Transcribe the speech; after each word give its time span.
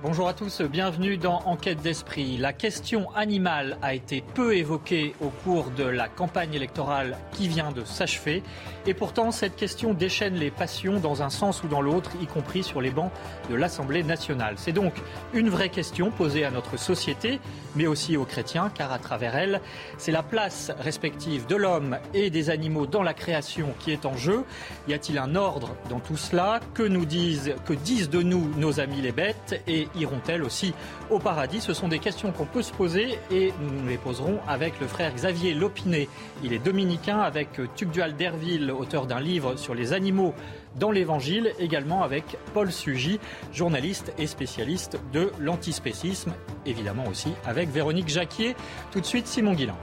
Bonjour 0.00 0.28
à 0.28 0.32
tous, 0.32 0.62
bienvenue 0.62 1.16
dans 1.16 1.42
Enquête 1.44 1.82
d'esprit. 1.82 2.36
La 2.36 2.52
question 2.52 3.10
animale 3.16 3.78
a 3.82 3.94
été 3.94 4.22
peu 4.22 4.56
évoquée 4.56 5.16
au 5.20 5.30
cours 5.30 5.72
de 5.72 5.82
la 5.82 6.06
campagne 6.06 6.54
électorale 6.54 7.18
qui 7.32 7.48
vient 7.48 7.72
de 7.72 7.84
s'achever. 7.84 8.44
Et 8.86 8.94
pourtant, 8.94 9.32
cette 9.32 9.56
question 9.56 9.94
déchaîne 9.94 10.36
les 10.36 10.52
passions 10.52 11.00
dans 11.00 11.24
un 11.24 11.30
sens 11.30 11.64
ou 11.64 11.66
dans 11.66 11.80
l'autre, 11.80 12.12
y 12.22 12.26
compris 12.26 12.62
sur 12.62 12.80
les 12.80 12.92
bancs 12.92 13.10
de 13.50 13.56
l'Assemblée 13.56 14.04
nationale. 14.04 14.54
C'est 14.56 14.70
donc 14.70 14.94
une 15.34 15.48
vraie 15.48 15.68
question 15.68 16.12
posée 16.12 16.44
à 16.44 16.52
notre 16.52 16.76
société, 16.76 17.40
mais 17.74 17.88
aussi 17.88 18.16
aux 18.16 18.24
chrétiens, 18.24 18.70
car 18.72 18.92
à 18.92 19.00
travers 19.00 19.34
elle, 19.34 19.60
c'est 19.98 20.12
la 20.12 20.22
place 20.22 20.70
respective 20.78 21.46
de 21.46 21.56
l'homme 21.56 21.98
et 22.14 22.30
des 22.30 22.50
animaux 22.50 22.86
dans 22.86 23.02
la 23.02 23.14
création 23.14 23.74
qui 23.80 23.90
est 23.90 24.06
en 24.06 24.16
jeu. 24.16 24.44
Y 24.86 24.94
a-t-il 24.94 25.18
un 25.18 25.34
ordre 25.34 25.74
dans 25.90 25.98
tout 25.98 26.16
cela? 26.16 26.60
Que 26.72 26.84
nous 26.84 27.04
disent, 27.04 27.56
que 27.66 27.72
disent 27.72 28.10
de 28.10 28.22
nous 28.22 28.48
nos 28.54 28.78
amis 28.78 29.00
les 29.02 29.10
bêtes? 29.12 29.60
Et 29.66 29.87
iront-elles 29.96 30.42
aussi 30.42 30.74
au 31.10 31.18
paradis 31.18 31.60
Ce 31.60 31.74
sont 31.74 31.88
des 31.88 31.98
questions 31.98 32.32
qu'on 32.32 32.44
peut 32.44 32.62
se 32.62 32.72
poser 32.72 33.18
et 33.30 33.52
nous 33.60 33.88
les 33.88 33.98
poserons 33.98 34.38
avec 34.46 34.80
le 34.80 34.86
frère 34.86 35.14
Xavier 35.14 35.54
Lopinet. 35.54 36.08
Il 36.42 36.52
est 36.52 36.58
dominicain 36.58 37.18
avec 37.18 37.60
Tugdual 37.76 38.16
Derville, 38.16 38.70
auteur 38.70 39.06
d'un 39.06 39.20
livre 39.20 39.56
sur 39.56 39.74
les 39.74 39.92
animaux 39.92 40.34
dans 40.78 40.90
l'Évangile, 40.90 41.52
également 41.58 42.02
avec 42.02 42.24
Paul 42.54 42.70
Sugy, 42.70 43.18
journaliste 43.52 44.12
et 44.18 44.26
spécialiste 44.26 44.98
de 45.12 45.32
l'antispécisme, 45.40 46.32
évidemment 46.66 47.06
aussi 47.06 47.32
avec 47.44 47.68
Véronique 47.70 48.08
Jacquier. 48.08 48.54
Tout 48.90 49.00
de 49.00 49.06
suite, 49.06 49.26
Simon 49.26 49.54
Guillain. 49.54 49.76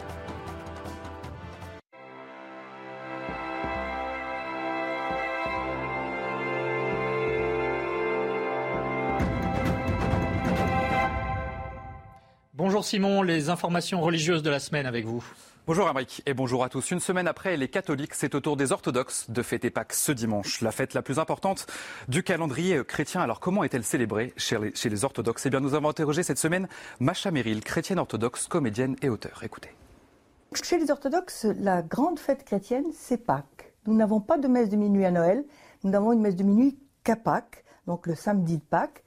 Bonjour 12.75 12.89
Simon, 12.89 13.21
les 13.21 13.49
informations 13.49 14.01
religieuses 14.01 14.43
de 14.43 14.49
la 14.49 14.59
semaine 14.59 14.85
avec 14.85 15.05
vous. 15.05 15.23
Bonjour 15.65 15.87
Amric 15.87 16.21
et 16.25 16.33
bonjour 16.33 16.61
à 16.61 16.67
tous. 16.67 16.91
Une 16.91 16.99
semaine 16.99 17.25
après 17.25 17.55
les 17.55 17.69
catholiques, 17.69 18.13
c'est 18.13 18.35
au 18.35 18.41
tour 18.41 18.57
des 18.57 18.73
orthodoxes 18.73 19.29
de 19.29 19.41
fêter 19.43 19.69
Pâques 19.69 19.93
ce 19.93 20.11
dimanche, 20.11 20.59
la 20.59 20.73
fête 20.73 20.93
la 20.93 21.01
plus 21.01 21.17
importante 21.17 21.67
du 22.09 22.21
calendrier 22.21 22.83
chrétien. 22.83 23.21
Alors 23.21 23.39
comment 23.39 23.63
est-elle 23.63 23.85
célébrée 23.85 24.33
chez 24.35 24.59
les, 24.59 24.75
chez 24.75 24.89
les 24.89 25.05
orthodoxes? 25.05 25.45
Eh 25.45 25.49
bien 25.49 25.61
nous 25.61 25.73
avons 25.73 25.87
interrogé 25.87 26.21
cette 26.21 26.37
semaine 26.37 26.67
Macha 26.99 27.31
Merrill, 27.31 27.63
chrétienne 27.63 27.97
orthodoxe, 27.97 28.45
comédienne 28.47 28.97
et 29.01 29.07
auteur. 29.07 29.41
Écoutez. 29.41 29.69
Chez 30.61 30.77
les 30.77 30.91
orthodoxes, 30.91 31.45
la 31.57 31.81
grande 31.81 32.19
fête 32.19 32.43
chrétienne, 32.43 32.87
c'est 32.93 33.25
Pâques. 33.25 33.73
Nous 33.87 33.95
n'avons 33.95 34.19
pas 34.19 34.37
de 34.37 34.49
messe 34.49 34.67
de 34.67 34.75
minuit 34.75 35.05
à 35.05 35.11
Noël, 35.11 35.45
nous 35.85 35.91
n'avons 35.91 36.11
une 36.11 36.19
messe 36.19 36.35
de 36.35 36.43
minuit 36.43 36.77
qu'à 37.05 37.15
Pâques, 37.15 37.63
donc 37.87 38.05
le 38.05 38.15
samedi 38.15 38.57
de 38.57 38.63
Pâques. 38.63 39.01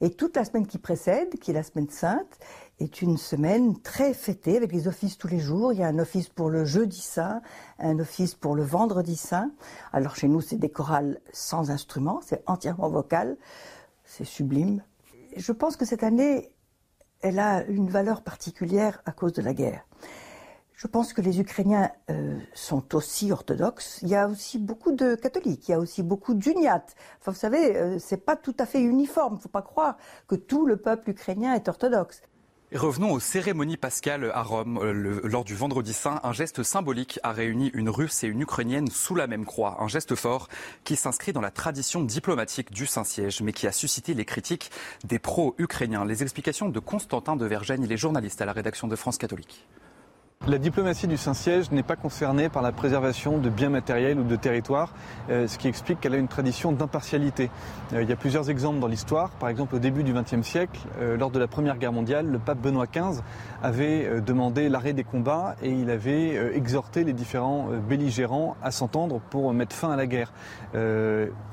Et 0.00 0.10
toute 0.10 0.34
la 0.34 0.44
semaine 0.44 0.66
qui 0.66 0.78
précède, 0.78 1.38
qui 1.38 1.52
est 1.52 1.54
la 1.54 1.62
semaine 1.62 1.88
sainte, 1.88 2.40
est 2.82 3.02
une 3.02 3.16
semaine 3.16 3.80
très 3.80 4.12
fêtée 4.12 4.56
avec 4.56 4.72
les 4.72 4.88
offices 4.88 5.16
tous 5.16 5.28
les 5.28 5.38
jours. 5.38 5.72
Il 5.72 5.78
y 5.78 5.82
a 5.82 5.88
un 5.88 5.98
office 5.98 6.28
pour 6.28 6.50
le 6.50 6.64
jeudi 6.64 7.00
saint, 7.00 7.40
un 7.78 7.98
office 7.98 8.34
pour 8.34 8.54
le 8.54 8.62
vendredi 8.62 9.16
saint. 9.16 9.50
Alors 9.92 10.16
chez 10.16 10.28
nous, 10.28 10.40
c'est 10.40 10.56
des 10.56 10.70
chorales 10.70 11.20
sans 11.32 11.70
instruments, 11.70 12.20
c'est 12.24 12.42
entièrement 12.46 12.88
vocal, 12.88 13.36
c'est 14.04 14.24
sublime. 14.24 14.82
Je 15.36 15.52
pense 15.52 15.76
que 15.76 15.84
cette 15.84 16.02
année, 16.02 16.52
elle 17.20 17.38
a 17.38 17.64
une 17.64 17.88
valeur 17.88 18.22
particulière 18.22 19.00
à 19.06 19.12
cause 19.12 19.32
de 19.32 19.42
la 19.42 19.54
guerre. 19.54 19.86
Je 20.74 20.88
pense 20.88 21.12
que 21.12 21.20
les 21.20 21.38
Ukrainiens 21.38 21.92
euh, 22.10 22.40
sont 22.54 22.96
aussi 22.96 23.30
orthodoxes. 23.30 24.00
Il 24.02 24.08
y 24.08 24.16
a 24.16 24.26
aussi 24.26 24.58
beaucoup 24.58 24.90
de 24.90 25.14
catholiques. 25.14 25.68
Il 25.68 25.70
y 25.70 25.74
a 25.74 25.78
aussi 25.78 26.02
beaucoup 26.02 26.34
d'uniates. 26.34 26.96
Enfin, 27.20 27.30
vous 27.30 27.38
savez, 27.38 27.76
euh, 27.76 28.00
c'est 28.00 28.16
pas 28.16 28.34
tout 28.34 28.56
à 28.58 28.66
fait 28.66 28.80
uniforme. 28.80 29.34
Il 29.34 29.36
ne 29.36 29.42
faut 29.42 29.48
pas 29.48 29.62
croire 29.62 29.96
que 30.26 30.34
tout 30.34 30.66
le 30.66 30.76
peuple 30.76 31.10
ukrainien 31.10 31.54
est 31.54 31.68
orthodoxe. 31.68 32.20
Revenons 32.74 33.12
aux 33.12 33.20
cérémonies 33.20 33.76
pascales 33.76 34.30
à 34.32 34.42
Rome. 34.42 34.78
Euh, 34.82 35.20
lors 35.24 35.44
du 35.44 35.54
Vendredi 35.54 35.92
Saint, 35.92 36.20
un 36.22 36.32
geste 36.32 36.62
symbolique 36.62 37.20
a 37.22 37.32
réuni 37.32 37.70
une 37.74 37.90
Russe 37.90 38.24
et 38.24 38.28
une 38.28 38.40
Ukrainienne 38.40 38.88
sous 38.88 39.14
la 39.14 39.26
même 39.26 39.44
croix. 39.44 39.76
Un 39.80 39.88
geste 39.88 40.14
fort 40.14 40.48
qui 40.82 40.96
s'inscrit 40.96 41.34
dans 41.34 41.42
la 41.42 41.50
tradition 41.50 42.02
diplomatique 42.02 42.72
du 42.72 42.86
Saint-Siège, 42.86 43.42
mais 43.42 43.52
qui 43.52 43.66
a 43.66 43.72
suscité 43.72 44.14
les 44.14 44.24
critiques 44.24 44.70
des 45.04 45.18
pro-ukrainiens. 45.18 46.06
Les 46.06 46.22
explications 46.22 46.70
de 46.70 46.78
Constantin 46.78 47.36
de 47.36 47.44
Vergène, 47.44 47.82
il 47.82 47.92
est 47.92 47.98
journaliste 47.98 48.40
à 48.40 48.46
la 48.46 48.54
rédaction 48.54 48.88
de 48.88 48.96
France 48.96 49.18
Catholique. 49.18 49.66
La 50.48 50.58
diplomatie 50.58 51.06
du 51.06 51.16
Saint-Siège 51.16 51.70
n'est 51.70 51.84
pas 51.84 51.94
concernée 51.94 52.48
par 52.48 52.62
la 52.62 52.72
préservation 52.72 53.38
de 53.38 53.48
biens 53.48 53.68
matériels 53.68 54.18
ou 54.18 54.24
de 54.24 54.34
territoires, 54.34 54.92
euh, 55.30 55.46
ce 55.46 55.56
qui 55.56 55.68
explique 55.68 56.00
qu'elle 56.00 56.14
a 56.14 56.16
une 56.16 56.26
tradition 56.26 56.72
d'impartialité. 56.72 57.48
Euh, 57.92 58.02
il 58.02 58.10
y 58.10 58.12
a 58.12 58.16
plusieurs 58.16 58.50
exemples 58.50 58.80
dans 58.80 58.88
l'histoire. 58.88 59.30
Par 59.30 59.48
exemple, 59.50 59.76
au 59.76 59.78
début 59.78 60.02
du 60.02 60.12
XXe 60.12 60.42
siècle, 60.42 60.80
euh, 61.00 61.16
lors 61.16 61.30
de 61.30 61.38
la 61.38 61.46
Première 61.46 61.78
Guerre 61.78 61.92
mondiale, 61.92 62.26
le 62.26 62.40
pape 62.40 62.58
Benoît 62.58 62.88
XV 62.92 63.22
avait 63.62 64.20
demandé 64.20 64.68
l'arrêt 64.68 64.94
des 64.94 65.04
combats 65.04 65.54
et 65.62 65.70
il 65.70 65.88
avait 65.90 66.56
exhorté 66.56 67.04
les 67.04 67.12
différents 67.12 67.68
belligérants 67.88 68.56
à 68.64 68.72
s'entendre 68.72 69.20
pour 69.30 69.54
mettre 69.54 69.76
fin 69.76 69.92
à 69.92 69.96
la 69.96 70.08
guerre. 70.08 70.32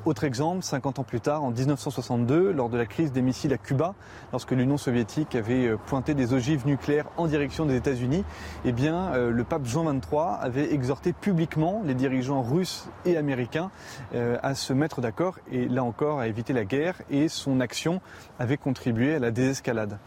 Autre 0.05 0.23
exemple, 0.23 0.63
50 0.63 0.97
ans 0.97 1.03
plus 1.03 1.21
tard, 1.21 1.43
en 1.43 1.51
1962, 1.51 2.51
lors 2.51 2.69
de 2.69 2.77
la 2.77 2.87
crise 2.87 3.11
des 3.11 3.21
missiles 3.21 3.53
à 3.53 3.59
Cuba, 3.59 3.93
lorsque 4.31 4.51
l'Union 4.51 4.77
soviétique 4.77 5.35
avait 5.35 5.75
pointé 5.85 6.15
des 6.15 6.33
ogives 6.33 6.65
nucléaires 6.65 7.05
en 7.17 7.27
direction 7.27 7.67
des 7.67 7.75
États-Unis, 7.75 8.23
eh 8.65 8.71
euh, 8.87 9.31
le 9.31 9.43
pape 9.43 9.65
Jean 9.65 9.83
XXIII 9.83 10.19
avait 10.39 10.73
exhorté 10.73 11.13
publiquement 11.13 11.81
les 11.85 11.93
dirigeants 11.93 12.41
russes 12.41 12.87
et 13.05 13.17
américains 13.17 13.71
euh, 14.13 14.37
à 14.41 14.55
se 14.55 14.73
mettre 14.73 15.01
d'accord 15.01 15.37
et 15.51 15.67
là 15.67 15.83
encore 15.83 16.19
à 16.19 16.27
éviter 16.27 16.53
la 16.53 16.65
guerre 16.65 16.95
et 17.09 17.27
son 17.27 17.59
action 17.59 18.01
avait 18.37 18.57
contribué 18.57 19.15
à 19.15 19.19
la 19.19 19.31
désescalade. 19.31 19.97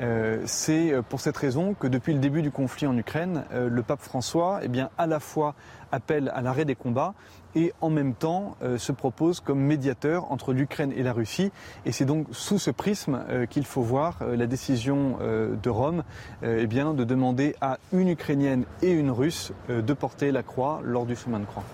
Euh, 0.00 0.42
c'est 0.46 0.94
pour 1.08 1.20
cette 1.20 1.36
raison 1.36 1.74
que 1.74 1.86
depuis 1.86 2.14
le 2.14 2.18
début 2.18 2.42
du 2.42 2.50
conflit 2.50 2.86
en 2.86 2.96
Ukraine, 2.96 3.44
le 3.52 3.82
pape 3.82 4.00
François, 4.00 4.60
eh 4.62 4.68
à 4.96 5.06
la 5.06 5.20
fois 5.20 5.54
appelle 5.90 6.32
à 6.34 6.40
l'arrêt 6.40 6.64
des 6.64 6.74
combats 6.74 7.14
et 7.54 7.72
en 7.80 7.90
même 7.90 8.14
temps 8.14 8.56
euh, 8.62 8.78
se 8.78 8.92
propose 8.92 9.40
comme 9.40 9.60
médiateur 9.60 10.30
entre 10.30 10.52
l'Ukraine 10.52 10.92
et 10.96 11.02
la 11.02 11.12
Russie. 11.12 11.50
Et 11.86 11.92
c'est 11.92 12.04
donc 12.04 12.26
sous 12.32 12.58
ce 12.58 12.70
prisme 12.70 13.24
euh, 13.28 13.46
qu'il 13.46 13.64
faut 13.64 13.82
voir 13.82 14.18
euh, 14.22 14.36
la 14.36 14.46
décision 14.46 15.18
euh, 15.20 15.54
de 15.62 15.70
Rome 15.70 16.02
eh 16.42 16.66
bien, 16.66 16.94
de 16.94 17.04
demander 17.04 17.54
à 17.60 17.78
une 17.92 18.08
Ukrainienne 18.08 18.64
et 18.82 18.90
une 18.90 19.10
Russe 19.10 19.52
de 19.68 19.92
porter 19.92 20.32
la 20.32 20.42
croix 20.42 20.80
lors 20.82 21.06
du 21.06 21.16
chemin 21.16 21.38
de 21.38 21.44
croix. 21.44 21.64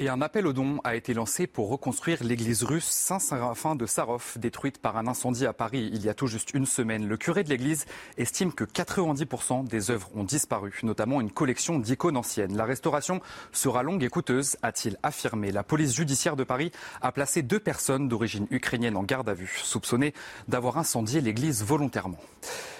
Et 0.00 0.08
un 0.08 0.20
appel 0.22 0.44
aux 0.48 0.52
dons 0.52 0.80
a 0.82 0.96
été 0.96 1.14
lancé 1.14 1.46
pour 1.46 1.68
reconstruire 1.68 2.24
l'église 2.24 2.64
russe 2.64 2.86
Saint-Séraphin 2.86 3.76
de 3.76 3.86
Sarov, 3.86 4.32
détruite 4.36 4.78
par 4.78 4.96
un 4.96 5.06
incendie 5.06 5.46
à 5.46 5.52
Paris 5.52 5.88
il 5.92 6.04
y 6.04 6.08
a 6.08 6.14
tout 6.14 6.26
juste 6.26 6.52
une 6.52 6.66
semaine. 6.66 7.06
Le 7.06 7.16
curé 7.16 7.44
de 7.44 7.48
l'église 7.48 7.86
estime 8.18 8.52
que 8.52 8.64
90% 8.64 9.68
des 9.68 9.92
œuvres 9.92 10.10
ont 10.16 10.24
disparu, 10.24 10.80
notamment 10.82 11.20
une 11.20 11.30
collection 11.30 11.78
d'icônes 11.78 12.16
anciennes. 12.16 12.56
La 12.56 12.64
restauration 12.64 13.20
sera 13.52 13.84
longue 13.84 14.02
et 14.02 14.08
coûteuse, 14.08 14.56
a-t-il 14.62 14.98
affirmé. 15.04 15.52
La 15.52 15.62
police 15.62 15.94
judiciaire 15.94 16.34
de 16.34 16.42
Paris 16.42 16.72
a 17.00 17.12
placé 17.12 17.42
deux 17.42 17.60
personnes 17.60 18.08
d'origine 18.08 18.48
ukrainienne 18.50 18.96
en 18.96 19.04
garde 19.04 19.28
à 19.28 19.34
vue, 19.34 19.60
soupçonnées 19.62 20.12
d'avoir 20.48 20.76
incendié 20.76 21.20
l'église 21.20 21.62
volontairement. 21.62 22.18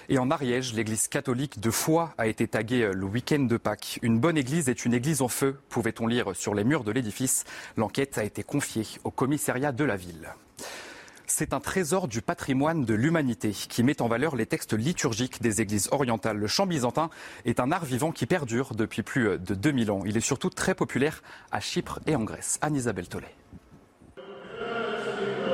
Et 0.08 0.18
en 0.18 0.30
Ariège, 0.30 0.74
l'église 0.74 1.08
catholique 1.08 1.60
de 1.60 1.70
Foix 1.70 2.12
a 2.18 2.26
été 2.26 2.46
taguée 2.46 2.90
le 2.92 3.06
week-end 3.06 3.40
de 3.40 3.56
Pâques. 3.56 3.98
Une 4.02 4.18
bonne 4.18 4.36
église 4.36 4.68
est 4.68 4.84
une 4.84 4.92
église 4.92 5.22
en 5.22 5.28
feu, 5.28 5.56
pouvait-on 5.70 6.06
lire 6.06 6.36
sur 6.36 6.54
les 6.54 6.64
murs 6.64 6.84
de 6.84 6.92
l'édifice. 6.92 7.44
L'enquête 7.76 8.18
a 8.18 8.24
été 8.24 8.42
confiée 8.42 8.86
au 9.04 9.10
commissariat 9.10 9.72
de 9.72 9.84
la 9.84 9.96
ville. 9.96 10.34
C'est 11.26 11.54
un 11.54 11.60
trésor 11.60 12.06
du 12.06 12.20
patrimoine 12.20 12.84
de 12.84 12.92
l'humanité 12.92 13.50
qui 13.52 13.82
met 13.82 14.02
en 14.02 14.08
valeur 14.08 14.36
les 14.36 14.44
textes 14.44 14.74
liturgiques 14.74 15.40
des 15.40 15.62
églises 15.62 15.88
orientales. 15.90 16.36
Le 16.36 16.46
chant 16.46 16.66
byzantin 16.66 17.08
est 17.46 17.60
un 17.60 17.72
art 17.72 17.86
vivant 17.86 18.12
qui 18.12 18.26
perdure 18.26 18.74
depuis 18.74 19.02
plus 19.02 19.38
de 19.38 19.54
2000 19.54 19.90
ans. 19.90 20.02
Il 20.04 20.18
est 20.18 20.20
surtout 20.20 20.50
très 20.50 20.74
populaire 20.74 21.22
à 21.50 21.60
Chypre 21.60 21.98
et 22.06 22.14
en 22.14 22.24
Grèce. 22.24 22.58
Anne-Isabelle 22.60 23.08
Tollet. 23.08 23.34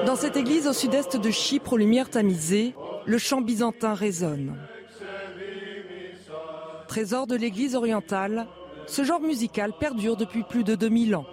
Dans 0.06 0.16
cette 0.16 0.36
église 0.36 0.66
au 0.66 0.72
sud-est 0.72 1.16
de 1.16 1.30
Chypre, 1.30 1.74
aux 1.74 1.76
lumières 1.76 2.10
tamisées, 2.10 2.74
le 3.06 3.18
chant 3.18 3.40
byzantin 3.40 3.94
résonne. 3.94 4.56
Trésor 6.88 7.26
de 7.26 7.36
l'église 7.36 7.74
orientale, 7.74 8.46
ce 8.86 9.04
genre 9.04 9.20
musical 9.20 9.72
perdure 9.78 10.16
depuis 10.16 10.42
plus 10.42 10.64
de 10.64 10.74
2000 10.74 11.16
ans. 11.16 11.26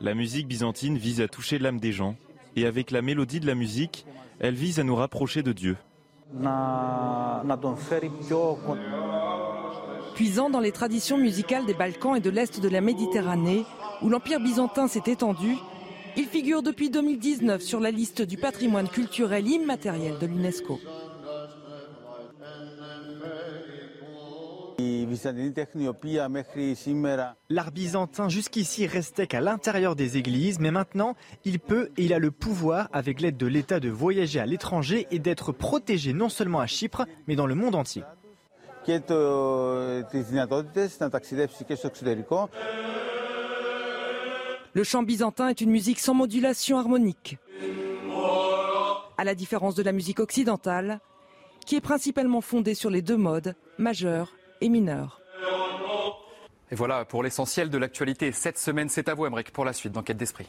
La 0.00 0.14
musique 0.14 0.46
byzantine 0.46 0.96
vise 0.96 1.20
à 1.20 1.28
toucher 1.28 1.58
l'âme 1.58 1.80
des 1.80 1.90
gens, 1.90 2.14
et 2.54 2.66
avec 2.66 2.92
la 2.92 3.02
mélodie 3.02 3.40
de 3.40 3.46
la 3.46 3.56
musique, 3.56 4.06
elle 4.38 4.54
vise 4.54 4.78
à 4.78 4.84
nous 4.84 4.94
rapprocher 4.94 5.42
de 5.42 5.52
Dieu. 5.52 5.76
Puisant 10.14 10.50
dans 10.50 10.60
les 10.60 10.72
traditions 10.72 11.18
musicales 11.18 11.66
des 11.66 11.74
Balkans 11.74 12.14
et 12.16 12.20
de 12.20 12.30
l'Est 12.30 12.60
de 12.60 12.68
la 12.68 12.80
Méditerranée, 12.80 13.64
où 14.02 14.08
l'Empire 14.08 14.38
byzantin 14.40 14.86
s'est 14.86 15.02
étendu, 15.06 15.56
il 16.16 16.26
figure 16.26 16.62
depuis 16.62 16.90
2019 16.90 17.62
sur 17.62 17.80
la 17.80 17.90
liste 17.90 18.22
du 18.22 18.36
patrimoine 18.36 18.88
culturel 18.88 19.46
immatériel 19.46 20.18
de 20.18 20.26
l'UNESCO. 20.26 20.78
L'art 27.50 27.70
byzantin 27.72 28.28
jusqu'ici 28.28 28.86
restait 28.86 29.26
qu'à 29.26 29.40
l'intérieur 29.40 29.94
des 29.94 30.16
églises, 30.16 30.58
mais 30.58 30.70
maintenant 30.70 31.14
il 31.44 31.60
peut 31.60 31.90
et 31.96 32.04
il 32.04 32.14
a 32.14 32.18
le 32.18 32.30
pouvoir, 32.30 32.88
avec 32.92 33.20
l'aide 33.20 33.36
de 33.36 33.46
l'État, 33.46 33.80
de 33.80 33.88
voyager 33.88 34.40
à 34.40 34.46
l'étranger 34.46 35.06
et 35.10 35.18
d'être 35.18 35.52
protégé 35.52 36.12
non 36.12 36.28
seulement 36.28 36.60
à 36.60 36.66
Chypre, 36.66 37.06
mais 37.26 37.36
dans 37.36 37.46
le 37.46 37.54
monde 37.54 37.74
entier. 37.74 38.02
Le 44.74 44.84
chant 44.84 45.02
byzantin 45.02 45.48
est 45.48 45.60
une 45.60 45.70
musique 45.70 46.00
sans 46.00 46.14
modulation 46.14 46.78
harmonique. 46.78 47.36
À 49.18 49.24
la 49.24 49.34
différence 49.34 49.74
de 49.74 49.82
la 49.82 49.92
musique 49.92 50.18
occidentale, 50.18 51.00
qui 51.66 51.76
est 51.76 51.80
principalement 51.82 52.40
fondée 52.40 52.74
sur 52.74 52.88
les 52.88 53.02
deux 53.02 53.18
modes, 53.18 53.54
majeur 53.76 54.32
et 54.62 54.70
mineur. 54.70 55.20
Et 56.70 56.74
voilà 56.74 57.04
pour 57.04 57.22
l'essentiel 57.22 57.68
de 57.68 57.76
l'actualité. 57.76 58.32
Cette 58.32 58.58
semaine, 58.58 58.88
c'est 58.88 59.10
à 59.10 59.14
vous, 59.14 59.26
Emmerich, 59.26 59.52
pour 59.52 59.66
la 59.66 59.74
suite 59.74 59.92
d'Enquête 59.92 60.16
d'Esprit. 60.16 60.46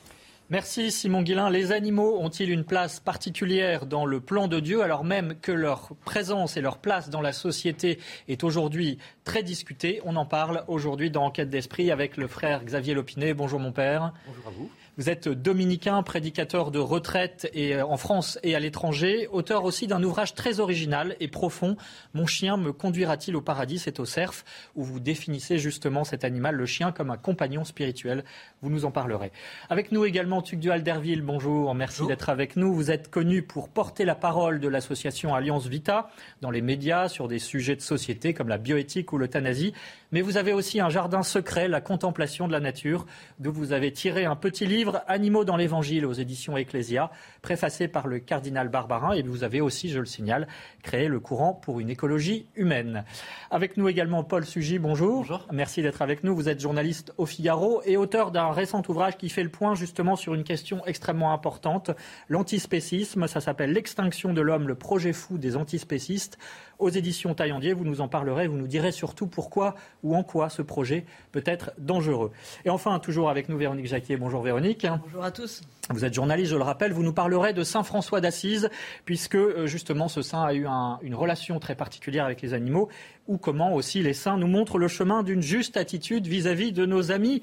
Merci 0.49 0.91
Simon 0.91 1.21
Guillain. 1.21 1.49
Les 1.49 1.71
animaux 1.71 2.19
ont-ils 2.19 2.49
une 2.49 2.65
place 2.65 2.99
particulière 2.99 3.85
dans 3.85 4.05
le 4.05 4.19
plan 4.19 4.47
de 4.47 4.59
Dieu 4.59 4.83
alors 4.83 5.03
même 5.03 5.35
que 5.41 5.51
leur 5.51 5.95
présence 6.05 6.57
et 6.57 6.61
leur 6.61 6.77
place 6.77 7.09
dans 7.09 7.21
la 7.21 7.31
société 7.31 7.97
est 8.27 8.43
aujourd'hui 8.43 8.97
très 9.23 9.41
discutée? 9.41 10.01
On 10.03 10.15
en 10.15 10.25
parle 10.25 10.63
aujourd'hui 10.67 11.09
dans 11.09 11.25
Enquête 11.25 11.49
d'Esprit 11.49 11.91
avec 11.91 12.17
le 12.17 12.27
frère 12.27 12.63
Xavier 12.63 12.93
Lopinet. 12.93 13.33
Bonjour 13.33 13.59
mon 13.59 13.71
père. 13.71 14.13
Bonjour 14.27 14.47
à 14.47 14.51
vous. 14.51 14.69
Vous 14.95 15.09
êtes 15.09 15.27
dominicain, 15.27 16.03
prédicateur 16.03 16.69
de 16.69 16.77
retraite 16.77 17.49
et, 17.55 17.73
euh, 17.73 17.83
en 17.83 17.97
France 17.97 18.37
et 18.43 18.53
à 18.53 18.59
l'étranger, 18.59 19.27
auteur 19.31 19.63
aussi 19.63 19.87
d'un 19.87 20.03
ouvrage 20.03 20.35
très 20.35 20.59
original 20.59 21.15
et 21.19 21.27
profond, 21.27 21.77
Mon 22.13 22.27
chien 22.27 22.57
me 22.57 22.71
conduira-t-il 22.71 23.35
au 23.35 23.41
paradis? 23.41 23.79
C'est 23.79 23.99
au 23.99 24.05
cerf, 24.05 24.45
où 24.75 24.83
vous 24.83 24.99
définissez 24.99 25.57
justement 25.57 26.03
cet 26.03 26.23
animal, 26.23 26.53
le 26.53 26.67
chien, 26.67 26.91
comme 26.91 27.09
un 27.09 27.17
compagnon 27.17 27.63
spirituel. 27.63 28.23
Vous 28.61 28.69
nous 28.69 28.85
en 28.85 28.91
parlerez. 28.91 29.31
Avec 29.67 29.91
nous 29.91 30.05
également, 30.05 30.43
Tuc 30.43 30.59
Duhalderville, 30.59 31.23
bonjour, 31.23 31.73
merci 31.73 32.05
d'être 32.05 32.29
avec 32.29 32.55
nous. 32.55 32.71
Vous 32.71 32.91
êtes 32.91 33.09
connu 33.09 33.41
pour 33.41 33.69
porter 33.69 34.05
la 34.05 34.13
parole 34.13 34.59
de 34.59 34.67
l'association 34.67 35.33
Alliance 35.33 35.65
Vita 35.65 36.11
dans 36.41 36.51
les 36.51 36.61
médias 36.61 37.09
sur 37.09 37.27
des 37.27 37.39
sujets 37.39 37.75
de 37.75 37.81
société 37.81 38.35
comme 38.35 38.47
la 38.47 38.59
bioéthique 38.59 39.11
ou 39.11 39.17
l'euthanasie. 39.17 39.73
Mais 40.13 40.21
vous 40.21 40.37
avez 40.37 40.53
aussi 40.53 40.79
un 40.79 40.89
jardin 40.89 41.23
secret, 41.23 41.67
la 41.67 41.81
contemplation 41.81 42.47
de 42.47 42.51
la 42.51 42.59
nature, 42.59 43.07
d'où 43.39 43.51
vous 43.51 43.71
avez 43.71 43.91
tiré 43.91 44.25
un 44.25 44.35
petit 44.35 44.67
livre 44.67 45.01
Animaux 45.07 45.43
dans 45.43 45.57
l'Évangile 45.57 46.05
aux 46.05 46.13
éditions 46.13 46.55
Ecclesia, 46.55 47.09
préfacé 47.41 47.87
par 47.87 48.05
le 48.05 48.19
cardinal 48.19 48.69
Barbarin. 48.69 49.13
Et 49.13 49.23
vous 49.23 49.43
avez 49.43 49.59
aussi, 49.59 49.89
je 49.89 49.97
le 49.97 50.05
signale, 50.05 50.47
créé 50.83 51.07
le 51.07 51.19
courant 51.19 51.55
pour 51.55 51.79
une 51.79 51.89
écologie 51.89 52.45
humaine. 52.55 53.05
Avec 53.49 53.75
nous 53.75 53.89
également 53.89 54.23
Paul 54.23 54.45
Sugy, 54.45 54.77
bonjour. 54.77 55.21
Bonjour. 55.23 55.47
Merci 55.51 55.81
d'être 55.81 56.03
avec 56.03 56.23
nous. 56.23 56.35
Vous 56.35 56.47
êtes 56.47 56.59
journaliste 56.59 57.11
au 57.17 57.25
Figaro 57.25 57.81
et 57.83 57.97
auteur 57.97 58.29
d'un 58.29 58.51
récent 58.51 58.83
ouvrage 58.87 59.17
qui 59.17 59.29
fait 59.29 59.41
le 59.41 59.49
point 59.49 59.73
justement 59.73 60.15
sur 60.15 60.35
une 60.35 60.43
question 60.43 60.85
extrêmement 60.85 61.33
importante, 61.33 61.89
l'antispécisme. 62.29 63.25
Ça 63.25 63.41
s'appelle 63.41 63.73
L'extinction 63.73 64.31
de 64.31 64.41
l'homme, 64.41 64.67
le 64.67 64.75
projet 64.75 65.11
fou 65.11 65.39
des 65.39 65.55
antispécistes. 65.55 66.37
Aux 66.79 66.89
éditions 66.89 67.33
Taillandier, 67.33 67.73
vous 67.73 67.85
nous 67.85 68.01
en 68.01 68.07
parlerez, 68.07 68.47
vous 68.47 68.57
nous 68.57 68.67
direz 68.67 68.91
surtout 68.91 69.27
pourquoi 69.27 69.75
ou 70.03 70.15
en 70.15 70.23
quoi 70.23 70.49
ce 70.49 70.61
projet 70.61 71.05
peut 71.31 71.43
être 71.45 71.71
dangereux. 71.77 72.31
Et 72.65 72.69
enfin, 72.69 72.99
toujours 72.99 73.29
avec 73.29 73.49
nous, 73.49 73.57
Véronique 73.57 73.87
Jacquier. 73.87 74.17
Bonjour 74.17 74.41
Véronique. 74.41 74.87
Bonjour 75.03 75.23
à 75.23 75.31
tous. 75.31 75.61
Vous 75.89 76.05
êtes 76.05 76.13
journaliste, 76.13 76.51
je 76.51 76.55
le 76.55 76.63
rappelle, 76.63 76.93
vous 76.93 77.03
nous 77.03 77.13
parlerez 77.13 77.53
de 77.53 77.63
Saint 77.63 77.83
François 77.83 78.21
d'Assise, 78.21 78.69
puisque 79.05 79.35
euh, 79.35 79.67
justement 79.67 80.07
ce 80.07 80.21
saint 80.21 80.43
a 80.43 80.53
eu 80.53 80.65
une 81.01 81.15
relation 81.15 81.59
très 81.59 81.75
particulière 81.75 82.25
avec 82.25 82.41
les 82.41 82.53
animaux, 82.53 82.89
ou 83.27 83.37
comment 83.37 83.73
aussi 83.73 84.01
les 84.01 84.13
saints 84.13 84.37
nous 84.37 84.47
montrent 84.47 84.77
le 84.77 84.87
chemin 84.87 85.23
d'une 85.23 85.41
juste 85.41 85.75
attitude 85.77 86.27
vis 86.27 86.47
à 86.47 86.55
-vis 86.55 86.71
de 86.71 86.85
nos 86.85 87.11
amis 87.11 87.41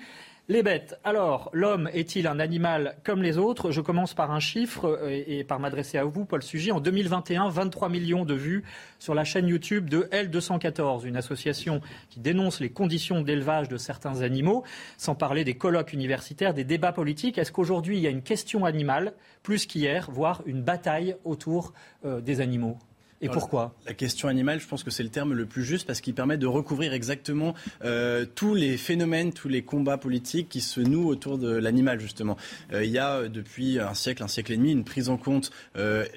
les 0.51 0.65
bêtes. 0.65 0.99
Alors, 1.05 1.49
l'homme 1.53 1.89
est-il 1.93 2.27
un 2.27 2.41
animal 2.41 2.97
comme 3.05 3.23
les 3.23 3.39
autres? 3.39 3.71
Je 3.71 3.81
commence 3.81 4.15
par 4.15 4.33
un 4.33 4.41
chiffre 4.41 4.85
euh, 4.85 5.23
et, 5.25 5.45
par 5.45 5.61
m'adresser 5.61 5.97
à 5.97 6.05
vous, 6.05 6.25
Paul 6.25 6.43
Sugy. 6.43 6.73
En 6.73 6.81
2021, 6.81 7.49
23 7.51 7.89
millions 7.89 8.25
de 8.25 8.35
vues 8.35 8.65
sur 8.99 9.15
la 9.15 9.23
chaîne 9.23 9.47
YouTube 9.47 9.89
de 9.89 10.09
L214, 10.11 11.07
une 11.07 11.17
association 11.17 11.81
qui 12.09 12.19
dénonce 12.19 12.59
les 12.59 12.69
conditions 12.69 13.23
d'élevage 13.23 13.69
de 13.69 13.77
certains 13.77 14.23
animaux, 14.23 14.65
sans 14.99 15.15
parler 15.15 15.45
des 15.45 15.55
colloques 15.55 15.93
universitaires, 15.93 16.53
des 16.53 16.65
débats 16.65 16.93
politiques. 16.93 17.39
Est-ce 17.39 17.53
qu'aujourd'hui, 17.53 17.99
il 17.99 18.03
y 18.03 18.09
a 18.09 18.11
une 18.11 18.23
question 18.23 18.65
animale 18.65 19.13
plus 19.45 19.67
qu'hier, 19.67 20.11
voire 20.11 20.43
une 20.47 20.63
bataille 20.63 21.15
autour 21.25 21.73
euh, 22.05 22.21
des 22.21 22.41
animaux? 22.41 22.77
Et 23.23 23.29
pourquoi 23.29 23.75
La 23.87 23.93
question 23.93 24.29
animale, 24.29 24.61
je 24.61 24.67
pense 24.67 24.83
que 24.83 24.91
c'est 24.91 25.03
le 25.03 25.11
terme 25.11 25.35
le 25.35 25.45
plus 25.45 25.63
juste 25.63 25.87
parce 25.87 26.01
qu'il 26.01 26.15
permet 26.15 26.39
de 26.39 26.47
recouvrir 26.47 26.95
exactement 26.95 27.55
euh, 27.85 28.25
tous 28.35 28.55
les 28.55 28.79
phénomènes, 28.79 29.33
tous 29.33 29.49
les 29.49 29.63
combats 29.63 29.99
politiques 29.99 30.49
qui 30.49 30.63
se 30.63 30.81
nouent 30.81 31.07
autour 31.07 31.37
de 31.37 31.55
l'animal, 31.55 32.01
justement. 32.01 32.39
Euh, 32.73 32.83
il 32.83 32.91
y 32.91 32.99
a 32.99 33.17
euh, 33.17 33.29
depuis 33.29 33.79
un 33.79 33.93
siècle, 33.93 34.23
un 34.23 34.29
siècle 34.29 34.53
et 34.53 34.57
demi, 34.57 34.73
une 34.73 34.85
prise 34.85 35.09
en 35.09 35.17
compte 35.17 35.51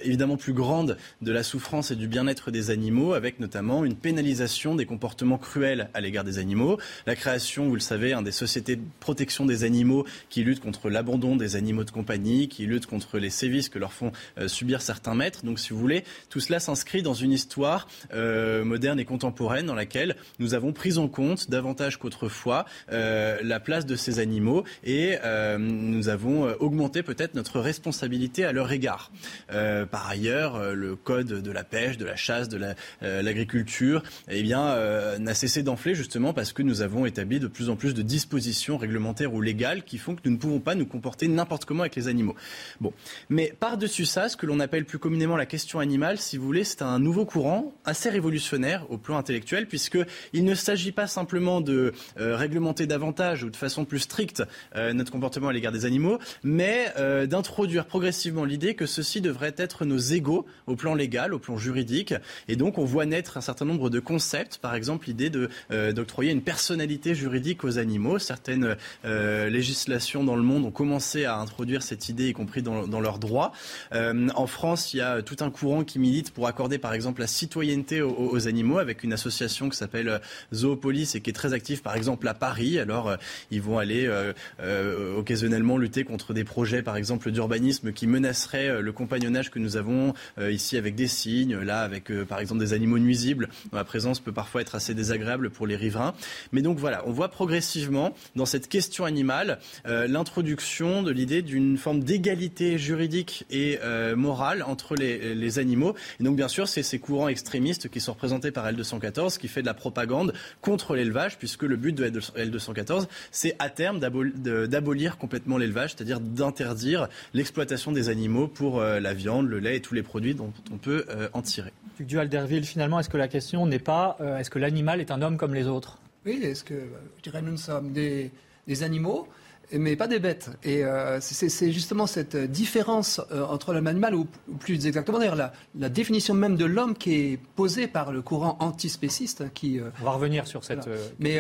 évidemment 0.03 0.37
plus 0.37 0.53
grande 0.53 0.97
de 1.21 1.31
la 1.31 1.43
souffrance 1.43 1.91
et 1.91 1.95
du 1.95 2.07
bien-être 2.07 2.51
des 2.51 2.69
animaux, 2.69 3.13
avec 3.13 3.39
notamment 3.39 3.85
une 3.85 3.95
pénalisation 3.95 4.75
des 4.75 4.85
comportements 4.85 5.37
cruels 5.37 5.89
à 5.93 6.01
l'égard 6.01 6.23
des 6.23 6.39
animaux, 6.39 6.77
la 7.05 7.15
création, 7.15 7.67
vous 7.67 7.75
le 7.75 7.81
savez, 7.81 8.13
hein, 8.13 8.21
des 8.21 8.31
sociétés 8.31 8.75
de 8.75 8.83
protection 8.99 9.45
des 9.45 9.63
animaux 9.63 10.05
qui 10.29 10.43
luttent 10.43 10.61
contre 10.61 10.89
l'abandon 10.89 11.35
des 11.35 11.55
animaux 11.55 11.83
de 11.83 11.91
compagnie, 11.91 12.47
qui 12.47 12.65
luttent 12.65 12.85
contre 12.85 13.19
les 13.19 13.29
sévices 13.29 13.69
que 13.69 13.79
leur 13.79 13.93
font 13.93 14.11
subir 14.47 14.81
certains 14.81 15.15
maîtres. 15.15 15.45
Donc, 15.45 15.59
si 15.59 15.69
vous 15.69 15.79
voulez, 15.79 16.03
tout 16.29 16.39
cela 16.39 16.59
s'inscrit 16.59 16.92
dans 17.01 17.13
une 17.13 17.31
histoire 17.31 17.87
euh, 18.13 18.63
moderne 18.63 18.99
et 18.99 19.05
contemporaine 19.05 19.65
dans 19.65 19.75
laquelle 19.75 20.15
nous 20.39 20.53
avons 20.53 20.73
pris 20.73 20.97
en 20.97 21.07
compte 21.07 21.49
davantage 21.49 21.97
qu'autrefois 21.97 22.65
euh, 22.91 23.37
la 23.41 23.59
place 23.59 23.85
de 23.85 23.95
ces 23.95 24.19
animaux 24.19 24.63
et 24.83 25.17
euh, 25.23 25.57
nous 25.57 26.09
avons 26.09 26.43
augmenté 26.59 27.03
peut-être 27.03 27.35
notre 27.35 27.59
responsabilité 27.59 28.45
à 28.45 28.51
leur 28.51 28.71
égard. 28.71 29.11
par 29.49 30.07
ailleurs, 30.07 30.73
le 30.73 30.95
code 30.95 31.27
de 31.27 31.51
la 31.51 31.63
pêche, 31.63 31.97
de 31.97 32.05
la 32.05 32.15
chasse, 32.15 32.49
de 32.49 32.59
l'agriculture, 33.01 34.03
eh 34.29 34.41
bien, 34.43 35.17
n'a 35.19 35.33
cessé 35.33 35.63
d'enfler 35.63 35.95
justement 35.95 36.33
parce 36.33 36.53
que 36.53 36.61
nous 36.61 36.81
avons 36.81 37.05
établi 37.05 37.39
de 37.39 37.47
plus 37.47 37.69
en 37.69 37.75
plus 37.75 37.93
de 37.93 38.01
dispositions 38.01 38.77
réglementaires 38.77 39.33
ou 39.33 39.41
légales 39.41 39.83
qui 39.83 39.97
font 39.97 40.15
que 40.15 40.21
nous 40.25 40.31
ne 40.31 40.37
pouvons 40.37 40.59
pas 40.59 40.75
nous 40.75 40.85
comporter 40.85 41.27
n'importe 41.27 41.65
comment 41.65 41.81
avec 41.81 41.95
les 41.95 42.07
animaux. 42.07 42.35
Bon, 42.81 42.93
mais 43.29 43.53
par-dessus 43.59 44.05
ça, 44.05 44.29
ce 44.29 44.37
que 44.37 44.45
l'on 44.45 44.59
appelle 44.59 44.85
plus 44.85 44.99
communément 44.99 45.37
la 45.37 45.45
question 45.45 45.79
animale, 45.79 46.17
si 46.17 46.37
vous 46.37 46.45
voulez, 46.45 46.63
c'est 46.63 46.82
un 46.83 46.99
nouveau 46.99 47.25
courant 47.25 47.73
assez 47.85 48.09
révolutionnaire 48.09 48.85
au 48.89 48.97
plan 48.97 49.17
intellectuel, 49.17 49.67
puisqu'il 49.67 50.43
ne 50.43 50.55
s'agit 50.55 50.91
pas 50.91 51.07
simplement 51.07 51.61
de 51.61 51.93
euh, 52.19 52.35
réglementer 52.35 52.85
davantage 52.87 53.43
ou 53.43 53.49
de 53.49 53.55
façon 53.55 53.85
plus 53.85 53.99
stricte 53.99 54.43
euh, 54.75 54.93
notre 54.93 55.11
comportement 55.11 55.49
à 55.49 55.53
l'égard 55.53 55.71
des 55.71 55.85
animaux, 55.85 56.19
mais 56.43 56.91
euh, 56.97 57.25
d'introduire 57.25 57.85
progressivement 57.85 58.45
l'idée 58.45 58.75
que 58.75 58.85
ceux-ci 58.85 59.21
devraient 59.21 59.55
être 59.57 59.85
nos 59.85 59.97
égaux 59.97 60.45
au 60.67 60.75
plan 60.75 60.95
légal, 60.95 61.33
au 61.33 61.39
plan 61.39 61.57
juridique. 61.57 62.13
Et 62.47 62.55
donc, 62.55 62.77
on 62.77 62.85
voit 62.85 63.05
naître 63.05 63.37
un 63.37 63.41
certain 63.41 63.65
nombre 63.65 63.89
de 63.89 63.99
concepts, 63.99 64.57
par 64.57 64.75
exemple 64.75 65.07
l'idée 65.07 65.29
d'octroyer 65.69 66.31
une 66.31 66.41
personnalité 66.41 67.15
juridique 67.15 67.63
aux 67.63 67.77
animaux. 67.77 68.19
Certaines 68.19 68.75
législations 69.03 70.23
dans 70.23 70.35
le 70.35 70.41
monde 70.43 70.65
ont 70.65 70.71
commencé 70.71 71.25
à 71.25 71.37
introduire 71.37 71.81
cette 71.81 72.09
idée, 72.09 72.29
y 72.29 72.33
compris 72.33 72.61
dans, 72.61 72.87
dans 72.87 72.99
leurs 72.99 73.19
droits. 73.19 73.51
en 73.91 74.47
France, 74.47 74.93
il 74.93 74.97
y 74.97 75.01
a 75.01 75.21
tout 75.21 75.37
un 75.39 75.49
courant 75.49 75.83
qui 75.83 75.99
milite 75.99 76.31
pour 76.31 76.47
accorder 76.47 76.72
par 76.77 76.93
exemple 76.93 77.21
la 77.21 77.27
citoyenneté 77.27 78.01
aux, 78.01 78.47
animaux 78.47 78.77
avec 78.77 79.03
une 79.03 79.13
association 79.13 79.69
qui 79.69 79.77
s'appelle 79.77 80.09
euh, 80.09 80.19
Zoopolis 80.53 81.15
et 81.15 81.21
qui 81.21 81.29
est 81.29 81.33
très 81.33 81.53
active 81.53 81.81
par 81.81 81.95
exemple 81.95 82.27
à 82.27 82.33
Paris. 82.33 82.79
Alors 82.79 83.09
euh, 83.09 83.15
ils 83.51 83.61
vont 83.61 83.77
aller 83.77 84.07
euh, 84.07 85.17
occasionnellement 85.17 85.77
lutter 85.77 86.03
contre 86.03 86.33
des 86.33 86.43
projets 86.43 86.81
par 86.81 86.97
exemple 86.97 87.31
d'urbanisme 87.31 87.91
qui 87.91 88.07
menaceraient 88.07 88.81
le 88.81 88.91
compagnonnage 88.91 89.51
que 89.51 89.59
nous 89.59 89.77
avons 89.77 90.13
ici 90.39 90.77
avec 90.77 90.95
des 90.95 91.07
cygnes, 91.07 91.57
là 91.57 91.81
avec 91.81 92.11
par 92.25 92.39
exemple 92.39 92.61
des 92.61 92.73
animaux 92.73 92.99
nuisibles 92.99 93.49
dont 93.71 93.77
la 93.77 93.83
présence 93.83 94.19
peut 94.19 94.31
parfois 94.31 94.61
être 94.61 94.75
assez 94.75 94.93
désagréable 94.93 95.49
pour 95.49 95.67
les 95.67 95.75
riverains. 95.75 96.13
Mais 96.51 96.61
donc 96.61 96.77
voilà, 96.77 97.03
on 97.07 97.11
voit 97.11 97.29
progressivement 97.29 98.13
dans 98.35 98.45
cette 98.45 98.67
question 98.67 99.05
animale 99.05 99.59
l'introduction 99.85 101.03
de 101.03 101.11
l'idée 101.11 101.41
d'une 101.41 101.77
forme 101.77 102.01
d'égalité 102.01 102.77
juridique 102.77 103.45
et 103.49 103.79
morale 104.15 104.63
entre 104.63 104.95
les, 104.95 105.35
les, 105.35 105.59
animaux. 105.59 105.95
Et 106.19 106.23
donc 106.23 106.35
bien 106.35 106.47
sûr 106.47 106.62
sûr, 106.65 106.73
c'est 106.73 106.83
ces 106.83 106.99
courants 106.99 107.27
extrémistes 107.27 107.89
qui 107.89 107.99
sont 107.99 108.13
représentés 108.13 108.51
par 108.51 108.71
L214 108.71 109.37
qui 109.37 109.47
fait 109.47 109.61
de 109.61 109.65
la 109.65 109.73
propagande 109.73 110.33
contre 110.61 110.95
l'élevage, 110.95 111.37
puisque 111.37 111.63
le 111.63 111.75
but 111.75 111.93
de 111.93 112.09
L214, 112.09 113.07
c'est 113.31 113.55
à 113.59 113.69
terme 113.69 113.99
d'abolir 113.99 115.17
complètement 115.17 115.57
l'élevage, 115.57 115.91
c'est-à-dire 115.95 116.19
d'interdire 116.19 117.07
l'exploitation 117.33 117.91
des 117.91 118.09
animaux 118.09 118.47
pour 118.47 118.79
euh, 118.79 118.99
la 118.99 119.13
viande, 119.13 119.47
le 119.47 119.59
lait 119.59 119.77
et 119.77 119.81
tous 119.81 119.93
les 119.93 120.03
produits 120.03 120.35
dont 120.35 120.53
on 120.71 120.77
peut 120.77 121.05
euh, 121.09 121.29
en 121.33 121.41
tirer. 121.41 121.71
Dual 121.99 122.29
Derville, 122.29 122.65
finalement, 122.65 122.99
est-ce 122.99 123.09
que 123.09 123.17
la 123.17 123.27
question 123.27 123.65
n'est 123.67 123.79
pas 123.79 124.17
est-ce 124.39 124.49
que 124.49 124.59
l'animal 124.59 124.99
est 124.99 125.11
un 125.11 125.21
homme 125.21 125.37
comme 125.37 125.53
les 125.53 125.67
autres? 125.67 125.99
Oui, 126.25 126.39
est-ce 126.41 126.63
que 126.63 126.73
je 127.17 127.23
dirais 127.23 127.41
nous 127.41 127.57
sommes 127.57 127.91
des, 127.91 128.31
des 128.67 128.83
animaux 128.83 129.27
mais 129.71 129.95
pas 129.95 130.07
des 130.07 130.19
bêtes. 130.19 130.49
Et 130.63 130.83
euh, 130.83 131.19
c'est 131.21 131.71
justement 131.71 132.07
cette 132.07 132.35
différence 132.35 133.21
euh, 133.31 133.43
entre 133.45 133.73
l'homme 133.73 133.85
et 133.85 133.89
l'animal, 133.89 134.15
ou, 134.15 134.27
plus 134.59 134.85
exactement 134.85 135.19
d'ailleurs 135.19 135.35
la, 135.35 135.53
la, 135.77 135.89
définition 135.89 136.33
même 136.33 136.55
de 136.55 136.65
l'homme 136.65 136.95
qui 136.95 137.13
est 137.13 137.39
posée 137.55 137.87
par 137.87 138.11
le 138.11 138.21
courant 138.21 138.57
antispéciste. 138.59 139.41
Hein, 139.41 139.49
qui, 139.53 139.79
euh, 139.79 139.89
On 140.01 140.05
va 140.05 140.11
revenir 140.11 140.47
sur 140.47 140.63
cette. 140.63 140.87
mais 141.19 141.39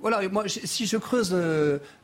voilà, 0.00 0.28
moi, 0.28 0.44
si 0.46 0.86
je 0.86 0.96
creuse 0.96 1.30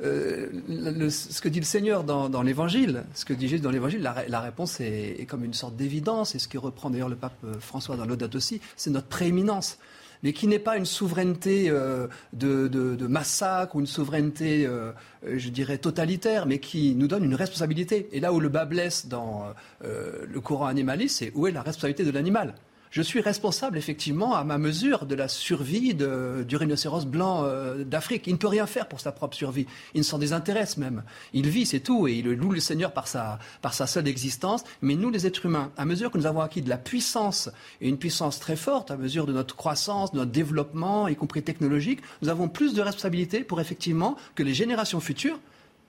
ce 0.00 1.40
que 1.40 1.48
dit 1.48 1.60
le 1.60 1.66
Seigneur 1.66 2.04
dans, 2.04 2.28
dans 2.28 2.42
l'Évangile, 2.42 3.04
ce 3.14 3.24
que 3.24 3.32
dit 3.32 3.48
Jésus 3.48 3.62
dans 3.62 3.70
l'Évangile, 3.70 4.02
la, 4.02 4.24
la, 4.28 4.40
réponse 4.40 4.80
est, 4.80 5.16
est, 5.18 5.26
comme 5.26 5.44
une 5.44 5.54
sorte 5.54 5.76
d'évidence, 5.76 6.34
et 6.34 6.38
ce 6.38 6.48
que 6.48 6.58
reprend 6.58 6.90
d'ailleurs 6.90 7.08
le 7.08 7.16
pape 7.16 7.44
François 7.60 7.96
dans 7.96 8.04
l'Audate 8.04 8.34
aussi, 8.34 8.60
c'est 8.76 8.90
notre 8.90 9.08
prééminence 9.08 9.78
mais 10.22 10.32
qui 10.32 10.46
n'est 10.46 10.58
pas 10.58 10.76
une 10.76 10.86
souveraineté 10.86 11.68
euh, 11.68 12.06
de, 12.32 13.06
massacre 13.06 13.76
ou 13.76 13.80
une 13.80 13.86
souveraineté, 13.86 14.66
euh, 14.66 14.92
je 15.24 15.48
dirais, 15.48 15.78
totalitaire, 15.78 16.46
mais 16.46 16.58
qui 16.58 16.94
nous 16.94 17.08
donne 17.08 17.24
une 17.24 17.34
responsabilité. 17.34 18.08
Et 18.12 18.20
là 18.20 18.32
où 18.32 18.40
le 18.40 18.48
bas 18.48 18.64
blesse 18.64 19.06
dans 19.06 19.44
euh, 19.84 20.26
le 20.28 20.40
courant 20.40 20.66
animaliste, 20.66 21.18
c'est 21.18 21.32
où 21.34 21.46
est 21.46 21.52
la 21.52 21.62
responsabilité 21.62 22.04
de 22.04 22.10
l'animal? 22.10 22.54
Je 22.90 23.02
suis 23.02 23.20
responsable 23.20 23.76
effectivement 23.78 24.34
à 24.34 24.44
ma 24.44 24.58
mesure 24.58 25.06
de 25.06 25.14
la 25.14 25.28
survie 25.28 25.94
du 25.94 26.56
rhinocéros 26.56 27.04
blanc 27.06 27.44
euh, 27.44 27.84
d'Afrique. 27.84 28.26
Il 28.26 28.34
ne 28.34 28.38
peut 28.38 28.48
rien 28.48 28.66
faire 28.66 28.88
pour 28.88 29.00
sa 29.00 29.12
propre 29.12 29.36
survie. 29.36 29.66
Il 29.94 29.98
ne 29.98 30.04
s'en 30.04 30.18
désintéresse 30.18 30.76
même. 30.76 31.02
Il 31.32 31.48
vit, 31.48 31.66
c'est 31.66 31.80
tout, 31.80 32.08
et 32.08 32.14
il 32.14 32.26
loue 32.32 32.52
le 32.52 32.60
Seigneur 32.60 32.92
par 32.92 33.08
sa, 33.08 33.38
par 33.62 33.74
sa 33.74 33.86
seule 33.86 34.08
existence. 34.08 34.64
Mais 34.82 34.94
nous, 34.94 35.10
les 35.10 35.26
êtres 35.26 35.46
humains, 35.46 35.70
à 35.76 35.84
mesure 35.84 36.10
que 36.10 36.18
nous 36.18 36.26
avons 36.26 36.40
acquis 36.40 36.62
de 36.62 36.68
la 36.68 36.78
puissance, 36.78 37.50
et 37.80 37.88
une 37.88 37.98
puissance 37.98 38.40
très 38.40 38.56
forte, 38.56 38.90
à 38.90 38.96
mesure 38.96 39.26
de 39.26 39.32
notre 39.32 39.56
croissance, 39.56 40.12
de 40.12 40.18
notre 40.18 40.32
développement, 40.32 41.08
y 41.08 41.16
compris 41.16 41.42
technologique, 41.42 42.00
nous 42.22 42.28
avons 42.28 42.48
plus 42.48 42.74
de 42.74 42.82
responsabilités 42.82 43.44
pour 43.44 43.60
effectivement 43.60 44.16
que 44.34 44.42
les 44.42 44.54
générations 44.54 45.00
futures 45.00 45.38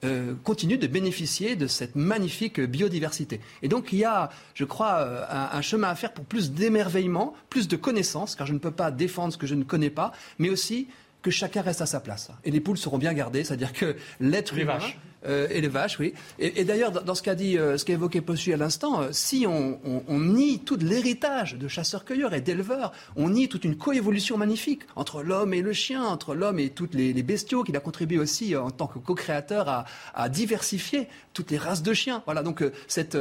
euh, 0.05 0.33
continue 0.43 0.77
de 0.77 0.87
bénéficier 0.87 1.55
de 1.55 1.67
cette 1.67 1.95
magnifique 1.95 2.61
biodiversité. 2.61 3.41
Et 3.61 3.67
donc 3.67 3.91
il 3.91 3.99
y 3.99 4.05
a, 4.05 4.29
je 4.53 4.63
crois, 4.63 4.99
euh, 4.99 5.25
un, 5.29 5.61
chemin 5.61 5.89
à 5.89 5.95
faire 5.95 6.13
pour 6.13 6.23
plus 6.23 6.51
d'émerveillement, 6.51 7.33
plus 7.49 7.67
de 7.67 7.75
connaissances, 7.75 8.35
car 8.35 8.47
je 8.47 8.53
ne 8.53 8.59
peux 8.59 8.71
pas 8.71 8.91
défendre 8.91 9.33
ce 9.33 9.37
que 9.37 9.47
je 9.47 9.55
ne 9.55 9.63
connais 9.63 9.89
pas, 9.89 10.13
mais 10.37 10.49
aussi 10.49 10.87
que 11.21 11.31
chacun 11.31 11.61
reste 11.61 11.81
à 11.81 11.85
sa 11.85 11.99
place. 11.99 12.31
Et 12.45 12.51
les 12.51 12.61
poules 12.61 12.77
seront 12.77 12.97
bien 12.97 13.13
gardées, 13.13 13.43
c'est-à-dire 13.43 13.73
que 13.73 13.97
l'être 14.21 14.57
humain... 14.57 14.79
Euh, 15.27 15.47
vaches, 15.69 15.99
oui. 15.99 16.13
Et, 16.39 16.63
d'ailleurs, 16.63 16.91
dans, 16.91 17.15
ce 17.15 17.21
qu'a 17.21 17.35
dit, 17.35 17.57
euh, 17.57 17.77
ce 17.77 17.85
qu'a 17.85 17.93
évoqué 17.93 18.21
Possu 18.21 18.53
à 18.53 18.57
l'instant, 18.57 19.01
euh, 19.01 19.09
si 19.11 19.45
on, 19.47 19.79
nie 20.09 20.59
tout 20.59 20.77
l'héritage 20.77 21.55
de 21.55 21.67
chasseurs-cueilleurs 21.67 22.33
et 22.33 22.41
d'éleveurs, 22.41 22.93
on 23.15 23.29
nie 23.29 23.49
toute 23.49 23.65
une 23.65 23.75
coévolution 23.75 24.37
magnifique 24.37 24.83
entre 24.95 25.21
l'homme 25.21 25.53
et 25.53 25.61
le 25.61 25.73
chien, 25.73 26.03
entre 26.03 26.35
l'homme 26.35 26.59
et 26.59 26.69
toutes 26.69 26.93
les, 26.93 27.13
bestiaux 27.23 27.63
qu'il 27.63 27.75
a 27.75 27.81
contribué 27.81 28.17
aussi 28.17 28.55
en 28.55 28.71
tant 28.71 28.87
que 28.87 28.97
co-créateur 28.97 29.85
à, 30.13 30.29
diversifier 30.29 31.07
toutes 31.33 31.51
les 31.51 31.57
races 31.57 31.83
de 31.83 31.93
chiens. 31.93 32.23
Voilà, 32.25 32.43
donc 32.43 32.63
cet 32.87 33.15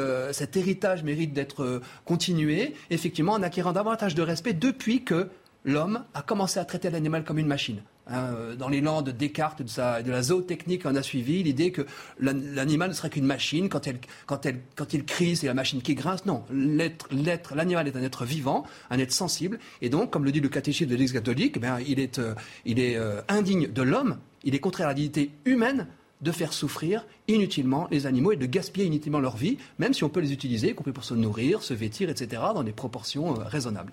héritage 0.56 1.02
mérite 1.02 1.32
d'être 1.32 1.82
continué, 2.04 2.74
effectivement, 2.90 3.32
en 3.32 3.42
acquérant 3.42 3.72
davantage 3.72 4.14
de 4.14 4.22
respect 4.22 4.52
depuis 4.52 5.02
que 5.02 5.28
l'homme 5.64 6.04
a 6.14 6.22
commencé 6.22 6.60
à 6.60 6.64
traiter 6.64 6.90
l'animal 6.90 7.24
comme 7.24 7.38
une 7.38 7.46
machine. 7.46 7.82
Hein, 8.10 8.32
euh, 8.34 8.56
dans 8.56 8.68
landes 8.68 9.06
de 9.06 9.10
Descartes, 9.10 9.62
de, 9.62 10.02
de 10.02 10.10
la 10.10 10.22
zootechnique, 10.22 10.86
on 10.86 10.94
a 10.94 11.02
suivi 11.02 11.42
l'idée 11.42 11.72
que 11.72 11.86
l'animal 12.18 12.88
ne 12.88 12.94
serait 12.94 13.10
qu'une 13.10 13.26
machine. 13.26 13.68
Quand, 13.68 13.86
elle, 13.86 14.60
il 14.92 15.04
crie, 15.04 15.36
c'est 15.36 15.46
la 15.46 15.54
machine 15.54 15.82
qui 15.82 15.94
grince. 15.94 16.24
Non, 16.24 16.44
l'animal 16.50 17.88
est 17.88 17.96
un 17.96 18.02
être 18.02 18.24
vivant, 18.24 18.64
un 18.90 18.98
être 18.98 19.12
sensible. 19.12 19.58
Et 19.82 19.90
donc, 19.90 20.10
comme 20.10 20.24
le 20.24 20.32
dit 20.32 20.40
le 20.40 20.48
catéchisme 20.48 20.90
de 20.90 20.94
l'Église 20.94 21.12
catholique, 21.12 21.56
eh 21.56 21.84
il 21.86 22.00
est, 22.00 22.18
euh, 22.18 22.34
euh, 22.66 23.20
indigne 23.28 23.68
de 23.68 23.82
l'homme. 23.82 24.18
Il 24.44 24.54
est 24.54 24.60
contraire 24.60 24.86
à 24.86 24.90
la 24.90 24.94
dignité 24.94 25.30
humaine 25.44 25.86
de 26.20 26.32
faire 26.32 26.52
souffrir 26.52 27.06
inutilement 27.28 27.86
les 27.90 28.06
animaux 28.06 28.32
et 28.32 28.36
de 28.36 28.46
gaspiller 28.46 28.86
inutilement 28.86 29.20
leur 29.20 29.36
vie, 29.36 29.58
même 29.78 29.92
si 29.92 30.02
on 30.02 30.08
peut 30.08 30.20
les 30.20 30.32
utiliser, 30.32 30.70
y 30.70 30.74
compris 30.74 30.92
pour 30.92 31.04
se 31.04 31.14
nourrir, 31.14 31.62
se 31.62 31.74
vêtir, 31.74 32.08
etc., 32.08 32.42
dans 32.54 32.64
des 32.64 32.72
proportions 32.72 33.34
raisonnables. 33.34 33.92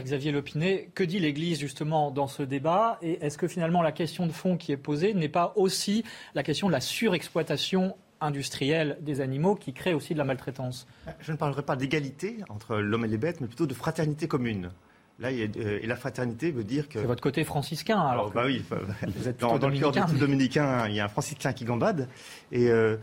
Xavier 0.00 0.32
Lopinet, 0.32 0.88
que 0.94 1.04
dit 1.04 1.18
l'Église 1.18 1.58
justement 1.58 2.10
dans 2.10 2.26
ce 2.26 2.42
débat 2.42 2.98
Et 3.02 3.24
est-ce 3.24 3.36
que 3.36 3.48
finalement 3.48 3.82
la 3.82 3.92
question 3.92 4.26
de 4.26 4.32
fond 4.32 4.56
qui 4.56 4.72
est 4.72 4.76
posée 4.76 5.12
n'est 5.12 5.28
pas 5.28 5.52
aussi 5.56 6.04
la 6.34 6.42
question 6.42 6.68
de 6.68 6.72
la 6.72 6.80
surexploitation 6.80 7.96
industrielle 8.20 8.98
des 9.00 9.20
animaux 9.20 9.56
qui 9.56 9.72
crée 9.72 9.92
aussi 9.92 10.14
de 10.14 10.18
la 10.18 10.24
maltraitance? 10.24 10.86
Je 11.20 11.32
ne 11.32 11.36
parlerai 11.36 11.62
pas 11.62 11.76
d'égalité 11.76 12.38
entre 12.48 12.76
l'homme 12.76 13.04
et 13.04 13.08
les 13.08 13.18
bêtes, 13.18 13.40
mais 13.40 13.48
plutôt 13.48 13.66
de 13.66 13.74
fraternité 13.74 14.28
commune. 14.28 14.70
Là, 15.18 15.28
euh, 15.28 15.78
et 15.80 15.86
la 15.86 15.96
fraternité 15.96 16.50
veut 16.50 16.64
dire 16.64 16.88
que. 16.88 16.98
C'est 16.98 17.06
votre 17.06 17.22
côté 17.22 17.44
franciscain, 17.44 18.00
alors. 18.00 18.30
bah 18.32 18.44
oui, 18.46 18.64
vous 19.16 19.28
êtes 19.28 19.38
dans, 19.38 19.58
dans 19.58 19.68
le 19.68 19.78
cœur 19.78 19.92
du 19.92 20.18
dominicain, 20.18 20.88
il 20.88 20.94
y 20.94 21.00
a 21.00 21.04
un 21.04 21.08
franciscain 21.08 21.52
qui 21.52 21.64
gambade. 21.64 22.08
Et 22.50 22.70
euh, 22.70 22.96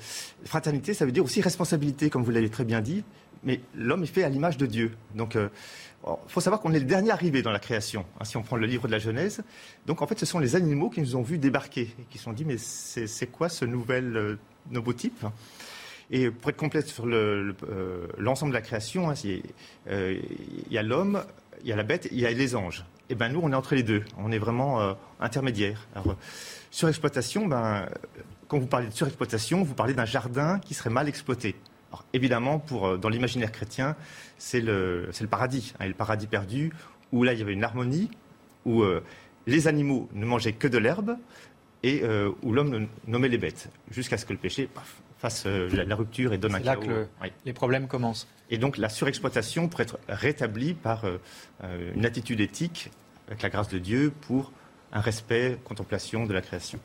fraternité, 0.43 0.93
ça 0.93 1.05
veut 1.05 1.11
dire 1.11 1.23
aussi 1.23 1.41
responsabilité, 1.41 2.09
comme 2.09 2.23
vous 2.23 2.31
l'avez 2.31 2.49
très 2.49 2.65
bien 2.65 2.81
dit. 2.81 3.03
Mais 3.43 3.61
l'homme 3.73 4.03
est 4.03 4.07
fait 4.07 4.23
à 4.23 4.29
l'image 4.29 4.57
de 4.57 4.65
Dieu. 4.65 4.91
Donc, 5.15 5.35
euh, 5.35 5.47
il 6.07 6.31
faut 6.31 6.41
savoir 6.41 6.61
qu'on 6.61 6.73
est 6.73 6.79
le 6.79 6.85
dernier 6.85 7.11
arrivé 7.11 7.41
dans 7.41 7.51
la 7.51 7.59
création, 7.59 8.05
hein, 8.19 8.23
si 8.23 8.37
on 8.37 8.41
prend 8.41 8.55
le 8.55 8.65
livre 8.65 8.87
de 8.87 8.91
la 8.91 8.99
Genèse. 8.99 9.43
Donc 9.85 10.01
en 10.01 10.07
fait, 10.07 10.17
ce 10.17 10.25
sont 10.25 10.39
les 10.39 10.55
animaux 10.55 10.89
qui 10.89 11.01
nous 11.01 11.15
ont 11.15 11.21
vus 11.21 11.37
débarquer 11.37 11.93
et 11.99 12.03
qui 12.09 12.17
se 12.17 12.23
sont 12.23 12.33
dit 12.33 12.45
mais 12.45 12.57
c'est 12.57 13.27
quoi 13.27 13.49
ce 13.49 13.65
nouvel 13.65 14.15
euh, 14.15 14.39
nouveau 14.71 14.93
type 14.93 15.25
Et 16.09 16.31
pour 16.31 16.49
être 16.49 16.57
complète 16.57 16.87
sur 16.87 17.05
euh, 17.05 17.53
l'ensemble 18.17 18.51
de 18.51 18.57
la 18.57 18.61
création, 18.61 19.09
hein, 19.09 19.13
euh, 19.87 20.19
il 20.67 20.73
y 20.73 20.77
a 20.77 20.83
l'homme, 20.83 21.23
il 21.63 21.69
y 21.69 21.73
a 21.73 21.75
la 21.75 21.83
bête, 21.83 22.07
il 22.11 22.19
y 22.19 22.25
a 22.25 22.31
les 22.31 22.55
anges. 22.55 22.85
Et 23.09 23.15
ben 23.15 23.29
nous, 23.29 23.41
on 23.43 23.51
est 23.51 23.55
entre 23.55 23.75
les 23.75 23.83
deux. 23.83 24.03
On 24.19 24.31
est 24.31 24.37
vraiment 24.37 24.95
intermédiaire. 25.19 25.87
Alors, 25.95 26.15
surexploitation, 26.69 27.47
ben, 27.47 27.89
quand 28.47 28.59
vous 28.59 28.67
parlez 28.67 28.85
de 28.85 28.93
surexploitation, 28.93 29.63
vous 29.63 29.73
parlez 29.73 29.95
d'un 29.95 30.05
jardin 30.05 30.59
qui 30.59 30.75
serait 30.75 30.91
mal 30.91 31.09
exploité. 31.09 31.55
Alors, 31.91 32.05
évidemment, 32.13 32.59
pour, 32.59 32.97
dans 32.97 33.09
l'imaginaire 33.09 33.51
chrétien, 33.51 33.95
c'est 34.37 34.61
le, 34.61 35.09
paradis, 35.29 35.73
hein, 35.79 35.87
le 35.87 35.93
paradis 35.93 36.27
perdu, 36.27 36.71
où 37.11 37.23
là 37.23 37.33
il 37.33 37.39
y 37.39 37.41
avait 37.41 37.53
une 37.53 37.63
harmonie, 37.63 38.09
où 38.65 38.83
euh, 38.83 39.03
les 39.47 39.67
animaux 39.67 40.09
ne 40.13 40.25
mangeaient 40.25 40.53
que 40.53 40.67
de 40.67 40.77
l'herbe 40.77 41.17
et 41.83 42.01
euh, 42.03 42.31
où 42.43 42.53
l'homme 42.53 42.87
nommait 43.07 43.29
les 43.29 43.37
bêtes, 43.37 43.69
jusqu'à 43.91 44.17
ce 44.17 44.25
que 44.25 44.33
le 44.33 44.39
péché 44.39 44.69
fasse 45.17 45.43
euh, 45.45 45.69
la, 45.85 45.95
rupture 45.95 46.33
et 46.33 46.37
donne 46.37 46.55
un 46.55 46.61
chaos. 46.61 46.81
là 46.81 46.87
que 46.87 47.07
les 47.45 47.53
problèmes 47.53 47.87
commencent. 47.87 48.27
Et 48.49 48.57
donc 48.57 48.77
la 48.77 48.89
surexploitation 48.89 49.67
pourrait 49.67 49.83
être 49.83 49.99
rétablie 50.07 50.73
par 50.73 51.05
une 51.95 52.05
attitude 52.05 52.39
éthique, 52.39 52.89
avec 53.27 53.41
la 53.43 53.49
grâce 53.49 53.69
de 53.69 53.77
Dieu, 53.77 54.11
pour 54.21 54.51
un 54.91 55.01
respect, 55.01 55.59
contemplation 55.63 56.25
de 56.25 56.33
la 56.33 56.41
création. 56.41 56.79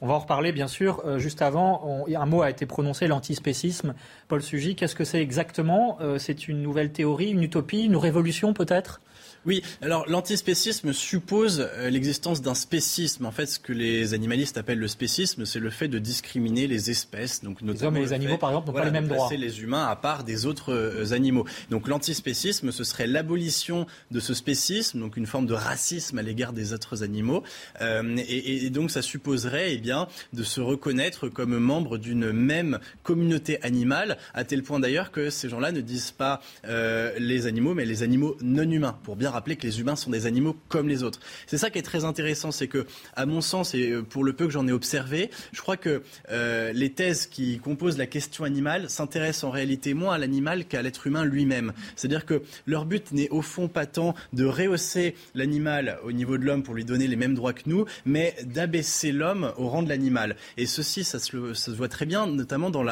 On 0.00 0.06
va 0.06 0.14
en 0.14 0.18
reparler, 0.20 0.52
bien 0.52 0.68
sûr. 0.68 1.02
Euh, 1.04 1.18
juste 1.18 1.42
avant, 1.42 2.06
un 2.06 2.26
mot 2.26 2.42
a 2.42 2.50
été 2.50 2.66
prononcé, 2.66 3.08
l'antispécisme. 3.08 3.94
Paul 4.28 4.42
Sugy, 4.42 4.76
qu'est-ce 4.76 4.94
que 4.94 5.04
c'est 5.04 5.20
exactement? 5.20 5.98
Euh, 6.00 6.18
C'est 6.18 6.46
une 6.46 6.62
nouvelle 6.62 6.92
théorie, 6.92 7.30
une 7.30 7.42
utopie, 7.42 7.84
une 7.84 7.96
révolution 7.96 8.52
peut-être? 8.52 9.00
Oui, 9.46 9.62
alors 9.82 10.08
l'antispécisme 10.08 10.92
suppose 10.92 11.60
euh, 11.60 11.90
l'existence 11.90 12.42
d'un 12.42 12.54
spécisme. 12.54 13.26
En 13.26 13.30
fait, 13.30 13.46
ce 13.46 13.58
que 13.58 13.72
les 13.72 14.14
animalistes 14.14 14.58
appellent 14.58 14.78
le 14.78 14.88
spécisme, 14.88 15.44
c'est 15.44 15.60
le 15.60 15.70
fait 15.70 15.88
de 15.88 15.98
discriminer 15.98 16.66
les 16.66 16.90
espèces. 16.90 17.42
Donc, 17.42 17.60
les 17.60 17.84
hommes 17.84 17.96
et 17.96 18.00
les 18.00 18.12
animaux, 18.12 18.38
par 18.38 18.50
exemple, 18.50 18.68
n'ont 18.68 18.74
pas 18.74 18.84
les 18.84 18.90
mêmes 18.90 19.08
droits. 19.08 19.28
les 19.30 19.62
humains 19.62 19.86
à 19.86 19.96
part 19.96 20.24
des 20.24 20.46
autres 20.46 20.72
euh, 20.72 21.12
animaux. 21.12 21.44
Donc 21.70 21.88
l'antispécisme, 21.88 22.72
ce 22.72 22.84
serait 22.84 23.06
l'abolition 23.06 23.86
de 24.10 24.20
ce 24.20 24.34
spécisme, 24.34 25.00
donc 25.00 25.16
une 25.16 25.26
forme 25.26 25.46
de 25.46 25.54
racisme 25.54 26.18
à 26.18 26.22
l'égard 26.22 26.52
des 26.52 26.72
autres 26.72 27.02
animaux. 27.02 27.42
Euh, 27.80 28.16
et, 28.28 28.70
donc 28.70 28.90
ça 28.90 29.02
supposerait 29.02 29.74
eh 29.74 29.78
bien, 29.78 30.08
de 30.32 30.42
se 30.42 30.60
reconnaître 30.60 31.28
comme 31.28 31.56
membre 31.58 31.98
d'une 31.98 32.32
même 32.32 32.78
communauté 33.02 33.62
animale, 33.62 34.18
à 34.34 34.44
tel 34.44 34.62
point 34.62 34.80
d'ailleurs 34.80 35.10
que 35.10 35.30
ces 35.30 35.48
gens-là 35.48 35.72
ne 35.72 35.80
disent 35.80 36.10
pas 36.10 36.40
les 36.64 37.46
animaux, 37.46 37.74
mais 37.74 37.84
les 37.84 38.02
animaux 38.02 38.36
non 38.42 38.70
humains, 38.70 38.98
pour 39.04 39.16
bien 39.16 39.27
bien 39.28 39.30
rappeler 39.30 39.56
que 39.56 39.66
les 39.66 39.80
humains 39.80 39.96
sont 39.96 40.10
des 40.10 40.26
animaux 40.26 40.56
comme 40.68 40.88
les 40.88 41.02
autres. 41.02 41.20
C'est 41.46 41.58
ça 41.58 41.70
qui 41.70 41.78
est 41.78 41.82
très 41.82 42.04
intéressant, 42.04 42.50
c'est 42.50 42.68
que, 42.68 42.86
à 43.14 43.26
mon 43.26 43.40
sens, 43.40 43.74
et 43.74 43.94
pour 44.08 44.24
le 44.24 44.32
peu 44.32 44.46
que 44.46 44.52
j'en 44.52 44.66
ai 44.66 44.72
observé, 44.72 45.30
je 45.52 45.60
crois 45.60 45.76
que 45.76 46.02
les 46.30 46.92
thèses 46.92 47.26
qui 47.26 47.58
composent 47.58 47.98
la 47.98 48.06
question 48.06 48.44
animale 48.44 48.90
s'intéressent 48.90 49.44
en 49.44 49.50
réalité 49.50 49.94
moins 49.94 50.14
à 50.14 50.18
l'animal 50.18 50.64
qu'à 50.64 50.82
l'être 50.82 51.06
humain 51.06 51.24
lui-même. 51.24 51.72
C'est-à-dire 51.96 52.26
que 52.26 52.42
leur 52.66 52.84
but 52.84 53.12
n'est 53.12 53.28
au 53.30 53.42
fond 53.42 53.68
pas 53.68 53.86
tant 53.86 54.14
de 54.32 54.44
rehausser 54.44 55.14
l'animal 55.34 55.98
au 56.04 56.12
niveau 56.12 56.38
de 56.38 56.44
l'homme 56.44 56.62
pour 56.62 56.74
lui 56.74 56.84
donner 56.84 57.06
les 57.06 57.16
mêmes 57.16 57.34
droits 57.34 57.52
que 57.52 57.62
nous, 57.66 57.84
mais 58.04 58.34
d'abaisser 58.44 59.12
l'homme 59.12 59.52
au 59.56 59.68
rang 59.68 59.82
de 59.82 59.88
l'animal. 59.88 60.36
Et 60.56 60.66
ceci, 60.66 61.04
ça 61.04 61.18
se, 61.18 61.70
voit 61.70 61.88
très 61.88 62.06
bien, 62.06 62.26
notamment 62.26 62.70
dans 62.70 62.84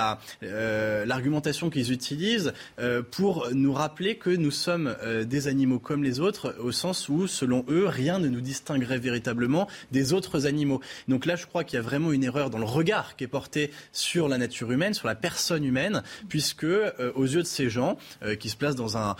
euh, 0.42 1.04
l'argumentation 1.04 1.70
qu'ils 1.70 1.92
utilisent 1.92 2.52
euh, 2.78 3.02
pour 3.02 3.48
nous 3.52 3.72
rappeler 3.72 4.16
que 4.16 4.30
nous 4.30 4.50
sommes 4.50 4.94
euh, 5.02 5.24
des 5.24 5.48
animaux 5.48 5.78
comme 5.78 6.02
les 6.02 6.20
autres, 6.20 6.25
au 6.58 6.72
sens 6.72 7.08
où, 7.08 7.26
selon 7.26 7.64
eux, 7.68 7.86
rien 7.86 8.18
ne 8.18 8.28
nous 8.28 8.40
distinguerait 8.40 8.98
véritablement 8.98 9.68
des 9.92 10.12
autres 10.12 10.46
animaux. 10.46 10.80
Donc 11.08 11.26
là, 11.26 11.36
je 11.36 11.46
crois 11.46 11.64
qu'il 11.64 11.76
y 11.76 11.80
a 11.80 11.82
vraiment 11.82 12.12
une 12.12 12.24
erreur 12.24 12.50
dans 12.50 12.58
le 12.58 12.64
regard 12.64 13.16
qui 13.16 13.24
est 13.24 13.28
porté 13.28 13.70
sur 13.92 14.28
la 14.28 14.38
nature 14.38 14.70
humaine, 14.72 14.94
sur 14.94 15.06
la 15.06 15.14
personne 15.14 15.64
humaine, 15.64 16.02
puisque 16.28 16.66
aux 17.14 17.24
yeux 17.24 17.42
de 17.42 17.46
ces 17.46 17.70
gens 17.70 17.96
qui 18.38 18.48
se 18.48 18.56
placent 18.56 18.76
dans 18.76 18.96
un, 18.96 19.16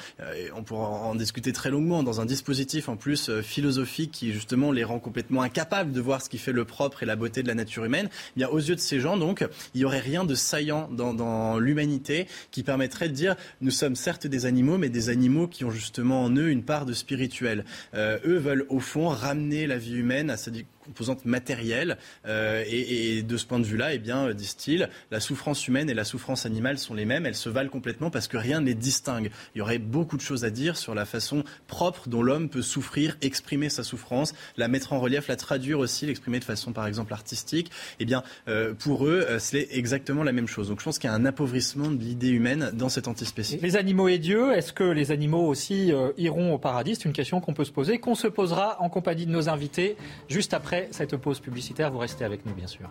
on 0.54 0.62
pourra 0.62 0.88
en 0.88 1.14
discuter 1.14 1.52
très 1.52 1.70
longuement, 1.70 2.02
dans 2.02 2.20
un 2.20 2.26
dispositif 2.26 2.88
en 2.88 2.96
plus 2.96 3.30
philosophique 3.42 4.12
qui 4.12 4.32
justement 4.32 4.72
les 4.72 4.84
rend 4.84 4.98
complètement 4.98 5.42
incapables 5.42 5.92
de 5.92 6.00
voir 6.00 6.22
ce 6.22 6.28
qui 6.28 6.38
fait 6.38 6.52
le 6.52 6.64
propre 6.64 7.02
et 7.02 7.06
la 7.06 7.16
beauté 7.16 7.42
de 7.42 7.48
la 7.48 7.54
nature 7.54 7.84
humaine, 7.84 8.08
eh 8.12 8.40
bien 8.40 8.48
aux 8.48 8.58
yeux 8.58 8.74
de 8.74 8.80
ces 8.80 9.00
gens, 9.00 9.16
donc, 9.16 9.46
il 9.74 9.78
n'y 9.78 9.84
aurait 9.84 10.00
rien 10.00 10.24
de 10.24 10.34
saillant 10.34 10.88
dans, 10.90 11.14
dans 11.14 11.58
l'humanité 11.58 12.26
qui 12.50 12.62
permettrait 12.62 13.08
de 13.08 13.14
dire 13.14 13.36
nous 13.60 13.70
sommes 13.70 13.96
certes 13.96 14.26
des 14.26 14.46
animaux, 14.46 14.78
mais 14.78 14.88
des 14.88 15.08
animaux 15.08 15.48
qui 15.48 15.64
ont 15.64 15.70
justement 15.70 16.24
en 16.24 16.34
eux 16.36 16.48
une 16.48 16.62
part 16.62 16.86
de 16.86 16.92
spirituel. 16.96 17.64
Euh, 17.94 18.18
eux 18.24 18.38
veulent 18.38 18.66
au 18.68 18.80
fond 18.80 19.08
ramener 19.08 19.66
la 19.66 19.78
vie 19.78 19.94
humaine 19.94 20.30
à 20.30 20.36
sa 20.36 20.50
composante 20.86 21.24
matérielle. 21.24 21.98
Euh, 22.26 22.64
et, 22.66 23.22
de 23.22 23.36
ce 23.36 23.46
point 23.46 23.58
de 23.58 23.64
vue-là, 23.64 23.94
eh 23.94 23.98
bien, 23.98 24.32
disent-ils, 24.32 24.88
la 25.10 25.20
souffrance 25.20 25.66
humaine 25.68 25.90
et 25.90 25.94
la 25.94 26.04
souffrance 26.04 26.46
animale 26.46 26.78
sont 26.78 26.94
les 26.94 27.04
mêmes. 27.04 27.26
Elles 27.26 27.34
se 27.34 27.48
valent 27.48 27.70
complètement 27.70 28.10
parce 28.10 28.28
que 28.28 28.36
rien 28.36 28.60
ne 28.60 28.66
les 28.66 28.74
distingue. 28.74 29.30
Il 29.54 29.58
y 29.58 29.60
aurait 29.60 29.78
beaucoup 29.78 30.16
de 30.16 30.22
choses 30.22 30.44
à 30.44 30.50
dire 30.50 30.76
sur 30.76 30.94
la 30.94 31.04
façon 31.04 31.44
propre 31.66 32.08
dont 32.08 32.22
l'homme 32.22 32.48
peut 32.48 32.62
souffrir, 32.62 33.16
exprimer 33.22 33.68
sa 33.68 33.82
souffrance, 33.82 34.34
la 34.56 34.68
mettre 34.68 34.92
en 34.92 35.00
relief, 35.00 35.28
la 35.28 35.36
traduire 35.36 35.78
aussi, 35.78 36.06
l'exprimer 36.06 36.38
de 36.38 36.44
façon, 36.44 36.72
par 36.72 36.86
exemple, 36.86 37.12
artistique. 37.12 37.70
Eh 38.00 38.04
bien, 38.04 38.22
euh, 38.48 38.74
pour 38.74 39.06
eux, 39.06 39.26
euh, 39.28 39.38
c'est 39.38 39.68
exactement 39.70 40.22
la 40.22 40.32
même 40.32 40.48
chose. 40.48 40.68
Donc, 40.68 40.80
je 40.80 40.84
pense 40.84 40.98
qu'il 40.98 41.10
y 41.10 41.12
a 41.12 41.16
un 41.16 41.24
appauvrissement 41.24 41.90
de 41.90 42.00
l'idée 42.00 42.28
humaine 42.28 42.70
dans 42.74 42.88
cet 42.88 43.08
antispécisme. 43.08 43.64
Les 43.64 43.76
animaux 43.76 44.08
et 44.08 44.18
Dieu, 44.18 44.52
est-ce 44.52 44.72
que 44.72 44.84
les 44.84 45.10
animaux 45.10 45.46
aussi 45.46 45.92
iront 46.16 46.54
au 46.54 46.58
paradis? 46.58 46.96
C'est 46.96 47.04
une 47.04 47.12
question 47.12 47.40
qu'on 47.40 47.54
peut 47.54 47.64
se 47.64 47.72
poser, 47.72 47.98
qu'on 47.98 48.14
se 48.14 48.28
posera 48.28 48.80
en 48.80 48.88
compagnie 48.88 49.26
de 49.26 49.30
nos 49.30 49.48
invités 49.48 49.96
juste 50.28 50.54
après 50.54 50.75
cette 50.90 51.16
pause 51.16 51.40
publicitaire. 51.40 51.90
Vous 51.90 51.98
restez 51.98 52.24
avec 52.24 52.44
nous, 52.46 52.54
bien 52.54 52.66
sûr. 52.66 52.88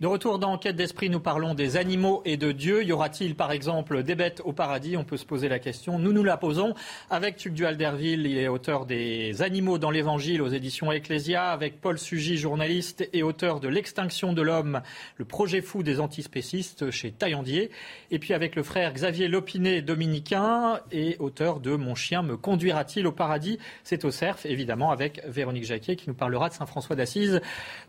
De 0.00 0.06
retour 0.06 0.38
dans 0.38 0.52
Enquête 0.52 0.76
d'esprit, 0.76 1.10
nous 1.10 1.18
parlons 1.18 1.54
des 1.54 1.76
animaux 1.76 2.22
et 2.24 2.36
de 2.36 2.52
Dieu. 2.52 2.84
Y 2.84 2.92
aura-t-il, 2.92 3.34
par 3.34 3.50
exemple, 3.50 4.04
des 4.04 4.14
bêtes 4.14 4.40
au 4.44 4.52
paradis? 4.52 4.96
On 4.96 5.02
peut 5.02 5.16
se 5.16 5.24
poser 5.24 5.48
la 5.48 5.58
question. 5.58 5.98
Nous 5.98 6.12
nous 6.12 6.22
la 6.22 6.36
posons 6.36 6.74
avec 7.10 7.36
Tuc 7.36 7.52
Dualderville. 7.52 8.24
Il 8.24 8.38
est 8.38 8.46
auteur 8.46 8.86
des 8.86 9.42
Animaux 9.42 9.76
dans 9.78 9.90
l'Évangile 9.90 10.40
aux 10.40 10.50
éditions 10.50 10.92
Ecclesia, 10.92 11.50
avec 11.50 11.80
Paul 11.80 11.98
Sugy, 11.98 12.36
journaliste 12.36 13.08
et 13.12 13.24
auteur 13.24 13.58
de 13.58 13.66
L'extinction 13.66 14.32
de 14.32 14.40
l'homme, 14.40 14.82
le 15.16 15.24
projet 15.24 15.62
fou 15.62 15.82
des 15.82 15.98
antispécistes 15.98 16.92
chez 16.92 17.10
Taillandier. 17.10 17.72
Et 18.12 18.20
puis 18.20 18.34
avec 18.34 18.54
le 18.54 18.62
frère 18.62 18.92
Xavier 18.92 19.26
Lopinet, 19.26 19.82
dominicain, 19.82 20.78
et 20.92 21.16
auteur 21.18 21.58
de 21.58 21.74
Mon 21.74 21.96
chien 21.96 22.22
me 22.22 22.36
conduira-t-il 22.36 23.04
au 23.04 23.12
paradis? 23.12 23.58
C'est 23.82 24.04
au 24.04 24.12
cerf, 24.12 24.38
évidemment, 24.44 24.92
avec 24.92 25.26
Véronique 25.26 25.64
Jacquet 25.64 25.96
qui 25.96 26.08
nous 26.08 26.14
parlera 26.14 26.50
de 26.50 26.54
Saint-François 26.54 26.94
d'Assise. 26.94 27.40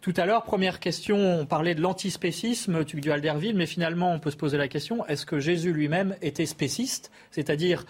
Tout 0.02 0.14
à 0.18 0.26
l'heure, 0.26 0.42
première 0.42 0.80
question, 0.80 1.40
on 1.40 1.46
parlait 1.46 1.76
de 1.76 1.82
antispécisme, 1.82 1.99
tu 2.86 3.02
du 3.02 3.12
Alderville, 3.12 3.56
mais 3.56 3.66
finalement, 3.66 4.14
on 4.14 4.20
peut 4.20 4.32
se 4.32 4.38
poser 4.38 4.58
la 4.58 4.68
question 4.68 5.06
est-ce 5.08 5.26
que 5.26 5.40
Jésus 5.40 5.74
lui-même 5.74 6.16
était 6.22 6.46
spéciste 6.46 7.12
C'est-à-dire 7.32 7.86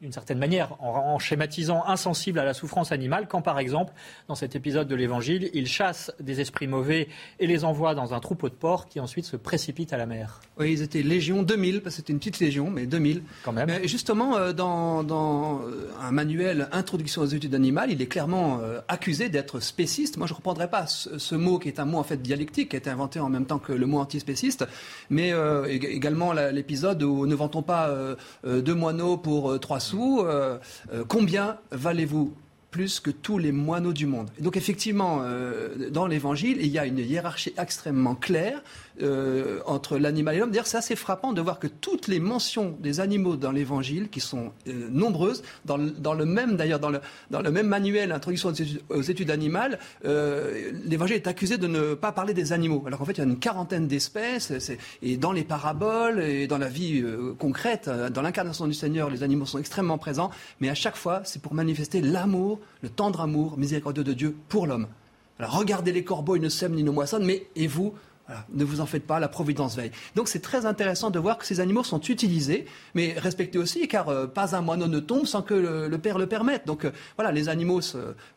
d'une 0.00 0.12
certaine 0.12 0.38
manière, 0.38 0.76
en, 0.82 1.18
schématisant 1.18 1.84
insensible 1.86 2.38
à 2.38 2.44
la 2.44 2.54
souffrance 2.54 2.90
animale, 2.92 3.26
quand 3.28 3.42
par 3.42 3.58
exemple, 3.58 3.92
dans 4.28 4.34
cet 4.34 4.56
épisode 4.56 4.88
de 4.88 4.94
l'Évangile, 4.94 5.50
il 5.52 5.66
chasse 5.66 6.10
des 6.20 6.40
esprits 6.40 6.66
mauvais 6.66 7.08
et 7.38 7.46
les 7.46 7.64
envoie 7.64 7.94
dans 7.94 8.14
un 8.14 8.20
troupeau 8.20 8.48
de 8.48 8.54
porcs 8.54 8.88
qui 8.88 8.98
ensuite 8.98 9.26
se 9.26 9.36
précipitent 9.36 9.92
à 9.92 9.98
la 9.98 10.06
mer. 10.06 10.40
Oui, 10.58 10.72
ils 10.72 10.82
étaient 10.82 11.02
légion 11.02 11.42
2000, 11.42 11.82
parce 11.82 11.96
que 11.96 11.96
c'était 11.98 12.12
une 12.14 12.18
petite 12.18 12.38
légion, 12.38 12.70
mais 12.70 12.86
2000. 12.86 13.22
Quand 13.44 13.52
même. 13.52 13.66
Mais 13.66 13.88
justement, 13.88 14.36
euh, 14.36 14.52
dans, 14.54 15.02
dans, 15.02 15.60
euh, 15.62 15.90
un 16.00 16.12
manuel 16.12 16.68
Introduction 16.72 17.20
aux 17.20 17.26
études 17.26 17.54
animales, 17.54 17.90
il 17.90 18.00
est 18.00 18.06
clairement 18.06 18.60
euh, 18.62 18.80
accusé 18.88 19.28
d'être 19.28 19.60
spéciste. 19.60 20.16
Moi, 20.16 20.26
je 20.26 20.32
ne 20.32 20.36
reprendrai 20.36 20.70
pas 20.70 20.86
ce, 20.86 21.34
mot 21.34 21.58
qui 21.58 21.68
est 21.68 21.78
un 21.78 21.84
mot 21.84 21.98
en 21.98 22.04
fait 22.04 22.22
dialectique, 22.22 22.70
qui 22.70 22.76
a 22.76 22.78
été 22.78 22.88
inventé 22.88 23.20
en 23.20 23.28
même 23.28 23.44
temps 23.44 23.58
que 23.58 23.72
le 23.72 23.86
mot 23.86 23.98
antispéciste, 23.98 24.64
mais 25.10 25.32
également 25.68 26.32
l'épisode 26.32 27.02
où 27.02 27.26
ne 27.26 27.34
vantons 27.34 27.62
pas 27.62 27.90
deux 28.44 28.74
moineaux 28.74 29.16
pour 29.16 29.58
trois 29.60 29.80
euh, 29.89 29.89
euh, 29.98 30.58
combien 31.08 31.58
valez-vous 31.70 32.34
plus 32.70 33.00
que 33.00 33.10
tous 33.10 33.38
les 33.38 33.52
moineaux 33.52 33.92
du 33.92 34.06
monde? 34.06 34.30
donc 34.40 34.56
effectivement, 34.56 35.20
euh, 35.22 35.90
dans 35.90 36.06
l'Évangile, 36.06 36.58
il 36.60 36.68
y 36.68 36.78
a 36.78 36.86
une 36.86 36.98
hiérarchie 36.98 37.52
extrêmement 37.58 38.14
claire 38.14 38.62
euh, 39.02 39.60
entre 39.66 39.98
l'animal 39.98 40.34
et 40.34 40.38
l'homme. 40.38 40.50
D'ailleurs, 40.50 40.66
c'est 40.66 40.76
assez 40.76 40.96
frappant 40.96 41.32
de 41.32 41.40
voir 41.40 41.58
que 41.58 41.66
toutes 41.66 42.08
les 42.08 42.20
mentions 42.20 42.76
des 42.80 43.00
animaux 43.00 43.36
dans 43.36 43.52
l'Évangile, 43.52 44.08
qui 44.08 44.20
sont 44.20 44.52
euh, 44.68 44.88
nombreuses, 44.90 45.42
dans 45.64 45.76
le, 45.76 46.24
même 46.24 46.56
d'ailleurs 46.56 46.80
dans 46.80 46.90
le, 46.90 47.50
même 47.50 47.66
manuel 47.66 48.12
Introduction 48.12 48.52
aux 48.88 49.02
études, 49.02 49.30
animales, 49.30 49.78
l'Évangile 50.04 51.16
est 51.16 51.26
accusé 51.26 51.56
de 51.56 51.66
ne 51.66 51.94
pas 51.94 52.12
parler 52.12 52.34
des 52.34 52.52
animaux. 52.52 52.82
Alors 52.86 52.98
qu'en 52.98 53.04
fait, 53.04 53.12
il 53.12 53.18
y 53.18 53.20
a 53.20 53.24
une 53.24 53.38
quarantaine 53.38 53.86
d'espèces, 53.86 54.52
et 55.02 55.16
dans 55.16 55.32
les 55.32 55.44
paraboles 55.44 56.20
et 56.20 56.46
dans 56.46 56.58
la 56.58 56.68
vie 56.68 57.04
concrète, 57.38 57.88
dans 57.88 58.22
l'incarnation 58.22 58.66
du 58.66 58.74
Seigneur, 58.74 59.10
les 59.10 59.22
animaux 59.22 59.46
sont 59.46 59.58
extrêmement 59.58 59.98
présents, 59.98 60.30
mais 60.60 60.68
à 60.68 60.74
chaque 60.74 60.96
fois, 60.96 61.22
c'est 61.24 61.40
pour 61.40 61.54
manifester 61.54 62.00
l'amour 62.00 62.60
le 62.82 62.88
tendre 62.88 63.20
amour 63.20 63.58
miséricordieux 63.58 64.04
de 64.04 64.12
Dieu 64.12 64.36
pour 64.48 64.66
l'homme. 64.66 64.86
Alors 65.38 65.58
regardez 65.58 65.92
les 65.92 66.04
corbeaux, 66.04 66.36
ils 66.36 66.42
ne 66.42 66.48
sèment 66.48 66.74
ni 66.74 66.82
ne 66.82 66.90
moissonnent, 66.90 67.24
mais 67.24 67.46
et 67.56 67.66
vous 67.66 67.94
ne 68.52 68.64
vous 68.64 68.80
en 68.80 68.86
faites 68.86 69.06
pas, 69.06 69.20
la 69.20 69.28
providence 69.28 69.76
veille. 69.76 69.90
Donc 70.14 70.28
c'est 70.28 70.40
très 70.40 70.66
intéressant 70.66 71.10
de 71.10 71.18
voir 71.18 71.38
que 71.38 71.46
ces 71.46 71.60
animaux 71.60 71.84
sont 71.84 72.00
utilisés, 72.00 72.66
mais 72.94 73.14
respectés 73.16 73.58
aussi, 73.58 73.88
car 73.88 74.08
euh, 74.08 74.26
pas 74.26 74.56
un 74.56 74.60
moineau 74.60 74.86
ne 74.86 75.00
tombe 75.00 75.26
sans 75.26 75.42
que 75.42 75.54
le, 75.54 75.98
Père 75.98 76.18
le 76.18 76.26
permette. 76.26 76.66
Donc 76.66 76.84
euh, 76.84 76.92
voilà, 77.16 77.32
les 77.32 77.48
animaux, 77.48 77.80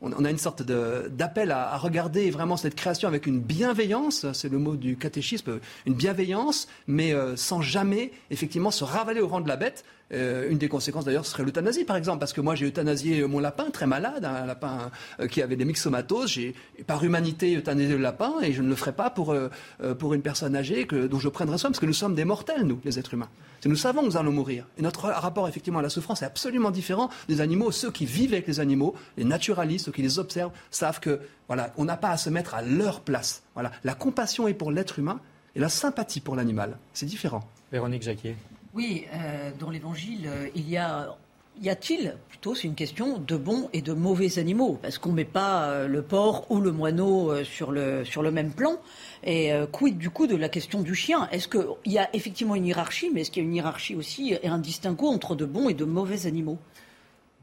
on, 0.02 0.26
a 0.26 0.30
une 0.30 0.38
sorte 0.38 0.64
d'appel 0.64 1.52
à, 1.52 1.78
regarder 1.78 2.30
vraiment 2.30 2.58
cette 2.58 2.76
création 2.76 3.08
avec 3.08 3.26
une 3.26 3.40
bienveillance, 3.40 4.26
c'est 4.34 4.50
le 4.50 4.58
mot 4.58 4.76
du 4.76 4.98
catéchisme, 4.98 5.60
une 5.86 5.94
bienveillance, 5.94 6.68
mais 6.88 7.14
euh, 7.14 7.36
sans 7.36 7.62
jamais 7.62 8.12
effectivement 8.32 8.72
se 8.72 8.84
ravaler 8.84 9.22
au 9.22 9.28
rang 9.28 9.42
de 9.42 9.48
la 9.48 9.58
bête, 9.58 9.84
euh, 10.12 10.50
une 10.50 10.58
des 10.58 10.68
conséquences 10.68 11.06
d'ailleurs 11.06 11.26
serait 11.26 11.44
l'euthanasie 11.44 11.86
par 11.86 11.96
exemple, 11.96 12.20
parce 12.20 12.34
que 12.34 12.42
moi 12.42 12.56
j'ai 12.56 12.68
euthanasié 12.68 13.26
mon 13.26 13.40
lapin 13.40 13.70
très 13.72 13.88
malade, 13.88 14.26
un 14.26 14.46
lapin 14.46 14.92
euh, 15.20 15.28
qui 15.28 15.42
avait 15.42 15.56
des 15.56 15.66
myxomatoses. 15.66 16.32
J'ai 16.32 16.56
par 16.86 17.04
humanité 17.04 17.56
euthanasié 17.56 17.96
le 17.96 18.02
lapin 18.02 18.34
et 18.42 18.54
je 18.54 18.62
ne 18.62 18.70
le 18.70 18.76
ferai 18.76 18.92
pas 18.92 19.10
pour, 19.10 19.32
euh, 19.32 19.50
pour 19.98 20.14
une 20.14 20.22
personne 20.22 20.56
âgée 20.56 20.86
dont 20.86 21.20
je 21.20 21.30
prendrai 21.30 21.58
soin, 21.58 21.70
parce 21.72 21.80
que 21.80 21.86
nous 21.86 21.94
sommes 21.94 22.16
des 22.16 22.26
mortels, 22.26 22.64
nous, 22.64 22.80
les 22.84 23.00
êtres 23.00 23.14
humains. 23.14 23.30
Nous 23.66 23.76
savons 23.78 24.02
que 24.02 24.08
nous 24.08 24.18
allons 24.18 24.32
mourir. 24.32 24.68
Et 24.78 24.82
notre 24.82 25.08
rapport 25.08 25.48
effectivement 25.48 25.80
à 25.80 25.82
la 25.82 25.90
souffrance 25.90 26.22
est 26.22 26.26
absolument 26.26 26.70
différent 26.70 27.10
des 27.30 27.40
animaux. 27.40 27.72
Ceux 27.72 27.92
qui 27.92 28.06
vivent 28.06 28.34
avec 28.34 28.46
les 28.48 28.60
animaux, 28.60 28.94
les 29.18 29.24
naturalistes, 29.24 29.86
ceux 29.86 29.92
qui 29.92 30.02
les 30.02 30.20
observent, 30.20 30.52
savent 30.70 31.00
que 31.00 31.22
voilà, 31.48 31.74
on 31.78 31.86
n'a 31.86 31.96
pas 31.96 32.10
à 32.10 32.18
se 32.18 32.30
mettre 32.30 32.56
à 32.56 32.62
leur 32.62 33.02
place. 33.02 33.44
Voilà, 33.54 33.72
la 33.84 33.94
compassion 33.94 34.48
est 34.48 34.54
pour 34.54 34.72
l'être 34.72 35.00
humain 35.00 35.20
et 35.56 35.60
la 35.60 35.70
sympathie 35.70 36.20
pour 36.20 36.36
l'animal. 36.36 36.78
C'est 36.94 37.06
différent. 37.06 37.48
Véronique 37.72 38.04
Jacquier. 38.04 38.36
Oui, 38.74 39.06
euh, 39.14 39.52
dans 39.60 39.70
l'Évangile, 39.70 40.26
euh, 40.26 40.48
il 40.56 40.68
y 40.68 40.78
a 40.78 41.16
y 41.62 41.70
a-t-il, 41.70 42.16
plutôt 42.30 42.56
c'est 42.56 42.68
une 42.68 42.74
question, 42.74 43.20
de 43.20 43.38
bons 43.38 43.70
et 43.74 43.84
de 43.84 43.94
mauvais 43.94 44.40
animaux 44.40 44.80
Parce 44.82 44.98
qu'on 44.98 45.12
ne 45.12 45.18
met 45.18 45.26
pas 45.26 45.66
euh, 45.66 45.88
le 45.88 46.02
porc 46.02 46.50
ou 46.50 46.60
le 46.60 46.72
moineau 46.72 47.44
sur 47.44 47.72
le, 47.72 48.04
sur 48.04 48.24
le 48.24 48.32
même 48.32 48.52
plan. 48.52 48.78
Et 49.24 49.52
quid 49.72 50.00
du 50.00 50.10
coup 50.10 50.26
de 50.26 50.36
la 50.36 50.50
question 50.50 50.82
du 50.82 50.96
chien? 50.96 51.30
Est-ce 51.32 51.48
qu'il 51.48 51.94
y 51.94 52.00
a 52.00 52.10
effectivement 52.14 52.56
une 52.56 52.66
hiérarchie, 52.66 53.12
mais 53.14 53.22
est-ce 53.22 53.30
qu'il 53.30 53.44
y 53.44 53.46
a 53.46 53.48
une 53.48 53.56
hiérarchie 53.56 53.96
aussi 53.96 54.34
et 54.42 54.48
un 54.48 54.58
distinguo 54.58 55.08
entre 55.08 55.36
de 55.36 55.46
bons 55.46 55.70
et 55.70 55.76
de 55.76 55.86
mauvais 55.86 56.26
animaux? 56.26 56.58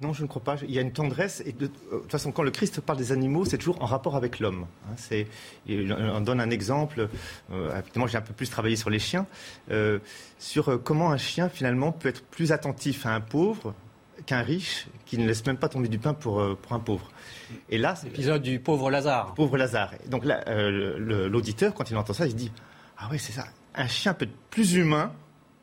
Non, 0.00 0.14
je 0.14 0.22
ne 0.22 0.28
crois 0.28 0.42
pas. 0.42 0.56
Il 0.62 0.70
y 0.70 0.78
a 0.78 0.80
une 0.80 0.92
tendresse. 0.92 1.42
Et 1.44 1.52
de, 1.52 1.66
toute 1.66 2.10
façon, 2.10 2.32
quand 2.32 2.42
le 2.42 2.50
Christ 2.50 2.80
parle 2.80 2.98
des 2.98 3.12
animaux, 3.12 3.44
c'est 3.44 3.58
toujours 3.58 3.82
en 3.82 3.86
rapport 3.86 4.16
avec 4.16 4.40
l'homme. 4.40 4.66
Hein. 4.88 5.24
on 5.68 6.20
donne 6.22 6.40
un 6.40 6.48
exemple. 6.48 7.10
Euh, 7.52 7.82
j'ai 8.06 8.16
un 8.16 8.22
peu 8.22 8.32
plus 8.32 8.48
travaillé 8.48 8.76
sur 8.76 8.88
les 8.88 8.98
chiens. 8.98 9.26
Euh, 9.70 9.98
sur 10.38 10.70
euh, 10.70 10.78
comment 10.78 11.10
un 11.10 11.18
chien, 11.18 11.50
finalement, 11.50 11.92
peut 11.92 12.08
être 12.08 12.24
plus 12.24 12.50
attentif 12.50 13.04
à 13.04 13.14
un 13.14 13.20
pauvre 13.20 13.74
qu'un 14.24 14.40
riche 14.40 14.86
qui 15.04 15.18
ne 15.18 15.26
laisse 15.26 15.44
même 15.44 15.58
pas 15.58 15.68
tomber 15.68 15.88
du 15.88 15.98
pain 15.98 16.14
pour, 16.14 16.56
pour 16.56 16.72
un 16.72 16.80
pauvre. 16.80 17.10
Et 17.68 17.76
là, 17.76 17.94
l'épisode 18.02 18.40
du 18.40 18.58
pauvre 18.58 18.90
Lazare. 18.90 19.34
Pauvre 19.34 19.58
Lazare. 19.58 19.92
Donc 20.08 20.24
là, 20.24 20.42
l'auditeur, 20.48 21.74
quand 21.74 21.90
il 21.90 21.96
entend 21.98 22.14
ça, 22.14 22.24
il 22.24 22.32
se 22.32 22.36
dit 22.36 22.52
Ah 22.96 23.08
oui, 23.10 23.18
c'est 23.18 23.32
ça. 23.32 23.44
Un 23.74 23.86
chien 23.86 24.14
peut 24.14 24.24
être 24.24 24.36
plus 24.48 24.74
humain 24.74 25.12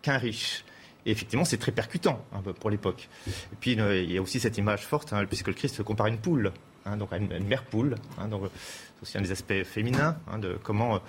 qu'un 0.04 0.18
riche. 0.18 0.64
Et 1.08 1.12
effectivement, 1.12 1.46
c'est 1.46 1.58
très 1.58 1.72
percutant 1.72 2.24
hein, 2.34 2.42
pour 2.60 2.70
l'époque. 2.70 3.08
Et 3.28 3.56
puis, 3.60 3.72
il 3.72 4.12
y 4.12 4.18
a 4.18 4.22
aussi 4.22 4.42
cette 4.42 4.58
image 4.58 4.86
forte, 4.86 5.14
hein, 5.14 5.26
puisque 5.26 5.48
le 5.48 5.54
Christ 5.54 5.82
compare 5.82 6.08
une 6.08 6.18
poule, 6.18 6.52
hein, 6.86 6.98
donc 6.98 7.14
à 7.14 7.18
une, 7.18 7.48
mère 7.48 7.64
poule. 7.64 7.96
donc, 8.30 8.44
c'est 8.44 9.02
aussi 9.02 9.18
un 9.18 9.22
des 9.22 9.32
aspects 9.32 9.64
féminins 9.64 10.18
de 10.38 10.60
comment. 10.62 11.00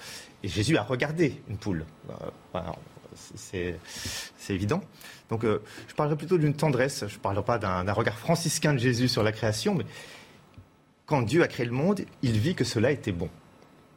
et 0.42 0.48
Jésus 0.48 0.76
a 0.76 0.84
regardé 0.84 1.42
une 1.48 1.56
poule. 1.56 1.84
c'est 3.34 3.74
évident. 4.48 4.80
Donc, 5.30 5.42
je 5.44 5.94
parlerai 5.96 6.16
plutôt 6.16 6.38
d'une 6.38 6.54
tendresse. 6.54 7.04
Je 7.08 7.16
ne 7.16 7.20
parlerai 7.20 7.44
pas 7.44 7.58
d'un 7.58 7.92
regard 7.92 8.16
franciscain 8.16 8.74
de 8.74 8.78
Jésus 8.78 9.08
sur 9.08 9.24
la 9.24 9.32
création, 9.32 9.74
mais 9.74 9.84
quand 11.06 11.22
Dieu 11.22 11.42
a 11.42 11.48
créé 11.48 11.66
le 11.66 11.72
monde, 11.72 12.02
il 12.22 12.38
vit 12.38 12.54
que 12.54 12.64
cela 12.64 12.92
était 12.92 13.12
bon. 13.12 13.28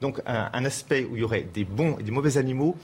Donc 0.02 0.20
un, 0.26 0.66
aspect 0.66 1.04
où 1.06 1.16
il 1.16 1.20
y 1.20 1.24
aurait 1.24 1.44
des 1.44 1.64
bons 1.64 1.98
et 2.00 2.04
des 2.04 2.12
mauvais 2.12 2.38
animaux, 2.38 2.76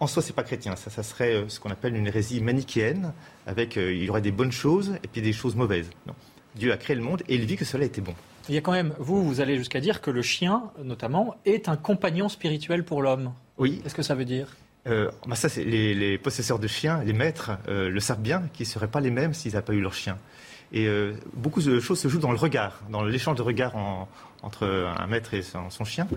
en 0.00 0.06
soi, 0.06 0.22
c'est 0.22 0.32
pas 0.32 0.42
chrétien. 0.42 0.76
Ça, 0.76 0.90
ça 0.90 1.02
serait 1.02 1.34
euh, 1.34 1.48
ce 1.48 1.58
qu'on 1.60 1.70
appelle 1.70 1.96
une 1.96 2.06
hérésie 2.06 2.40
manichéenne, 2.40 3.12
avec 3.46 3.76
euh, 3.76 3.92
il 3.92 4.04
y 4.04 4.10
aurait 4.10 4.20
des 4.20 4.30
bonnes 4.30 4.52
choses 4.52 4.96
et 5.02 5.08
puis 5.08 5.22
des 5.22 5.32
choses 5.32 5.56
mauvaises. 5.56 5.90
Non. 6.06 6.14
Dieu 6.54 6.72
a 6.72 6.76
créé 6.76 6.96
le 6.96 7.02
monde 7.02 7.22
et 7.28 7.34
il 7.34 7.44
vit 7.44 7.56
que 7.56 7.64
cela 7.64 7.84
était 7.84 8.00
bon. 8.00 8.14
Il 8.48 8.54
y 8.54 8.58
a 8.58 8.60
quand 8.60 8.72
même, 8.72 8.94
vous, 8.98 9.22
vous 9.22 9.40
allez 9.40 9.58
jusqu'à 9.58 9.80
dire 9.80 10.00
que 10.00 10.10
le 10.10 10.22
chien, 10.22 10.70
notamment, 10.82 11.36
est 11.44 11.68
un 11.68 11.76
compagnon 11.76 12.28
spirituel 12.28 12.84
pour 12.84 13.02
l'homme. 13.02 13.32
Oui. 13.58 13.80
Qu'est-ce 13.82 13.94
que 13.94 14.02
ça 14.02 14.14
veut 14.14 14.24
dire? 14.24 14.56
Euh, 14.86 15.10
bah 15.26 15.36
ça, 15.36 15.48
c'est 15.48 15.64
les, 15.64 16.16
possesseurs 16.16 16.58
de 16.58 16.66
chiens, 16.66 17.02
les 17.04 17.12
maîtres, 17.12 17.50
le 17.68 18.00
savent 18.00 18.22
bien, 18.22 18.44
qu'ils 18.54 18.64
ne 18.64 18.70
seraient 18.70 18.88
pas 18.88 19.00
les 19.00 19.10
mêmes 19.10 19.34
s'ils 19.34 19.52
n'avaient 19.52 19.64
pas 19.64 19.74
eu 19.74 19.80
leur 19.80 19.92
chien. 19.92 20.16
Et 20.72 20.88
beaucoup 21.34 21.60
de 21.60 21.78
choses 21.80 21.98
se 21.98 22.08
jouent 22.08 22.20
dans 22.20 22.32
le 22.32 22.38
regard, 22.38 22.80
dans 22.90 23.02
l'échange 23.02 23.36
de 23.36 23.42
regards 23.42 23.74
entre 24.42 24.66
un 24.66 25.06
maître 25.06 25.34
et 25.34 25.42
son 25.42 25.84
chien. 25.84 26.08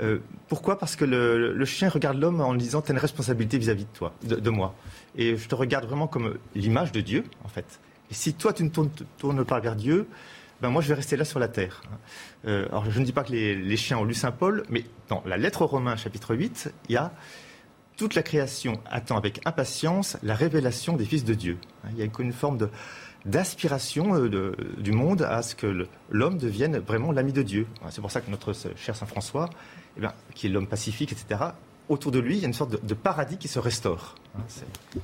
Euh, 0.00 0.18
pourquoi? 0.48 0.78
Parce 0.78 0.96
que 0.96 1.04
le, 1.04 1.64
chien 1.64 1.88
regarde 1.88 2.18
l'homme 2.18 2.40
en 2.40 2.54
disant 2.54 2.82
Tu 2.82 2.90
as 2.90 2.94
une 2.94 3.00
responsabilité 3.00 3.58
vis-à-vis 3.58 3.84
de 3.84 3.90
toi, 3.92 4.12
de, 4.22 4.50
moi. 4.50 4.74
Et 5.16 5.36
je 5.36 5.48
te 5.48 5.54
regarde 5.54 5.86
vraiment 5.86 6.06
comme 6.06 6.38
l'image 6.54 6.92
de 6.92 7.00
Dieu, 7.00 7.24
en 7.44 7.48
fait. 7.48 7.80
Et 8.10 8.14
si 8.14 8.34
toi, 8.34 8.52
tu 8.52 8.62
ne 8.64 8.68
tournes, 8.68 9.44
pas 9.44 9.60
vers 9.60 9.76
Dieu, 9.76 10.06
ben 10.60 10.70
moi, 10.70 10.82
je 10.82 10.88
vais 10.88 10.94
rester 10.94 11.16
là 11.16 11.24
sur 11.24 11.38
la 11.38 11.48
terre. 11.48 11.82
Euh, 12.46 12.66
alors, 12.68 12.90
je 12.90 13.00
ne 13.00 13.04
dis 13.04 13.12
pas 13.12 13.24
que 13.24 13.32
les, 13.32 13.76
chiens 13.76 13.98
ont 13.98 14.04
lu 14.04 14.14
Saint 14.14 14.32
Paul, 14.32 14.64
mais 14.68 14.84
dans 15.08 15.22
la 15.26 15.36
lettre 15.36 15.62
aux 15.62 15.66
Romains, 15.66 15.96
chapitre 15.96 16.34
8, 16.34 16.72
il 16.88 16.92
y 16.92 16.96
a 16.96 17.12
toute 17.96 18.14
la 18.14 18.22
création 18.22 18.80
attend 18.90 19.16
avec 19.16 19.40
impatience 19.46 20.18
la 20.22 20.34
révélation 20.34 20.96
des 20.96 21.06
fils 21.06 21.24
de 21.24 21.32
Dieu. 21.32 21.58
Il 21.90 21.98
y 21.98 22.02
a 22.02 22.08
une 22.18 22.32
forme 22.32 22.58
d'aspiration 23.24 24.14
euh, 24.14 24.54
du 24.78 24.92
monde 24.92 25.22
à 25.22 25.42
ce 25.42 25.54
que 25.54 25.88
l'homme 26.10 26.38
devienne 26.38 26.78
vraiment 26.78 27.10
l'ami 27.10 27.32
de 27.32 27.42
Dieu. 27.42 27.66
C'est 27.88 28.02
pour 28.02 28.10
ça 28.10 28.20
que 28.20 28.30
notre 28.30 28.52
cher 28.76 28.94
Saint 28.94 29.06
François 29.06 29.48
eh 29.96 30.00
bien, 30.00 30.12
qui 30.34 30.46
est 30.46 30.50
l'homme 30.50 30.66
pacifique, 30.66 31.12
etc., 31.12 31.50
autour 31.88 32.12
de 32.12 32.18
lui, 32.18 32.36
il 32.36 32.40
y 32.40 32.44
a 32.44 32.48
une 32.48 32.54
sorte 32.54 32.84
de, 32.84 32.94
paradis 32.94 33.36
qui 33.36 33.48
se 33.48 33.58
restaure. 33.58 34.16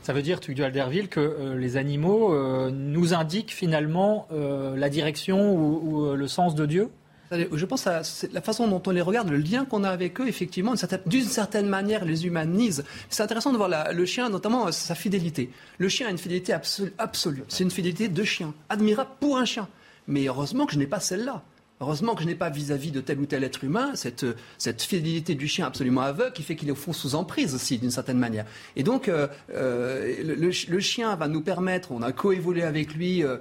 Ça 0.02 0.12
veut 0.12 0.22
dire, 0.22 0.40
Tugdual 0.40 0.66
Alderville, 0.68 1.08
que 1.08 1.20
euh, 1.20 1.56
les 1.56 1.76
animaux 1.76 2.34
euh, 2.34 2.70
nous 2.70 3.14
indiquent 3.14 3.52
finalement 3.52 4.26
euh, 4.32 4.76
la 4.76 4.88
direction 4.88 5.54
ou, 5.54 6.14
le 6.14 6.28
sens 6.28 6.54
de 6.54 6.66
Dieu? 6.66 6.90
Je 7.30 7.64
pense 7.64 7.86
à 7.86 8.02
la 8.32 8.42
façon 8.42 8.68
dont 8.68 8.82
on 8.86 8.90
les 8.90 9.00
regarde, 9.00 9.30
le 9.30 9.38
lien 9.38 9.64
qu'on 9.64 9.84
a 9.84 9.88
avec 9.88 10.20
eux, 10.20 10.28
effectivement, 10.28 10.74
d'une 11.06 11.24
certaine, 11.24 11.66
manière, 11.66 12.04
les 12.04 12.26
humanise. 12.26 12.84
C'est 13.08 13.22
intéressant 13.22 13.52
de 13.52 13.56
voir 13.56 13.70
le 13.90 14.04
chien, 14.04 14.28
notamment 14.28 14.70
sa 14.70 14.94
fidélité. 14.94 15.50
Le 15.78 15.88
chien 15.88 16.08
a 16.08 16.10
une 16.10 16.18
fidélité 16.18 16.52
absolue. 16.98 17.44
C'est 17.48 17.64
une 17.64 17.70
fidélité 17.70 18.08
de 18.08 18.22
chien, 18.22 18.52
admirable 18.68 19.12
pour 19.18 19.38
un 19.38 19.46
chien. 19.46 19.66
Mais 20.08 20.26
heureusement 20.26 20.66
que 20.66 20.74
je 20.74 20.78
n'ai 20.78 20.86
pas 20.86 21.00
celle-là. 21.00 21.42
Heureusement 21.82 22.14
que 22.14 22.22
je 22.22 22.28
n'ai 22.28 22.36
pas 22.36 22.48
vis-à-vis 22.48 22.92
de 22.92 23.00
tel 23.00 23.18
ou 23.18 23.26
tel 23.26 23.42
être 23.42 23.64
humain 23.64 23.90
cette, 23.96 24.24
fidélité 24.82 25.34
du 25.34 25.48
chien 25.48 25.66
absolument 25.66 26.02
aveugle 26.02 26.32
qui 26.32 26.44
fait 26.44 26.54
qu'il 26.54 26.68
est 26.68 26.72
au 26.72 26.76
fond 26.76 26.92
sous 26.92 27.16
emprise 27.16 27.56
aussi, 27.56 27.76
d'une 27.76 27.90
certaine 27.90 28.18
manière. 28.18 28.44
Et 28.76 28.84
donc, 28.84 29.08
euh, 29.08 29.26
euh, 29.52 30.14
le, 30.22 30.80
chien 30.80 31.16
va 31.16 31.26
nous 31.26 31.40
permettre, 31.40 31.90
on 31.90 32.02
a 32.02 32.12
coévolué 32.12 32.62
avec 32.62 32.94
lui, 32.94 33.24
euh, 33.24 33.38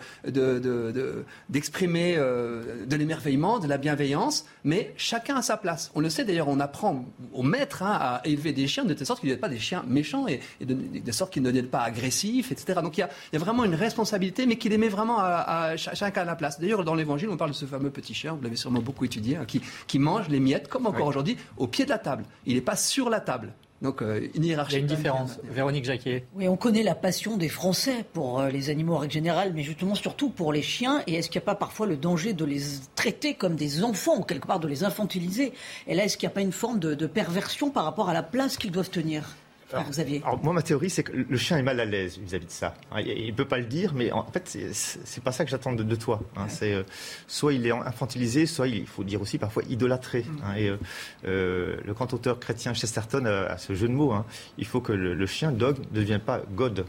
d'exprimer 1.49 2.15
de, 2.15 2.95
l'émerveillement, 2.95 3.59
de 3.59 3.67
la 3.67 3.77
bienveillance, 3.77 4.47
mais 4.63 4.91
chacun 4.97 5.35
a 5.35 5.41
sa 5.43 5.57
place. 5.57 5.91
On 5.93 5.99
le 5.99 6.09
sait 6.09 6.25
d'ailleurs, 6.25 6.47
on 6.47 6.59
apprend 6.59 7.05
au 7.33 7.43
maître 7.43 7.83
hein, 7.83 7.95
à 7.99 8.21
élever 8.25 8.53
des 8.53 8.65
chiens 8.65 8.85
de 8.85 8.95
telle 8.95 9.05
sorte 9.05 9.19
qu'ils 9.19 9.29
ne 9.29 9.35
pas 9.35 9.49
des 9.49 9.59
chiens 9.59 9.83
méchants 9.87 10.25
et, 10.27 10.39
de, 10.65 11.11
sorte 11.11 11.31
qu'ils 11.31 11.43
ne 11.43 11.49
deviennent 11.49 11.67
pas 11.67 11.83
agressifs, 11.83 12.51
etc. 12.51 12.79
Donc 12.81 12.97
il 12.97 13.01
y, 13.01 13.35
a, 13.35 13.39
vraiment 13.39 13.65
une 13.65 13.75
responsabilité, 13.75 14.47
mais 14.47 14.55
qu'il 14.55 14.71
les 14.71 14.89
vraiment 14.89 15.19
à, 15.19 15.73
à 15.73 15.77
chacun 15.77 16.21
à 16.21 16.25
la 16.25 16.35
place. 16.35 16.59
D'ailleurs, 16.59 16.83
dans 16.83 16.95
l'Évangile, 16.95 17.29
on 17.29 17.37
parle 17.37 17.51
de 17.51 17.55
ce 17.55 17.65
fameux 17.65 17.91
petit 17.91 18.15
chien 18.15 18.30
vous 18.33 18.43
l'avez 18.43 18.55
sûrement 18.55 18.81
beaucoup 18.81 19.05
étudié, 19.05 19.37
hein, 19.37 19.45
qui, 19.45 19.61
qui, 19.87 19.99
mange 19.99 20.29
les 20.29 20.39
miettes, 20.39 20.67
comme 20.67 20.85
encore 20.85 21.07
aujourd'hui, 21.07 21.37
au 21.57 21.67
pied 21.67 21.85
de 21.85 21.89
la 21.89 21.99
table. 21.99 22.23
Il 22.45 22.55
n'est 22.55 22.61
pas 22.61 22.75
sur 22.75 23.09
la 23.09 23.19
table. 23.19 23.53
Donc, 23.81 24.03
euh, 24.03 24.27
une 24.35 24.45
hiérarchie. 24.45 24.75
Il 24.75 24.77
y 24.77 24.79
a 24.79 24.81
une 24.81 24.95
différence. 24.95 25.39
Véronique 25.43 25.85
Jacquier. 25.85 26.25
Oui, 26.35 26.47
on 26.47 26.55
connaît 26.55 26.83
la 26.83 26.93
passion 26.93 27.37
des 27.37 27.49
Français 27.49 28.05
pour 28.13 28.39
euh, 28.39 28.49
les 28.49 28.69
animaux 28.69 28.95
en 28.95 28.99
règle 28.99 29.13
générale, 29.13 29.53
mais 29.55 29.63
justement 29.63 29.95
surtout 29.95 30.29
pour 30.29 30.53
les 30.53 30.61
chiens. 30.61 31.01
Et 31.07 31.15
est-ce 31.15 31.29
qu'il 31.29 31.39
n'y 31.39 31.43
a 31.43 31.47
pas 31.47 31.55
parfois 31.55 31.87
le 31.87 31.97
danger 31.97 32.33
de 32.33 32.45
les 32.45 32.61
traiter 32.93 33.33
comme 33.33 33.55
des 33.55 33.83
enfants, 33.83 34.19
ou 34.19 34.23
quelque 34.23 34.45
part 34.45 34.59
de 34.59 34.67
les 34.67 34.83
infantiliser? 34.83 35.53
Et 35.87 35.95
là, 35.95 36.05
est-ce 36.05 36.17
qu'il 36.17 36.27
n'y 36.27 36.31
a 36.31 36.35
pas 36.35 36.41
une 36.41 36.51
forme 36.51 36.79
de 36.79 37.07
perversion 37.07 37.71
par 37.71 37.85
rapport 37.85 38.09
à 38.09 38.13
la 38.13 38.23
place 38.23 38.57
qu'ils 38.57 38.71
doivent 38.71 38.91
tenir? 38.91 39.35
Alors, 39.73 40.43
moi, 40.43 40.53
ma 40.53 40.61
théorie, 40.61 40.89
c'est 40.89 41.03
que 41.03 41.11
le 41.11 41.37
chien 41.37 41.57
est 41.57 41.63
mal 41.63 41.79
à 41.79 41.85
l'aise 41.85 42.17
vis-à-vis 42.17 42.45
de 42.45 42.51
ça. 42.51 42.73
Il 42.97 43.27
ne 43.27 43.31
peut 43.31 43.45
pas 43.45 43.57
le 43.57 43.65
dire, 43.65 43.93
mais 43.93 44.11
en 44.11 44.23
fait, 44.23 44.57
c'est 44.73 45.23
pas 45.23 45.31
ça 45.31 45.45
que 45.45 45.51
j'attends 45.51 45.73
de, 45.73 45.95
toi. 45.95 46.21
Hein. 46.35 46.47
C'est 46.47 46.73
euh, 46.73 46.83
soit 47.27 47.53
il 47.53 47.65
est 47.65 47.71
infantilisé, 47.71 48.45
soit 48.45 48.67
il 48.67 48.87
faut 48.87 49.03
dire 49.03 49.21
aussi 49.21 49.37
parfois 49.37 49.63
idolâtré. 49.69 50.21
Mm. 50.21 50.37
Hein. 50.43 50.55
Et 50.57 50.69
euh, 50.69 50.77
euh, 51.25 51.77
le 51.85 51.93
grand 51.93 52.13
auteur 52.13 52.39
chrétien 52.39 52.73
Chesterton 52.73 53.25
a, 53.25 53.57
ce 53.57 53.73
jeu 53.73 53.87
de 53.87 53.93
mots. 53.93 54.11
Hein. 54.11 54.25
Il 54.57 54.65
faut 54.65 54.81
que 54.81 54.93
le, 54.93 55.25
chien 55.25 55.51
dog 55.51 55.79
ne 55.79 55.95
devienne 55.95 56.19
pas 56.19 56.41
God. 56.51 56.85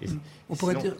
Mm. 0.00 0.06
On 0.48 0.56
pourrait 0.56 0.74
dire 0.74 0.94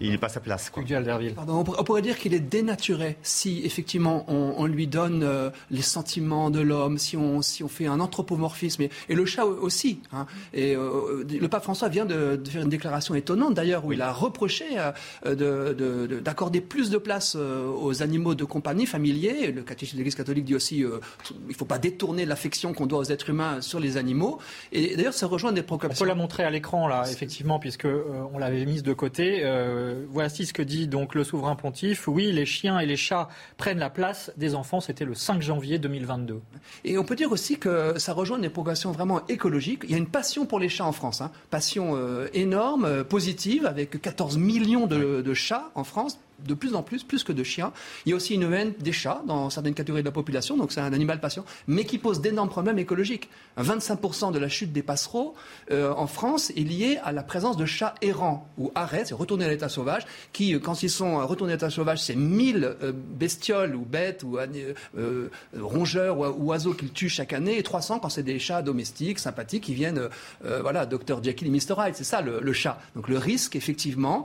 il 0.00 0.10
n'est 0.10 0.18
pas 0.18 0.26
à 0.26 0.30
sa 0.30 0.40
place. 0.40 0.70
on, 0.76 1.84
pourrait 1.84 2.02
dire 2.02 2.18
qu'il 2.18 2.34
est 2.34 2.40
dénaturé 2.40 3.16
si 3.22 3.62
effectivement 3.64 4.24
on, 4.28 4.66
lui 4.66 4.86
donne 4.86 5.22
euh, 5.22 5.50
les 5.70 5.82
sentiments 5.82 6.50
de 6.50 6.60
l'homme, 6.60 6.98
si 6.98 7.16
on, 7.16 7.42
si 7.42 7.62
on 7.62 7.68
fait 7.68 7.86
un 7.86 8.00
anthropomorphisme. 8.00 8.82
Et, 9.08 9.14
le 9.14 9.24
chat 9.24 9.44
aussi. 9.44 10.00
Hein. 10.12 10.26
Et 10.54 10.76
euh, 10.76 11.24
le 11.28 11.48
pape 11.48 11.64
François 11.64 11.88
vient 11.88 12.04
de, 12.04 12.40
faire 12.48 12.62
une 12.62 12.68
déclaration 12.68 13.14
étonnante 13.14 13.54
d'ailleurs 13.54 13.84
où 13.84 13.92
il 13.92 14.02
a 14.02 14.12
reproché 14.12 14.64
euh, 15.26 16.20
d'accorder 16.20 16.60
plus 16.60 16.90
de 16.90 16.98
place 16.98 17.36
aux 17.36 18.02
animaux 18.02 18.34
de 18.34 18.44
compagnie 18.44 18.86
familiers. 18.86 19.52
Le 19.52 19.62
catéchisme 19.62 19.96
de 19.96 20.00
l'Église 20.00 20.14
catholique 20.14 20.44
dit 20.44 20.54
aussi 20.54 20.84
qu'il 21.24 21.36
ne 21.48 21.54
faut 21.54 21.64
pas 21.64 21.78
détourner 21.78 22.24
l'affection 22.26 22.72
qu'on 22.72 22.86
doit 22.86 23.00
aux 23.00 23.04
êtres 23.04 23.30
humains 23.30 23.60
sur 23.60 23.80
les 23.80 23.96
animaux. 23.96 24.38
Et 24.72 24.96
d'ailleurs, 24.96 25.14
ça 25.14 25.26
rejoint 25.26 25.52
des 25.52 25.62
proclamations. 25.62 26.04
On 26.04 26.06
peut 26.06 26.08
la 26.08 26.14
montrer 26.14 26.44
à 26.44 26.50
l'écran 26.50 26.88
là, 26.88 27.04
effectivement, 27.10 27.58
puisque 27.58 27.86
on 28.32 28.38
l'avait 28.38 28.64
mise 28.64 28.82
de 28.82 28.92
côté. 28.92 29.42
Euh, 29.78 30.04
voici 30.08 30.46
ce 30.46 30.52
que 30.52 30.62
dit 30.62 30.88
donc 30.88 31.14
le 31.14 31.24
souverain 31.24 31.54
pontife. 31.54 32.08
Oui, 32.08 32.32
les 32.32 32.46
chiens 32.46 32.78
et 32.78 32.86
les 32.86 32.96
chats 32.96 33.28
prennent 33.56 33.78
la 33.78 33.90
place 33.90 34.32
des 34.36 34.54
enfants. 34.54 34.80
C'était 34.80 35.04
le 35.04 35.14
5 35.14 35.40
janvier 35.42 35.78
2022. 35.78 36.40
Et 36.84 36.98
on 36.98 37.04
peut 37.04 37.16
dire 37.16 37.32
aussi 37.32 37.58
que 37.58 37.98
ça 37.98 38.12
rejoint 38.12 38.38
des 38.38 38.48
progressions 38.48 38.92
vraiment 38.92 39.26
écologiques. 39.28 39.82
Il 39.84 39.90
y 39.90 39.94
a 39.94 39.98
une 39.98 40.08
passion 40.08 40.46
pour 40.46 40.58
les 40.58 40.68
chats 40.68 40.86
en 40.86 40.92
France, 40.92 41.20
hein. 41.20 41.30
passion 41.50 41.96
euh, 41.96 42.28
énorme, 42.34 42.84
euh, 42.84 43.04
positive, 43.04 43.66
avec 43.66 44.00
14 44.00 44.36
millions 44.38 44.86
de 44.86 45.34
chats 45.34 45.70
en 45.74 45.84
France 45.84 46.18
de 46.46 46.54
plus 46.54 46.74
en 46.74 46.82
plus, 46.82 47.02
plus 47.02 47.24
que 47.24 47.32
de 47.32 47.42
chiens. 47.42 47.72
Il 48.06 48.10
y 48.10 48.12
a 48.12 48.16
aussi 48.16 48.34
une 48.34 48.52
haine 48.52 48.72
des 48.78 48.92
chats 48.92 49.22
dans 49.26 49.50
certaines 49.50 49.74
catégories 49.74 50.02
de 50.02 50.08
la 50.08 50.12
population, 50.12 50.56
donc 50.56 50.72
c'est 50.72 50.80
un 50.80 50.92
animal 50.92 51.20
patient, 51.20 51.44
mais 51.66 51.84
qui 51.84 51.98
pose 51.98 52.20
d'énormes 52.20 52.48
problèmes 52.48 52.78
écologiques. 52.78 53.28
25% 53.58 54.32
de 54.32 54.38
la 54.38 54.48
chute 54.48 54.72
des 54.72 54.82
passereaux 54.82 55.34
euh, 55.70 55.92
en 55.92 56.06
France 56.06 56.50
est 56.50 56.60
liée 56.60 56.98
à 57.04 57.12
la 57.12 57.22
présence 57.22 57.56
de 57.56 57.66
chats 57.66 57.94
errants 58.02 58.48
ou 58.58 58.70
arrêts, 58.74 59.04
c'est 59.04 59.14
retourner 59.14 59.44
à 59.44 59.48
l'état 59.48 59.68
sauvage, 59.68 60.04
qui, 60.32 60.54
euh, 60.54 60.58
quand 60.58 60.82
ils 60.82 60.90
sont 60.90 61.26
retournés 61.26 61.54
à 61.54 61.56
l'état 61.56 61.70
sauvage, 61.70 62.02
c'est 62.02 62.14
1000 62.16 62.64
euh, 62.64 62.92
bestioles 62.94 63.74
ou 63.74 63.84
bêtes 63.84 64.22
ou 64.22 64.38
rongeurs 65.60 66.18
ou 66.18 66.46
oiseaux 66.48 66.74
qu'ils 66.74 66.92
tuent 66.92 67.08
chaque 67.08 67.32
année, 67.32 67.58
et 67.58 67.62
300 67.62 67.98
quand 68.00 68.08
c'est 68.08 68.22
des 68.22 68.38
chats 68.38 68.62
domestiques, 68.62 69.18
sympathiques, 69.18 69.64
qui 69.64 69.74
viennent, 69.74 70.08
voilà, 70.42 70.86
Dr 70.86 71.22
Jekyll 71.22 71.48
et 71.48 71.50
Mr 71.50 71.74
Hyde, 71.78 71.94
c'est 71.94 72.04
ça 72.04 72.20
le, 72.20 72.40
le, 72.40 72.52
chat. 72.52 72.80
Donc 72.94 73.08
le 73.08 73.18
risque, 73.18 73.56
effectivement, 73.56 74.24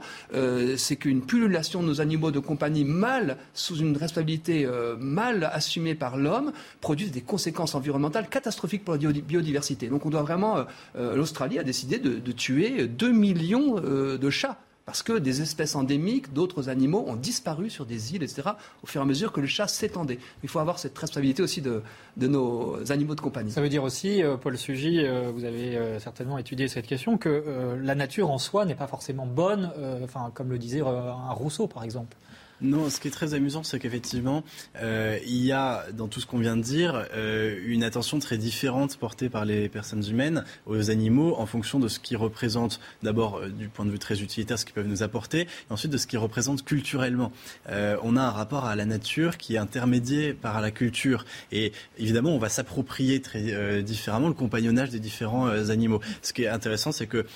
c'est 0.76 0.96
qu'une 0.96 1.22
pullulation 1.22 1.82
de 1.82 1.86
nos 1.86 2.00
animaux 2.04 2.30
de 2.30 2.38
compagnie 2.38 2.84
mal, 2.84 3.38
sous 3.54 3.76
une 3.78 3.96
responsabilité 3.96 4.64
euh, 4.66 4.96
mal 4.98 5.50
assumée 5.52 5.94
par 5.94 6.16
l'homme, 6.16 6.52
produisent 6.80 7.10
des 7.10 7.22
conséquences 7.22 7.74
environnementales 7.74 8.28
catastrophiques 8.28 8.84
pour 8.84 8.94
la 8.94 9.12
biodiversité. 9.12 9.88
Donc 9.88 10.06
on 10.06 10.10
doit 10.10 10.22
vraiment, 10.22 10.58
euh, 10.58 10.64
euh, 10.96 11.16
l'Australie 11.16 11.58
a 11.58 11.64
décidé 11.64 11.98
de, 11.98 12.32
tuer 12.32 12.86
2 12.88 13.12
millions 13.12 13.76
de 13.76 14.30
chats 14.30 14.58
parce 14.86 15.02
que 15.02 15.14
des 15.14 15.40
espèces 15.40 15.76
endémiques, 15.76 16.32
d'autres 16.32 16.68
animaux 16.68 17.04
ont 17.08 17.16
disparu 17.16 17.70
sur 17.70 17.86
des 17.86 18.14
îles, 18.14 18.22
etc., 18.22 18.50
au 18.82 18.86
fur 18.86 19.00
et 19.00 19.04
à 19.04 19.06
mesure 19.06 19.32
que 19.32 19.40
le 19.40 19.46
chat 19.46 19.66
s'étendait. 19.66 20.18
Il 20.42 20.48
faut 20.48 20.58
avoir 20.58 20.78
cette 20.78 20.96
responsabilité 20.98 21.42
aussi 21.42 21.62
de, 21.62 21.82
nos 22.18 22.76
animaux 22.92 23.14
de 23.14 23.20
compagnie. 23.20 23.50
Ça 23.50 23.62
veut 23.62 23.70
dire 23.70 23.82
aussi, 23.82 24.22
euh, 24.22 24.36
Paul 24.36 24.58
Sugy, 24.58 25.00
euh, 25.00 25.30
vous 25.34 25.44
avez 25.44 25.76
euh, 25.76 25.98
certainement 26.00 26.36
étudié 26.36 26.68
cette 26.68 26.86
question, 26.86 27.16
que 27.16 27.78
la 27.82 27.94
nature 27.94 28.30
en 28.30 28.38
soi 28.38 28.64
n'est 28.66 28.74
pas 28.74 28.86
forcément 28.86 29.26
bonne, 29.26 29.70
enfin, 30.02 30.30
comme 30.34 30.50
le 30.50 30.58
disait 30.58 30.80
un 30.80 31.32
Rousseau, 31.32 31.66
par 31.66 31.84
exemple. 31.84 32.16
Non, 32.60 32.88
ce 32.88 33.00
qui 33.00 33.08
est 33.08 33.10
très 33.10 33.34
amusant, 33.34 33.64
c'est 33.64 33.80
qu'effectivement, 33.80 34.44
euh, 34.80 35.18
il 35.26 35.44
y 35.44 35.50
a 35.50 35.86
dans 35.92 36.06
tout 36.06 36.20
ce 36.20 36.26
qu'on 36.26 36.38
vient 36.38 36.56
de 36.56 36.62
dire 36.62 37.06
euh, 37.14 37.58
une 37.66 37.82
attention 37.82 38.20
très 38.20 38.38
différente 38.38 38.96
portée 38.96 39.28
par 39.28 39.44
les 39.44 39.68
personnes 39.68 40.04
humaines 40.08 40.44
aux 40.66 40.90
animaux 40.90 41.34
en 41.36 41.46
fonction 41.46 41.80
de 41.80 41.88
ce 41.88 41.98
qu'ils 41.98 42.16
représentent, 42.16 42.80
d'abord 43.02 43.38
euh, 43.38 43.48
du 43.48 43.68
point 43.68 43.84
de 43.84 43.90
vue 43.90 43.98
très 43.98 44.22
utilitaire, 44.22 44.58
ce 44.58 44.64
qu'ils 44.64 44.74
peuvent 44.74 44.86
nous 44.86 45.02
apporter, 45.02 45.40
et 45.40 45.48
ensuite 45.70 45.90
de 45.90 45.98
ce 45.98 46.06
qu'ils 46.06 46.20
représentent 46.20 46.64
culturellement. 46.64 47.32
on 47.68 48.16
a 48.16 48.22
un 48.22 48.30
rapport 48.30 48.66
à 48.66 48.76
la 48.76 48.84
nature 48.84 49.36
qui 49.36 49.54
est 49.54 49.58
intermédié 49.58 50.32
par 50.32 50.60
la 50.60 50.70
culture. 50.70 51.24
Et 51.50 51.72
évidemment, 51.98 52.30
on 52.30 52.38
va 52.38 52.48
s'approprier 52.48 53.20
très 53.20 53.82
différemment 53.82 54.28
le 54.28 54.34
compagnonnage 54.34 54.90
des 54.90 55.00
différents 55.00 55.48
animaux. 55.48 56.00
Ce 56.22 56.32
qui 56.32 56.44
est 56.44 56.48
intéressant, 56.48 56.92
c'est 56.92 57.06
que 57.06 57.26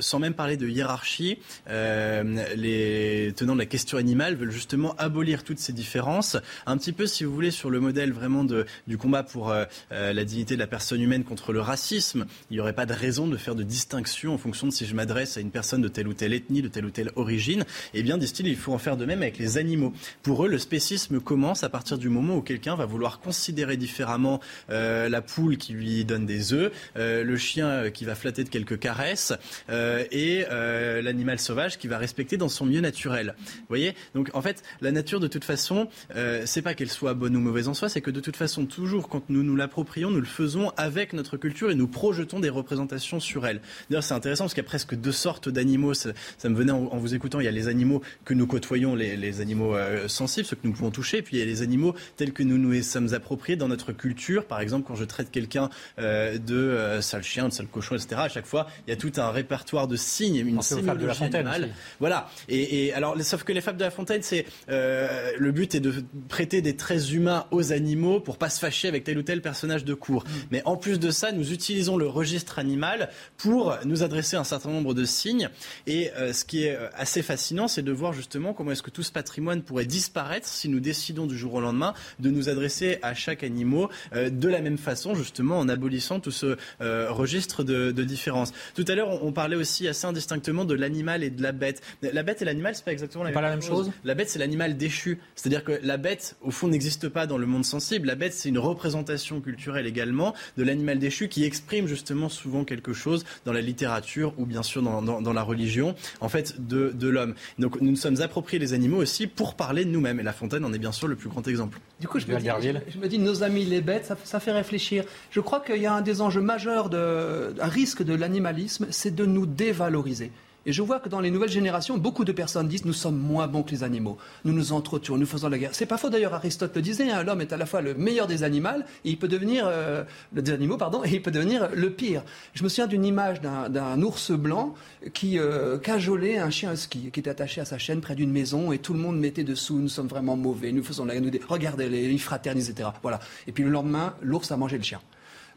sans 0.00 0.18
même 0.18 0.34
parler 0.34 0.56
de 0.56 0.68
hiérarchie, 0.68 1.38
les 1.68 3.32
tenants 3.36 3.54
de 3.54 3.60
la 3.60 3.66
question 3.66 3.98
animale 3.98 4.34
veulent 4.36 4.55
justement 4.56 4.94
abolir 4.96 5.44
toutes 5.44 5.58
ces 5.58 5.72
différences, 5.72 6.36
un 6.66 6.76
petit 6.78 6.92
peu, 6.92 7.06
si 7.06 7.24
vous 7.24 7.32
voulez, 7.32 7.50
sur 7.50 7.70
le 7.70 7.78
modèle 7.78 8.12
vraiment 8.12 8.42
de, 8.42 8.66
du 8.86 8.98
combat 8.98 9.22
pour 9.22 9.50
euh, 9.50 9.64
euh, 9.92 10.12
la 10.12 10.24
dignité 10.24 10.54
de 10.54 10.58
la 10.58 10.66
personne 10.66 11.00
humaine 11.00 11.24
contre 11.24 11.52
le 11.52 11.60
racisme. 11.60 12.26
Il 12.50 12.54
n'y 12.54 12.60
aurait 12.60 12.72
pas 12.72 12.86
de 12.86 12.92
raison 12.92 13.26
de 13.28 13.36
faire 13.36 13.54
de 13.54 13.62
distinction 13.62 14.34
en 14.34 14.38
fonction 14.38 14.66
de 14.66 14.72
si 14.72 14.86
je 14.86 14.94
m'adresse 14.94 15.36
à 15.36 15.40
une 15.40 15.50
personne 15.50 15.82
de 15.82 15.88
telle 15.88 16.08
ou 16.08 16.14
telle 16.14 16.32
ethnie, 16.32 16.62
de 16.62 16.68
telle 16.68 16.86
ou 16.86 16.90
telle 16.90 17.12
origine. 17.16 17.64
Eh 17.94 18.02
bien, 18.02 18.18
disent-ils, 18.18 18.48
il 18.48 18.56
faut 18.56 18.72
en 18.72 18.78
faire 18.78 18.96
de 18.96 19.04
même 19.04 19.22
avec 19.22 19.38
les 19.38 19.58
animaux. 19.58 19.92
Pour 20.22 20.44
eux, 20.44 20.48
le 20.48 20.58
spécisme 20.58 21.20
commence 21.20 21.62
à 21.62 21.68
partir 21.68 21.98
du 21.98 22.08
moment 22.08 22.36
où 22.36 22.42
quelqu'un 22.42 22.74
va 22.74 22.86
vouloir 22.86 23.20
considérer 23.20 23.76
différemment 23.76 24.40
euh, 24.70 25.08
la 25.08 25.20
poule 25.20 25.58
qui 25.58 25.74
lui 25.74 26.04
donne 26.04 26.24
des 26.24 26.52
œufs, 26.52 26.72
le 26.96 27.36
chien 27.36 27.90
qui 27.90 28.04
va 28.04 28.14
flatter 28.14 28.42
de 28.44 28.48
quelques 28.48 28.78
caresses 28.78 29.34
et 29.68 30.44
l'animal 30.50 31.38
sauvage 31.38 31.78
qui 31.78 31.88
va 31.88 31.98
respecter 31.98 32.36
dans 32.36 32.48
son 32.48 32.64
milieu 32.66 32.80
naturel. 32.80 33.34
Vous 33.38 33.64
voyez? 33.68 33.94
Donc, 34.14 34.30
en 34.32 34.42
fait, 34.46 34.62
la 34.80 34.92
nature, 34.92 35.20
de 35.20 35.28
toute 35.28 35.44
façon, 35.44 35.88
euh, 36.14 36.42
c'est 36.46 36.62
pas 36.62 36.74
qu'elle 36.74 36.90
soit 36.90 37.14
bonne 37.14 37.36
ou 37.36 37.40
mauvaise 37.40 37.68
en 37.68 37.74
soi, 37.74 37.88
c'est 37.88 38.00
que 38.00 38.10
de 38.10 38.20
toute 38.20 38.36
façon, 38.36 38.66
toujours 38.66 39.08
quand 39.08 39.28
nous 39.28 39.42
nous 39.42 39.56
l'approprions, 39.56 40.10
nous 40.10 40.20
le 40.20 40.26
faisons 40.26 40.72
avec 40.76 41.12
notre 41.12 41.36
culture 41.36 41.70
et 41.70 41.74
nous 41.74 41.88
projetons 41.88 42.40
des 42.40 42.48
représentations 42.48 43.20
sur 43.20 43.46
elle. 43.46 43.60
D'ailleurs, 43.90 44.04
c'est 44.04 44.14
intéressant 44.14 44.44
parce 44.44 44.54
qu'il 44.54 44.62
y 44.62 44.66
a 44.66 44.68
presque 44.68 44.94
deux 44.94 45.12
sortes 45.12 45.48
d'animaux. 45.48 45.94
Ça, 45.94 46.12
me 46.44 46.54
venait 46.54 46.72
en, 46.72 46.96
vous 46.96 47.14
écoutant. 47.14 47.40
Il 47.40 47.44
y 47.44 47.48
a 47.48 47.52
les 47.52 47.68
animaux 47.68 48.02
que 48.24 48.34
nous 48.34 48.46
côtoyons, 48.46 48.94
les, 48.94 49.40
animaux 49.40 49.74
euh, 49.74 50.08
sensibles, 50.08 50.46
ceux 50.46 50.56
que 50.56 50.66
nous 50.66 50.72
pouvons 50.72 50.90
toucher, 50.90 51.18
et 51.18 51.22
puis 51.22 51.36
il 51.36 51.40
y 51.40 51.42
a 51.42 51.46
les 51.46 51.62
animaux 51.62 51.94
tels 52.16 52.32
que 52.32 52.42
nous 52.42 52.58
nous 52.58 52.82
sommes 52.82 53.12
appropriés 53.14 53.56
dans 53.56 53.68
notre 53.68 53.92
culture. 53.92 54.44
Par 54.44 54.60
exemple, 54.60 54.86
quand 54.86 54.94
je 54.94 55.04
traite 55.04 55.30
quelqu'un 55.30 55.70
euh, 55.98 56.38
de 56.38 57.00
sale 57.00 57.22
chien, 57.22 57.48
de 57.48 57.52
sale 57.52 57.66
cochon, 57.66 57.96
etc. 57.96 58.20
À 58.24 58.28
chaque 58.28 58.46
fois, 58.46 58.68
il 58.86 58.90
y 58.90 58.92
a 58.92 58.96
tout 58.96 59.12
un 59.16 59.30
répertoire 59.30 59.88
de 59.88 59.96
signes, 59.96 60.36
une 60.36 60.62
sémiologie 60.62 61.02
de 61.02 61.06
la 61.06 61.14
fontaine. 61.14 61.50
Voilà. 61.98 62.28
Et, 62.48 62.86
et 62.86 62.92
alors, 62.92 63.20
sauf 63.22 63.42
que 63.42 63.52
les 63.52 63.60
fables 63.60 63.78
de 63.78 63.84
la 63.84 63.90
fontaine, 63.90 64.22
c'est 64.22 64.35
euh, 64.68 65.30
le 65.38 65.52
but 65.52 65.74
est 65.74 65.80
de 65.80 65.94
prêter 66.28 66.60
des 66.60 66.76
traits 66.76 67.10
humains 67.10 67.46
aux 67.50 67.72
animaux 67.72 68.20
pour 68.20 68.36
pas 68.36 68.50
se 68.50 68.58
fâcher 68.58 68.88
avec 68.88 69.04
tel 69.04 69.18
ou 69.18 69.22
tel 69.22 69.40
personnage 69.40 69.84
de 69.84 69.94
cours. 69.94 70.24
Mm. 70.24 70.30
Mais 70.50 70.62
en 70.64 70.76
plus 70.76 70.98
de 70.98 71.10
ça, 71.10 71.32
nous 71.32 71.52
utilisons 71.52 71.96
le 71.96 72.06
registre 72.06 72.58
animal 72.58 73.08
pour 73.36 73.76
nous 73.84 74.02
adresser 74.02 74.36
à 74.36 74.40
un 74.40 74.44
certain 74.44 74.70
nombre 74.70 74.94
de 74.94 75.04
signes. 75.04 75.48
Et 75.86 76.10
euh, 76.12 76.32
ce 76.32 76.44
qui 76.44 76.64
est 76.64 76.76
euh, 76.76 76.88
assez 76.94 77.22
fascinant, 77.22 77.68
c'est 77.68 77.82
de 77.82 77.92
voir 77.92 78.12
justement 78.12 78.52
comment 78.52 78.72
est-ce 78.72 78.82
que 78.82 78.90
tout 78.90 79.02
ce 79.02 79.12
patrimoine 79.12 79.62
pourrait 79.62 79.86
disparaître 79.86 80.46
si 80.46 80.68
nous 80.68 80.80
décidons 80.80 81.26
du 81.26 81.36
jour 81.36 81.54
au 81.54 81.60
lendemain 81.60 81.94
de 82.18 82.30
nous 82.30 82.48
adresser 82.48 82.98
à 83.02 83.14
chaque 83.14 83.42
animal 83.42 83.88
de 84.14 84.48
la 84.48 84.60
même 84.60 84.78
façon, 84.78 85.14
justement 85.14 85.58
en 85.58 85.68
abolissant 85.68 86.20
tout 86.20 86.30
ce 86.30 86.56
registre 86.80 87.64
de, 87.64 87.90
de 87.92 88.04
différence. 88.04 88.52
Tout 88.74 88.84
à 88.88 88.94
l'heure, 88.94 89.22
on, 89.22 89.32
parlait 89.32 89.56
aussi 89.56 89.86
assez 89.88 90.06
indistinctement 90.06 90.64
de 90.64 90.74
l'animal 90.74 91.22
et 91.22 91.30
de 91.30 91.42
la 91.42 91.52
bête. 91.52 91.82
La 92.02 92.22
bête 92.22 92.42
et 92.42 92.44
l'animal, 92.44 92.74
c'est 92.74 92.84
pas 92.84 92.92
exactement 92.92 93.24
la, 93.24 93.30
même, 93.30 93.42
la 93.42 93.50
même 93.50 93.62
chose? 93.62 93.90
La 94.04 94.14
bête, 94.14 94.25
c'est 94.28 94.38
l'animal 94.38 94.76
déchu. 94.76 95.18
C'est-à-dire 95.34 95.64
que 95.64 95.78
la 95.82 95.96
bête, 95.96 96.36
au 96.42 96.50
fond, 96.50 96.68
n'existe 96.68 97.08
pas 97.08 97.26
dans 97.26 97.38
le 97.38 97.46
monde 97.46 97.64
sensible. 97.64 98.06
La 98.06 98.14
bête, 98.14 98.32
c'est 98.32 98.48
une 98.48 98.58
représentation 98.58 99.40
culturelle 99.40 99.86
également 99.86 100.34
de 100.56 100.62
l'animal 100.62 100.98
déchu 100.98 101.28
qui 101.28 101.44
exprime 101.44 101.86
justement 101.86 102.28
souvent 102.28 102.64
quelque 102.64 102.92
chose 102.92 103.24
dans 103.44 103.52
la 103.52 103.60
littérature 103.60 104.32
ou 104.38 104.46
bien 104.46 104.62
sûr 104.62 104.82
dans, 104.82 105.32
la 105.32 105.42
religion, 105.42 105.94
en 106.20 106.28
fait, 106.28 106.66
de, 106.66 107.08
l'homme. 107.08 107.34
Donc 107.58 107.80
nous 107.80 107.90
nous 107.90 108.02
sommes 108.02 108.20
appropriés 108.20 108.58
les 108.58 108.74
animaux 108.74 108.98
aussi 108.98 109.26
pour 109.26 109.54
parler 109.54 109.84
de 109.86 109.90
nous-mêmes. 109.90 110.20
Et 110.20 110.22
La 110.22 110.34
Fontaine 110.34 110.64
en 110.64 110.72
est 110.74 110.78
bien 110.78 110.92
sûr 110.92 111.08
le 111.08 111.16
plus 111.16 111.30
grand 111.30 111.46
exemple. 111.48 111.78
Du 111.98 112.08
coup, 112.08 112.18
je 112.18 112.26
me, 112.26 112.38
dis, 112.38 112.48
je, 112.90 112.98
me 112.98 113.08
dis, 113.08 113.18
nos 113.18 113.42
amis 113.42 113.64
les 113.64 113.80
bêtes, 113.80 114.12
ça, 114.24 114.40
fait 114.40 114.52
réfléchir. 114.52 115.04
Je 115.30 115.40
crois 115.40 115.60
qu'il 115.60 115.80
y 115.80 115.86
a 115.86 115.94
un 115.94 116.02
des 116.02 116.20
enjeux 116.20 116.42
majeurs, 116.42 116.90
de, 116.90 117.54
un 117.58 117.68
risque 117.68 118.02
de 118.02 118.14
l'animalisme, 118.14 118.86
c'est 118.90 119.14
de 119.14 119.24
nous 119.24 119.46
dévaloriser. 119.46 120.30
Et 120.66 120.72
je 120.72 120.82
vois 120.82 120.98
que 120.98 121.08
dans 121.08 121.20
les 121.20 121.30
nouvelles 121.30 121.50
générations, 121.50 121.96
beaucoup 121.96 122.24
de 122.24 122.32
personnes 122.32 122.66
disent 122.66 122.84
nous 122.84 122.92
sommes 122.92 123.16
moins 123.16 123.46
bons 123.46 123.62
que 123.62 123.70
les 123.70 123.84
animaux, 123.84 124.18
nous 124.44 124.52
nous 124.52 124.72
entretuons, 124.72 125.16
nous 125.16 125.24
faisons 125.24 125.48
la 125.48 125.58
guerre. 125.58 125.70
C'est 125.74 125.86
pas 125.86 125.96
faux 125.96 126.10
d'ailleurs, 126.10 126.34
Aristote 126.34 126.74
le 126.74 126.82
disait, 126.82 127.08
hein, 127.08 127.22
l'homme 127.22 127.40
est 127.40 127.52
à 127.52 127.56
la 127.56 127.66
fois 127.66 127.80
le 127.80 127.94
meilleur 127.94 128.26
des 128.26 128.42
animaux, 128.42 128.56
et 129.04 129.10
il 129.10 129.16
peut 129.18 129.28
devenir 129.28 129.64
euh, 129.68 130.02
des 130.32 130.50
animaux, 130.50 130.76
pardon, 130.76 131.04
et 131.04 131.10
il 131.10 131.22
peut 131.22 131.30
devenir 131.30 131.68
le 131.72 131.90
pire. 131.90 132.24
Je 132.54 132.64
me 132.64 132.68
souviens 132.68 132.88
d'une 132.88 133.04
image 133.04 133.40
d'un 133.40 134.02
ours 134.02 134.32
blanc 134.32 134.74
qui 135.14 135.38
euh, 135.38 135.78
cajolait 135.78 136.38
un 136.38 136.50
chien 136.50 136.72
husky 136.72 137.10
qui 137.12 137.20
était 137.20 137.30
attaché 137.30 137.60
à 137.60 137.64
sa 137.64 137.78
chaîne 137.78 138.00
près 138.00 138.16
d'une 138.16 138.32
maison 138.32 138.72
et 138.72 138.78
tout 138.78 138.92
le 138.92 138.98
monde 138.98 139.18
mettait 139.18 139.44
dessous 139.44 139.78
nous 139.78 139.88
sommes 139.88 140.08
vraiment 140.08 140.36
mauvais, 140.36 140.72
nous 140.72 140.82
faisons 140.82 141.04
la 141.04 141.14
guerre, 141.14 141.22
nous 141.22 141.30
regardez 141.48 141.88
les, 141.88 142.08
les 142.08 142.18
fraternisent, 142.18 142.70
etc. 142.70 142.88
Voilà. 143.02 143.20
Et 143.46 143.52
puis 143.52 143.62
le 143.62 143.70
lendemain, 143.70 144.14
l'ours 144.20 144.50
a 144.50 144.56
mangé 144.56 144.78
le 144.78 144.82
chien 144.82 145.00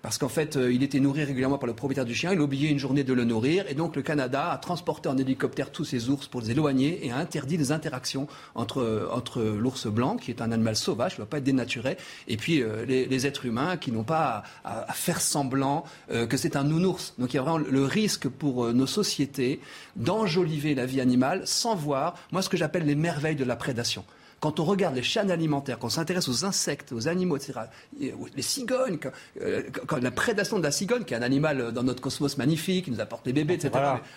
parce 0.02 0.18
qu'en 0.18 0.30
fait, 0.30 0.56
euh, 0.56 0.72
il 0.72 0.84
était 0.84 1.00
nourri 1.00 1.24
régulièrement 1.24 1.58
par 1.58 1.68
le 1.68 1.74
propriétaire 1.74 2.06
du 2.06 2.16
chien. 2.16 2.32
Il 2.32 2.40
oubliait 2.40 2.70
une 2.70 2.80
journée 2.80 3.04
de 3.04 3.14
le 3.14 3.26
nourrir. 3.26 3.66
Et 3.68 3.74
donc, 3.74 3.96
le 3.96 4.02
Canada 4.02 4.52
a 4.52 4.58
transporté 4.58 5.10
en 5.10 5.18
hélicoptère 5.18 5.72
tous 5.72 5.84
ces 5.84 6.10
ours 6.10 6.28
pour 6.28 6.42
les 6.42 6.52
éloigner 6.52 7.06
et 7.06 7.12
a 7.12 7.18
interdit 7.18 7.58
les 7.58 7.72
interactions 7.72 8.28
entre, 8.56 9.10
entre 9.12 9.42
l'ours 9.42 9.88
blanc, 9.88 10.16
qui 10.16 10.32
est 10.32 10.42
un 10.42 10.52
animal 10.52 10.76
sauvage, 10.76 11.16
qui 11.16 11.22
ne 11.22 11.26
doit 11.26 11.30
pas 11.30 11.38
être 11.40 11.44
dénaturé, 11.44 11.98
et 12.28 12.38
puis 12.38 12.62
euh, 12.62 12.86
les, 12.86 13.28
êtres 13.28 13.46
humains 13.46 13.76
qui 13.76 13.92
n'ont 13.92 14.04
pas 14.04 14.44
à, 14.64 14.94
faire 14.94 15.20
semblant 15.20 15.84
euh, 16.12 16.26
que 16.26 16.38
c'est 16.38 16.56
un 16.56 16.64
nounours. 16.64 17.14
Donc, 17.18 17.34
il 17.34 17.36
y 17.36 17.40
a 17.40 17.42
vraiment 17.42 17.58
le 17.58 17.84
risque 17.84 18.30
pour 18.30 18.74
nos 18.74 18.88
sociétés 18.88 19.60
d'enjoliver 19.98 20.76
la 20.76 20.86
vie 20.86 21.02
animale 21.02 21.42
sans 21.46 21.76
voir, 21.76 22.16
moi, 22.32 22.42
ce 22.42 22.50
que 22.50 22.58
j'appelle 22.58 22.86
les 22.86 22.96
merveilles 22.96 23.36
de 23.36 23.44
la 23.44 23.58
prédation. 23.58 24.06
Quand 24.40 24.60
on 24.60 24.64
regarde 24.64 24.96
les 24.96 25.04
chaînes 25.04 25.32
alimentaires, 25.32 25.80
quand 25.80 25.88
on 25.88 25.92
s'intéresse 25.92 26.30
aux 26.30 26.46
insectes, 26.46 26.92
aux 26.92 27.08
animaux, 27.08 27.38
etc., 27.38 27.60
les 28.00 28.42
cigognes, 28.42 28.98
euh, 29.42 29.64
quand, 29.88 30.02
la 30.02 30.12
prédation 30.12 30.58
de 30.58 30.64
la 30.64 30.72
cigogne, 30.72 31.04
qui 31.04 31.14
est 31.14 31.18
un 31.18 31.22
animal 31.22 31.62
euh, 31.62 31.72
dans 31.72 31.84
notre 31.84 32.02
cosmos 32.02 32.38
magnifique, 32.38 32.86
qui 32.86 32.92
nous 32.92 33.02
apporte 33.02 33.26
des 33.26 33.34
bébés, 33.34 33.56
etc. 33.56 33.72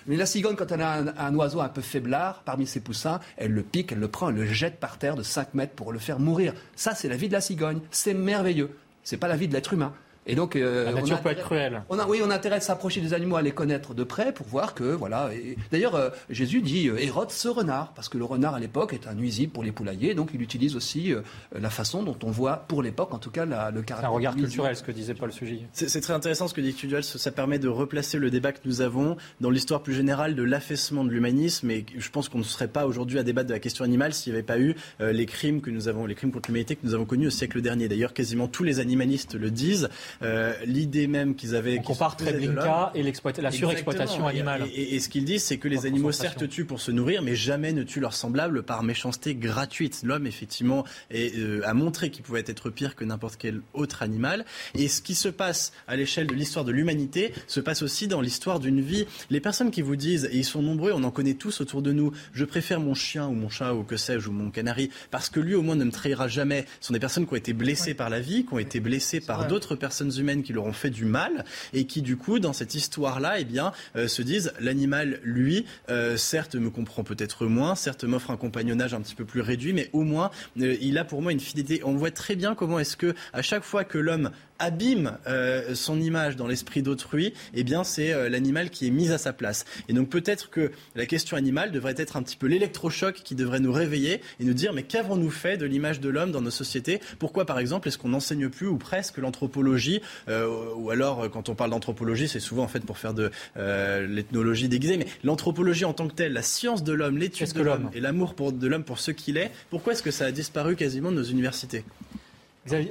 Mais, 0.06 0.16
la 0.16 0.26
cigogne, 0.26 0.56
quand 0.56 0.70
elle 0.70 0.82
a 0.82 1.02
un, 1.18 1.34
oiseau 1.34 1.60
un 1.60 1.68
peu 1.68 1.80
faiblard 1.80 2.42
parmi 2.44 2.66
ses 2.66 2.80
poussins, 2.80 3.20
elle 3.36 3.52
le 3.52 3.62
pique, 3.62 3.92
elle 3.92 3.98
le 3.98 4.08
prend, 4.08 4.28
elle 4.28 4.36
le 4.36 4.46
jette 4.46 4.78
par 4.78 4.98
terre 4.98 5.16
de 5.16 5.22
5 5.22 5.54
mètres 5.54 5.74
pour 5.74 5.92
le 5.92 5.98
faire 5.98 6.18
mourir. 6.18 6.54
Ça, 6.76 6.94
c'est 6.94 7.08
la 7.08 7.16
vie 7.16 7.28
de 7.28 7.32
la 7.32 7.40
cigogne. 7.40 7.80
C'est 7.90 8.14
merveilleux. 8.14 8.70
C'est 9.02 9.16
pas 9.16 9.28
la 9.28 9.36
vie 9.36 9.48
de 9.48 9.54
l'être 9.54 9.72
humain. 9.72 9.92
Et 10.26 10.36
donc, 10.36 10.54
euh, 10.54 10.84
la 10.84 10.92
nature 10.92 11.20
peut 11.20 11.30
être 11.30 11.42
cruelle. 11.42 11.82
On 11.88 11.98
a, 11.98 12.06
oui, 12.06 12.20
on 12.24 12.30
a 12.30 12.34
intérêt 12.34 12.58
de 12.58 12.64
s'approcher 12.64 13.00
des 13.00 13.12
animaux, 13.12 13.36
à 13.36 13.42
les 13.42 13.50
connaître 13.50 13.92
de 13.92 14.04
près 14.04 14.32
pour 14.32 14.46
voir 14.46 14.74
que, 14.74 14.84
voilà. 14.84 15.30
D'ailleurs, 15.72 15.96
euh, 15.96 16.10
Jésus 16.30 16.62
dit 16.62 16.88
euh, 16.88 16.96
Hérode 17.02 17.30
ce 17.30 17.48
renard, 17.48 17.92
parce 17.94 18.08
que 18.08 18.18
le 18.18 18.24
renard 18.24 18.54
à 18.54 18.60
l'époque 18.60 18.92
est 18.92 19.08
un 19.08 19.14
nuisible 19.14 19.52
pour 19.52 19.64
les 19.64 19.72
poulaillers, 19.72 20.14
donc 20.14 20.30
il 20.32 20.40
utilise 20.40 20.76
aussi 20.76 21.12
la 21.58 21.70
façon 21.70 22.02
dont 22.02 22.16
on 22.22 22.30
voit, 22.30 22.64
pour 22.68 22.82
l'époque 22.82 23.12
en 23.14 23.18
tout 23.18 23.30
cas, 23.30 23.44
la, 23.44 23.70
le 23.70 23.82
caractère. 23.82 23.98
C'est 23.98 24.04
un 24.06 24.16
regard 24.16 24.36
culturel, 24.36 24.76
ce 24.76 24.82
que 24.82 24.92
disait 24.92 25.14
Paul 25.14 25.32
Sugy. 25.32 25.62
C'est 25.72 26.00
très 26.00 26.12
intéressant 26.12 26.46
ce 26.46 26.54
que 26.54 26.60
dit 26.60 26.74
Tuduel, 26.74 27.02
ça 27.02 27.30
permet 27.32 27.58
de 27.58 27.68
replacer 27.68 28.18
le 28.18 28.30
débat 28.30 28.52
que 28.52 28.60
nous 28.64 28.80
avons 28.80 29.16
dans 29.40 29.50
l'histoire 29.50 29.82
plus 29.82 29.94
générale 29.94 30.34
de 30.34 30.42
l'affaissement 30.42 31.04
de 31.04 31.10
l'humanisme, 31.10 31.70
et 31.70 31.84
je 31.96 32.10
pense 32.10 32.28
qu'on 32.28 32.38
ne 32.38 32.44
serait 32.44 32.68
pas 32.68 32.86
aujourd'hui 32.86 33.18
à 33.18 33.22
débattre 33.22 33.48
de 33.48 33.54
la 33.54 33.60
question 33.60 33.84
animale 33.84 34.14
s'il 34.14 34.32
n'y 34.32 34.38
avait 34.38 34.46
pas 34.46 34.58
eu 34.58 34.76
les 35.00 35.26
crimes 35.26 35.60
que 35.60 35.70
nous 35.70 35.88
avons, 35.88 36.06
les 36.06 36.14
crimes 36.14 36.30
contre 36.30 36.48
l'humanité 36.50 36.76
que 36.76 36.86
nous 36.86 36.94
avons 36.94 37.06
connus 37.06 37.26
au 37.26 37.30
siècle 37.30 37.60
dernier. 37.60 37.88
D'ailleurs, 37.88 38.14
quasiment 38.14 38.46
tous 38.46 38.62
les 38.62 38.78
animalistes 38.78 39.34
le 39.34 39.50
disent 39.50 39.88
même 40.20 41.34
qu'ils 41.34 41.54
avaient. 41.54 41.78
On 41.78 41.82
compare 41.82 42.16
Treblinka 42.16 42.92
et 42.94 43.02
la 43.02 43.50
surexploitation 43.50 44.26
animale. 44.26 44.64
Et, 44.74 45.00
ce 45.00 45.08
qu'ils 45.08 45.24
disent, 45.24 45.44
c'est 45.44 45.58
que 45.58 45.68
les 45.68 45.86
animaux 45.86 46.12
certes 46.12 46.48
tuent 46.48 46.64
pour 46.64 46.80
se 46.80 46.90
nourrir, 46.90 47.22
mais 47.22 47.34
jamais 47.34 47.72
ne 47.72 47.82
tuent 47.82 48.00
leurs 48.00 48.14
semblables 48.14 48.62
par 48.62 48.82
méchanceté 48.82 49.34
gratuite. 49.34 50.02
L'homme, 50.04 50.26
effectivement, 50.26 50.84
euh, 51.14 51.60
a 51.64 51.74
montré 51.74 52.10
qu'il 52.10 52.22
pouvait 52.22 52.44
être 52.46 52.70
pire 52.70 52.94
que 52.94 53.04
n'importe 53.04 53.36
quel 53.36 53.62
autre 53.74 54.02
animal. 54.02 54.44
Et 54.74 54.88
ce 54.88 55.02
qui 55.02 55.14
se 55.14 55.28
passe 55.28 55.72
à 55.88 55.96
l'échelle 55.96 56.26
de 56.26 56.34
l'histoire 56.34 56.64
de 56.64 56.72
l'humanité 56.72 57.32
se 57.46 57.60
passe 57.60 57.82
aussi 57.82 58.08
dans 58.08 58.20
l'histoire 58.20 58.60
d'une 58.60 58.80
vie. 58.80 59.06
Les 59.30 59.40
personnes 59.40 59.70
qui 59.70 59.82
vous 59.82 59.96
disent, 59.96 60.28
et 60.30 60.36
ils 60.36 60.44
sont 60.44 60.62
nombreux, 60.62 60.92
on 60.92 61.04
en 61.04 61.10
connaît 61.10 61.34
tous 61.34 61.60
autour 61.60 61.82
de 61.82 61.92
nous, 61.92 62.12
je 62.32 62.44
préfère 62.44 62.80
mon 62.80 62.94
chien 62.94 63.26
ou 63.26 63.32
mon 63.32 63.48
chat 63.48 63.74
ou 63.74 63.82
que 63.82 63.96
sais-je 63.96 64.28
ou 64.28 64.32
mon 64.32 64.50
canari 64.50 64.90
parce 65.10 65.28
que 65.28 65.40
lui 65.40 65.54
au 65.54 65.62
moins 65.62 65.76
ne 65.76 65.84
me 65.84 65.90
trahira 65.90 66.28
jamais. 66.28 66.66
Ce 66.80 66.88
sont 66.88 66.92
des 66.92 67.00
personnes 67.00 67.26
qui 67.26 67.32
ont 67.32 67.36
été 67.36 67.52
blessées 67.52 67.94
par 67.94 68.10
la 68.10 68.20
vie, 68.20 68.44
qui 68.44 68.54
ont 68.54 68.58
été 68.58 68.80
blessées 68.80 69.20
par 69.20 69.46
d'autres 69.46 69.76
personnes 69.76 70.01
humaines 70.10 70.42
qui 70.42 70.52
leur 70.52 70.64
ont 70.64 70.72
fait 70.72 70.90
du 70.90 71.04
mal 71.04 71.44
et 71.72 71.86
qui 71.86 72.02
du 72.02 72.16
coup 72.16 72.38
dans 72.38 72.52
cette 72.52 72.74
histoire-là, 72.74 73.40
eh 73.40 73.44
bien, 73.44 73.72
euh, 73.96 74.08
se 74.08 74.22
disent 74.22 74.52
l'animal, 74.60 75.20
lui, 75.22 75.66
euh, 75.90 76.16
certes 76.16 76.54
me 76.54 76.70
comprend 76.70 77.04
peut-être 77.04 77.46
moins, 77.46 77.74
certes 77.74 78.04
m'offre 78.04 78.30
un 78.30 78.36
compagnonnage 78.36 78.94
un 78.94 79.00
petit 79.00 79.14
peu 79.14 79.24
plus 79.24 79.40
réduit, 79.40 79.72
mais 79.72 79.90
au 79.92 80.02
moins 80.02 80.30
euh, 80.60 80.76
il 80.80 80.98
a 80.98 81.04
pour 81.04 81.22
moi 81.22 81.32
une 81.32 81.40
fidélité. 81.40 81.82
On 81.84 81.94
voit 81.94 82.10
très 82.10 82.36
bien 82.36 82.54
comment 82.54 82.78
est-ce 82.78 82.96
que 82.96 83.14
à 83.32 83.42
chaque 83.42 83.64
fois 83.64 83.84
que 83.84 83.98
l'homme 83.98 84.30
abîme 84.62 85.18
euh, 85.26 85.74
son 85.74 86.00
image 86.00 86.36
dans 86.36 86.46
l'esprit 86.46 86.82
d'autrui, 86.82 87.34
eh 87.52 87.64
bien 87.64 87.82
c'est 87.84 88.12
euh, 88.12 88.28
l'animal 88.28 88.70
qui 88.70 88.86
est 88.86 88.90
mis 88.90 89.10
à 89.10 89.18
sa 89.18 89.32
place. 89.32 89.64
Et 89.88 89.92
donc 89.92 90.08
peut-être 90.08 90.50
que 90.50 90.70
la 90.94 91.04
question 91.04 91.36
animale 91.36 91.72
devrait 91.72 91.94
être 91.96 92.16
un 92.16 92.22
petit 92.22 92.36
peu 92.36 92.46
l'électrochoc 92.46 93.16
qui 93.16 93.34
devrait 93.34 93.58
nous 93.58 93.72
réveiller 93.72 94.20
et 94.40 94.44
nous 94.44 94.54
dire 94.54 94.72
mais 94.72 94.84
qu'avons-nous 94.84 95.30
fait 95.30 95.56
de 95.56 95.66
l'image 95.66 96.00
de 96.00 96.08
l'homme 96.08 96.30
dans 96.30 96.40
nos 96.40 96.50
sociétés? 96.50 97.00
Pourquoi 97.18 97.44
par 97.44 97.58
exemple 97.58 97.88
est-ce 97.88 97.98
qu'on 97.98 98.10
n'enseigne 98.10 98.48
plus 98.48 98.68
ou 98.68 98.78
presque 98.78 99.18
l'anthropologie 99.18 100.00
euh, 100.28 100.48
Ou 100.76 100.90
alors 100.90 101.28
quand 101.30 101.48
on 101.48 101.56
parle 101.56 101.70
d'anthropologie, 101.70 102.28
c'est 102.28 102.40
souvent 102.40 102.62
en 102.62 102.68
fait 102.68 102.84
pour 102.84 102.98
faire 102.98 103.14
de 103.14 103.30
l'ethnologie 103.56 104.68
déguisée, 104.68 104.96
mais 104.96 105.06
l'anthropologie 105.24 105.84
en 105.84 105.92
tant 105.92 106.06
que 106.06 106.14
telle, 106.14 106.32
la 106.32 106.42
science 106.42 106.84
de 106.84 106.92
l'homme, 106.92 107.18
l'étude 107.18 107.52
de 107.52 107.62
l'homme 107.62 107.90
et 107.94 108.00
l'amour 108.00 108.34
de 108.52 108.66
l'homme 108.68 108.84
pour 108.84 109.00
ce 109.00 109.10
qu'il 109.10 109.36
est, 109.36 109.50
pourquoi 109.70 109.92
est-ce 109.92 110.02
que 110.02 110.10
ça 110.10 110.26
a 110.26 110.30
disparu 110.30 110.76
quasiment 110.76 111.10
de 111.10 111.16
nos 111.16 111.24
universités? 111.24 111.84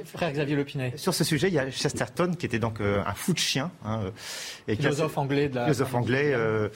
Frère 0.04 0.32
Xavier 0.32 0.56
Lepinet. 0.56 0.92
Sur 0.96 1.14
ce 1.14 1.24
sujet, 1.24 1.48
il 1.48 1.54
y 1.54 1.58
a 1.58 1.70
Chesterton 1.70 2.32
qui 2.38 2.46
était 2.46 2.58
donc 2.58 2.80
euh, 2.80 3.02
un 3.06 3.14
fou 3.14 3.32
de 3.32 3.38
chien. 3.38 3.70
Hein, 3.84 4.02
euh, 4.04 4.10
et 4.68 4.76
philosophe 4.76 5.16
anglais 5.16 5.48
de 5.48 5.54
la... 5.54 5.64
Philosophe 5.64 5.94
anglais, 5.94 6.32
euh, 6.34 6.68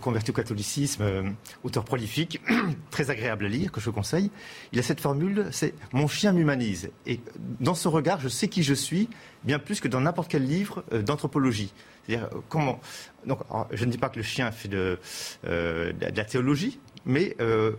converti 0.00 0.30
au 0.30 0.34
catholicisme, 0.34 1.34
auteur 1.62 1.84
prolifique, 1.84 2.40
très 2.90 3.10
agréable 3.10 3.46
à 3.46 3.48
lire, 3.48 3.72
que 3.72 3.80
je 3.80 3.90
conseille. 3.90 4.30
Il 4.72 4.78
a 4.78 4.82
cette 4.82 5.00
formule, 5.00 5.48
c'est 5.52 5.74
«mon 5.92 6.08
chien 6.08 6.32
m'humanise». 6.32 6.90
Et 7.06 7.20
dans 7.60 7.74
ce 7.74 7.88
regard, 7.88 8.20
je 8.20 8.28
sais 8.28 8.48
qui 8.48 8.62
je 8.62 8.74
suis, 8.74 9.08
bien 9.44 9.58
plus 9.58 9.80
que 9.80 9.88
dans 9.88 10.00
n'importe 10.00 10.30
quel 10.30 10.44
livre 10.44 10.84
d'anthropologie. 10.92 11.72
C'est-à-dire, 12.06 12.28
comment... 12.48 12.80
Donc, 13.26 13.40
je 13.70 13.84
ne 13.84 13.90
dis 13.90 13.98
pas 13.98 14.08
que 14.08 14.16
le 14.16 14.22
chien 14.22 14.50
fait 14.50 14.68
de, 14.68 14.98
de 15.44 15.94
la 16.00 16.24
théologie, 16.24 16.80
mais 17.06 17.36
euh, 17.40 17.72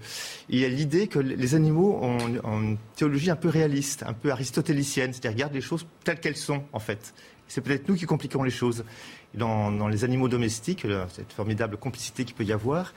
il 0.49 0.59
y 0.59 0.65
a 0.65 0.69
l'idée 0.69 1.07
que 1.07 1.19
les 1.19 1.55
animaux 1.55 1.99
ont, 2.01 2.61
une 2.61 2.77
théologie 2.95 3.29
un 3.29 3.35
peu 3.35 3.49
réaliste, 3.49 4.03
un 4.03 4.13
peu 4.13 4.31
aristotélicienne, 4.31 5.13
c'est-à-dire 5.13 5.31
regardent 5.31 5.53
les 5.53 5.61
choses 5.61 5.85
telles 6.03 6.19
qu'elles 6.19 6.37
sont, 6.37 6.63
en 6.73 6.79
fait. 6.79 7.13
C'est 7.47 7.61
peut-être 7.61 7.87
nous 7.89 7.95
qui 7.95 8.05
compliquons 8.05 8.43
les 8.43 8.51
choses. 8.51 8.83
Dans, 9.33 9.87
les 9.87 10.03
animaux 10.03 10.27
domestiques, 10.27 10.83
euh, 10.83 11.05
cette 11.13 11.31
formidable 11.31 11.77
complicité 11.77 12.25
qu'il 12.25 12.35
peut 12.35 12.43
y 12.43 12.51
avoir, 12.51 12.93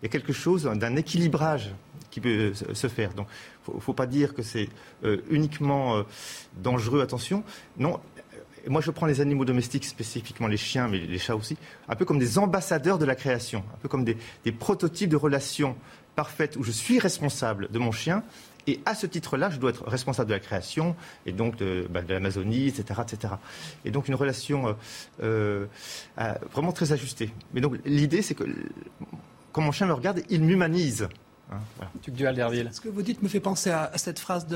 il 0.00 0.04
y 0.04 0.06
a 0.06 0.10
quelque 0.10 0.34
chose 0.34 0.64
d'un 0.64 0.96
équilibrage 0.96 1.74
qui 2.10 2.20
peut 2.20 2.52
se 2.54 2.88
faire. 2.88 3.14
Donc, 3.14 3.26
il 3.68 3.76
ne 3.76 3.80
faut, 3.80 3.94
pas 3.94 4.06
dire 4.06 4.34
que 4.34 4.42
c'est 4.42 4.68
euh, 5.04 5.18
uniquement 5.30 6.04
dangereux, 6.62 7.00
attention. 7.00 7.42
Non, 7.78 8.00
moi, 8.68 8.80
je 8.80 8.90
prends 8.90 9.06
les 9.06 9.20
animaux 9.20 9.44
domestiques, 9.44 9.84
spécifiquement 9.84 10.46
les 10.46 10.56
chiens, 10.56 10.88
mais 10.88 10.98
les 10.98 11.18
chats 11.18 11.36
aussi, 11.36 11.56
un 11.88 11.96
peu 11.96 12.04
comme 12.04 12.18
des 12.18 12.38
ambassadeurs 12.38 12.98
de 12.98 13.04
la 13.04 13.14
création, 13.14 13.64
un 13.74 13.78
peu 13.78 13.88
comme 13.88 14.04
des, 14.04 14.16
prototypes 14.52 15.10
de 15.10 15.16
relations 15.16 15.76
parfaites 16.16 16.56
où 16.56 16.62
je 16.62 16.72
suis 16.72 16.98
responsable 16.98 17.68
de 17.70 17.78
mon 17.78 17.92
chien. 17.92 18.22
Et 18.66 18.80
à 18.84 18.94
ce 18.94 19.06
titre-là, 19.06 19.48
je 19.48 19.58
dois 19.58 19.70
être 19.70 19.88
responsable 19.88 20.28
de 20.28 20.34
la 20.34 20.40
création 20.40 20.94
et 21.24 21.32
donc 21.32 21.56
de, 21.56 21.86
bah, 21.88 22.02
l'Amazonie, 22.06 22.66
etc., 22.66 23.00
etc. 23.02 23.34
Et 23.86 23.90
donc 23.90 24.08
une 24.08 24.14
relation 24.14 24.76
euh, 25.22 25.66
euh, 26.18 26.34
vraiment 26.52 26.72
très 26.72 26.92
ajustée. 26.92 27.30
Mais 27.54 27.62
donc 27.62 27.76
l'idée, 27.86 28.20
c'est 28.20 28.34
que 28.34 28.44
quand 29.52 29.62
mon 29.62 29.72
chien 29.72 29.86
me 29.86 29.94
regarde, 29.94 30.22
il 30.28 30.42
m'humanise. 30.42 31.08
Hein, 31.50 31.56
voilà. 31.76 32.72
Ce 32.72 32.80
que 32.80 32.88
vous 32.88 33.02
dites 33.02 33.22
me 33.22 33.28
fait 33.28 33.40
penser 33.40 33.70
à, 33.70 33.90
cette 33.96 34.18
phrase 34.18 34.46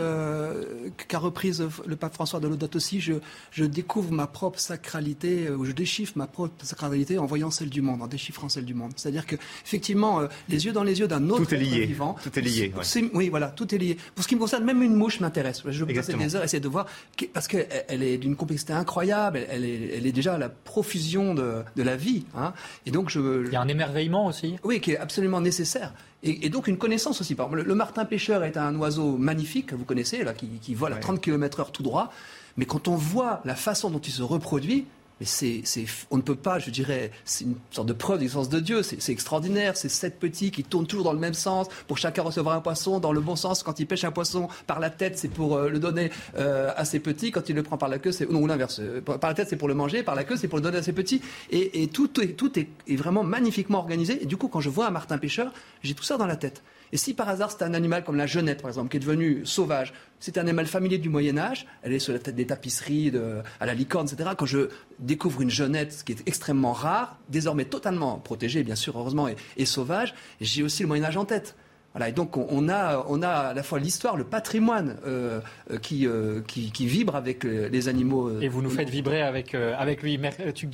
qu'a 1.08 1.18
reprise 1.18 1.66
le 1.86 1.96
pape 1.96 2.14
François 2.14 2.38
de 2.40 2.48
Laudato 2.48 2.76
aussi. 2.76 3.00
Je, 3.00 3.14
je, 3.50 3.64
découvre 3.64 4.12
ma 4.12 4.26
propre 4.26 4.58
sacralité, 4.58 5.46
euh, 5.46 5.56
ou 5.56 5.64
je 5.64 5.72
déchiffre 5.72 6.12
ma 6.16 6.26
propre 6.26 6.64
sacralité 6.64 7.18
en 7.18 7.24
voyant 7.24 7.50
celle 7.50 7.70
du 7.70 7.80
monde, 7.80 8.02
en 8.02 8.06
déchiffrant 8.06 8.48
celle 8.48 8.66
du 8.66 8.74
monde. 8.74 8.92
C'est-à-dire 8.96 9.26
que 9.26 9.36
effectivement, 9.64 10.20
euh, 10.20 10.26
les 10.48 10.66
yeux 10.66 10.72
dans 10.72 10.82
les 10.82 11.00
yeux 11.00 11.08
d'un 11.08 11.30
autre 11.30 11.44
tout 11.44 11.54
est 11.54 11.58
lié. 11.58 11.86
vivant. 11.86 12.16
Tout 12.22 12.38
est 12.38 12.42
lié. 12.42 12.72
Oui, 13.14 13.28
voilà, 13.30 13.48
tout 13.48 13.74
est 13.74 13.78
lié. 13.78 13.96
Pour 14.14 14.22
ce 14.22 14.28
qui 14.28 14.34
me 14.34 14.40
concerne, 14.40 14.64
même 14.64 14.82
une 14.82 14.94
mouche 14.94 15.20
m'intéresse. 15.20 15.62
Je 15.66 15.84
peux 15.84 15.94
passer 15.94 16.14
des 16.14 16.36
heures 16.36 16.44
essayer 16.44 16.60
de 16.60 16.68
voir 16.68 16.86
parce 17.32 17.48
qu'elle 17.48 18.02
est 18.02 18.18
d'une 18.18 18.36
complexité 18.36 18.74
incroyable. 18.74 19.40
Elle 19.48 19.64
est, 19.64 19.96
elle 19.96 20.06
est 20.06 20.12
déjà 20.12 20.34
à 20.34 20.38
la 20.38 20.48
profusion 20.50 21.34
de, 21.34 21.62
de 21.74 21.82
la 21.82 21.96
vie. 21.96 22.24
Hein. 22.36 22.52
Et 22.84 22.90
donc 22.90 23.08
je, 23.08 23.46
il 23.46 23.52
y 23.52 23.56
a 23.56 23.60
un 23.60 23.68
émerveillement 23.68 24.26
aussi. 24.26 24.56
Oui, 24.62 24.80
qui 24.80 24.92
est 24.92 24.98
absolument 24.98 25.40
nécessaire. 25.40 25.92
Et, 26.24 26.48
donc 26.50 26.68
une 26.68 26.78
connaissance 26.78 27.20
aussi. 27.20 27.34
Par 27.34 27.46
exemple, 27.46 27.66
le, 27.66 27.74
martin 27.74 28.04
pêcheur 28.04 28.44
est 28.44 28.56
un 28.56 28.76
oiseau 28.76 29.16
magnifique, 29.16 29.66
que 29.66 29.74
vous 29.74 29.84
connaissez, 29.84 30.22
là, 30.22 30.34
qui, 30.34 30.46
qui 30.60 30.74
vole 30.74 30.92
à 30.92 30.96
30 30.96 31.20
km/h 31.20 31.72
tout 31.72 31.82
droit. 31.82 32.12
Mais 32.56 32.64
quand 32.64 32.86
on 32.86 32.94
voit 32.94 33.40
la 33.44 33.56
façon 33.56 33.90
dont 33.90 33.98
il 33.98 34.12
se 34.12 34.22
reproduit, 34.22 34.86
c'est, 35.20 35.62
on 36.10 36.16
ne 36.16 36.22
peut 36.22 36.34
pas, 36.34 36.58
je 36.58 36.70
dirais, 36.70 37.10
c'est 37.24 37.44
une 37.44 37.56
sorte 37.70 37.88
de 37.88 37.92
preuve 37.92 38.18
d'existence 38.18 38.48
de 38.48 38.60
Dieu. 38.60 38.82
C'est, 38.82 39.12
extraordinaire. 39.12 39.76
C'est 39.76 39.88
sept 39.88 40.18
petits 40.18 40.50
qui 40.50 40.64
tournent 40.64 40.86
toujours 40.86 41.04
dans 41.04 41.12
le 41.12 41.18
même 41.18 41.34
sens 41.34 41.68
pour 41.86 41.98
chacun 41.98 42.22
recevoir 42.22 42.56
un 42.56 42.60
poisson 42.60 43.00
dans 43.00 43.12
le 43.12 43.20
bon 43.20 43.36
sens. 43.36 43.62
Quand 43.62 43.78
il 43.80 43.86
pêche 43.86 44.04
un 44.04 44.10
poisson 44.10 44.48
par 44.66 44.80
la 44.80 44.90
tête, 44.90 45.18
c'est 45.18 45.28
pour 45.28 45.56
euh, 45.56 45.68
le 45.68 45.78
donner 45.78 46.10
euh, 46.36 46.72
à 46.76 46.84
ses 46.84 47.00
petits. 47.00 47.30
Quand 47.30 47.48
il 47.48 47.56
le 47.56 47.62
prend 47.62 47.78
par 47.78 47.88
la 47.88 47.98
queue, 47.98 48.12
c'est 48.12 48.28
non 48.28 48.46
l'inverse. 48.46 48.80
Par 49.04 49.30
la 49.30 49.34
tête, 49.34 49.48
c'est 49.48 49.56
pour 49.56 49.68
le 49.68 49.74
manger. 49.74 50.02
Par 50.02 50.14
la 50.14 50.24
queue, 50.24 50.36
c'est 50.36 50.48
pour 50.48 50.58
le 50.58 50.62
donner 50.62 50.78
à 50.78 50.82
ses 50.82 50.92
petits. 50.92 51.20
Et, 51.50 51.88
tout 51.88 52.20
est, 52.20 52.68
est, 52.88 52.96
vraiment 52.96 53.22
magnifiquement 53.22 53.78
organisé. 53.78 54.22
Et 54.22 54.26
du 54.26 54.36
coup, 54.36 54.48
quand 54.48 54.60
je 54.60 54.70
vois 54.70 54.86
un 54.86 54.90
martin 54.90 55.18
pêcheur, 55.18 55.52
j'ai 55.82 55.94
tout 55.94 56.04
ça 56.04 56.16
dans 56.16 56.26
la 56.26 56.36
tête. 56.36 56.62
Et 56.92 56.98
si 56.98 57.14
par 57.14 57.28
hasard 57.28 57.50
c'est 57.50 57.64
un 57.64 57.74
animal 57.74 58.04
comme 58.04 58.16
la 58.16 58.26
genette, 58.26 58.60
par 58.60 58.70
exemple, 58.70 58.90
qui 58.90 58.98
est 58.98 59.00
devenu 59.00 59.44
sauvage, 59.44 59.92
c'est 60.20 60.38
un 60.38 60.42
animal 60.42 60.66
familier 60.66 60.98
du 60.98 61.08
Moyen 61.08 61.38
Âge, 61.38 61.66
elle 61.82 61.92
est 61.92 61.98
sur 61.98 62.12
la 62.12 62.18
tête 62.18 62.34
des 62.34 62.46
tapisseries, 62.46 63.12
à 63.60 63.66
la 63.66 63.74
licorne, 63.74 64.06
etc. 64.06 64.30
Quand 64.36 64.46
je 64.46 64.68
découvre 64.98 65.40
une 65.40 65.50
genette, 65.50 66.02
qui 66.04 66.12
est 66.12 66.22
extrêmement 66.26 66.72
rare, 66.72 67.18
désormais 67.28 67.64
totalement 67.64 68.18
protégée, 68.18 68.62
bien 68.62 68.76
sûr, 68.76 68.96
heureusement, 68.98 69.28
et, 69.56 69.64
sauvage, 69.64 70.14
j'ai 70.40 70.62
aussi 70.62 70.82
le 70.82 70.88
Moyen 70.88 71.04
Âge 71.04 71.16
en 71.16 71.24
tête. 71.24 71.56
Voilà, 71.94 72.08
et 72.08 72.12
donc 72.12 72.38
on 72.38 72.68
a, 72.70 73.04
on 73.08 73.20
a 73.22 73.28
à 73.28 73.54
la 73.54 73.62
fois 73.62 73.78
l'histoire, 73.78 74.16
le 74.16 74.24
patrimoine 74.24 74.96
euh, 75.06 75.40
euh, 75.70 75.76
qui, 75.76 76.06
euh, 76.06 76.40
qui, 76.40 76.72
qui, 76.72 76.86
vibre 76.86 77.16
avec 77.16 77.44
les 77.44 77.88
animaux. 77.88 78.40
et 78.40 78.48
vous 78.48 78.62
nous 78.62 78.70
faites 78.70 78.88
vibrer 78.88 79.20
avec, 79.20 79.54
avec 79.54 80.02
lui, 80.02 80.18
Tuc. 80.54 80.70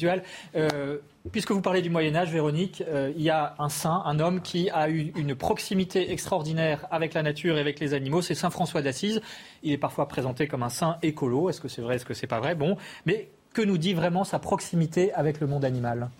Puisque 1.32 1.50
vous 1.50 1.60
parlez 1.60 1.82
du 1.82 1.90
Moyen 1.90 2.14
Âge, 2.14 2.30
Véronique, 2.30 2.82
euh, 2.88 3.12
il 3.16 3.22
y 3.22 3.30
a 3.30 3.54
un 3.58 3.68
saint, 3.68 4.02
un 4.06 4.18
homme 4.18 4.40
qui 4.40 4.70
a 4.70 4.88
eu 4.88 5.12
une 5.16 5.34
proximité 5.34 6.12
extraordinaire 6.12 6.86
avec 6.90 7.14
la 7.14 7.22
nature 7.22 7.56
et 7.56 7.60
avec 7.60 7.80
les 7.80 7.94
animaux, 7.94 8.22
c'est 8.22 8.34
Saint 8.34 8.50
François 8.50 8.82
d'Assise. 8.82 9.20
Il 9.62 9.72
est 9.72 9.78
parfois 9.78 10.08
présenté 10.08 10.46
comme 10.46 10.62
un 10.62 10.68
saint 10.68 10.98
écolo. 11.02 11.50
Est-ce 11.50 11.60
que 11.60 11.68
c'est 11.68 11.82
vrai, 11.82 11.96
est-ce 11.96 12.06
que 12.06 12.14
c'est 12.14 12.26
pas 12.26 12.40
vrai? 12.40 12.54
Bon, 12.54 12.76
mais 13.04 13.28
que 13.52 13.62
nous 13.62 13.78
dit 13.78 13.94
vraiment 13.94 14.24
sa 14.24 14.38
proximité 14.38 15.12
avec 15.12 15.40
le 15.40 15.46
monde 15.46 15.64
animal? 15.64 16.10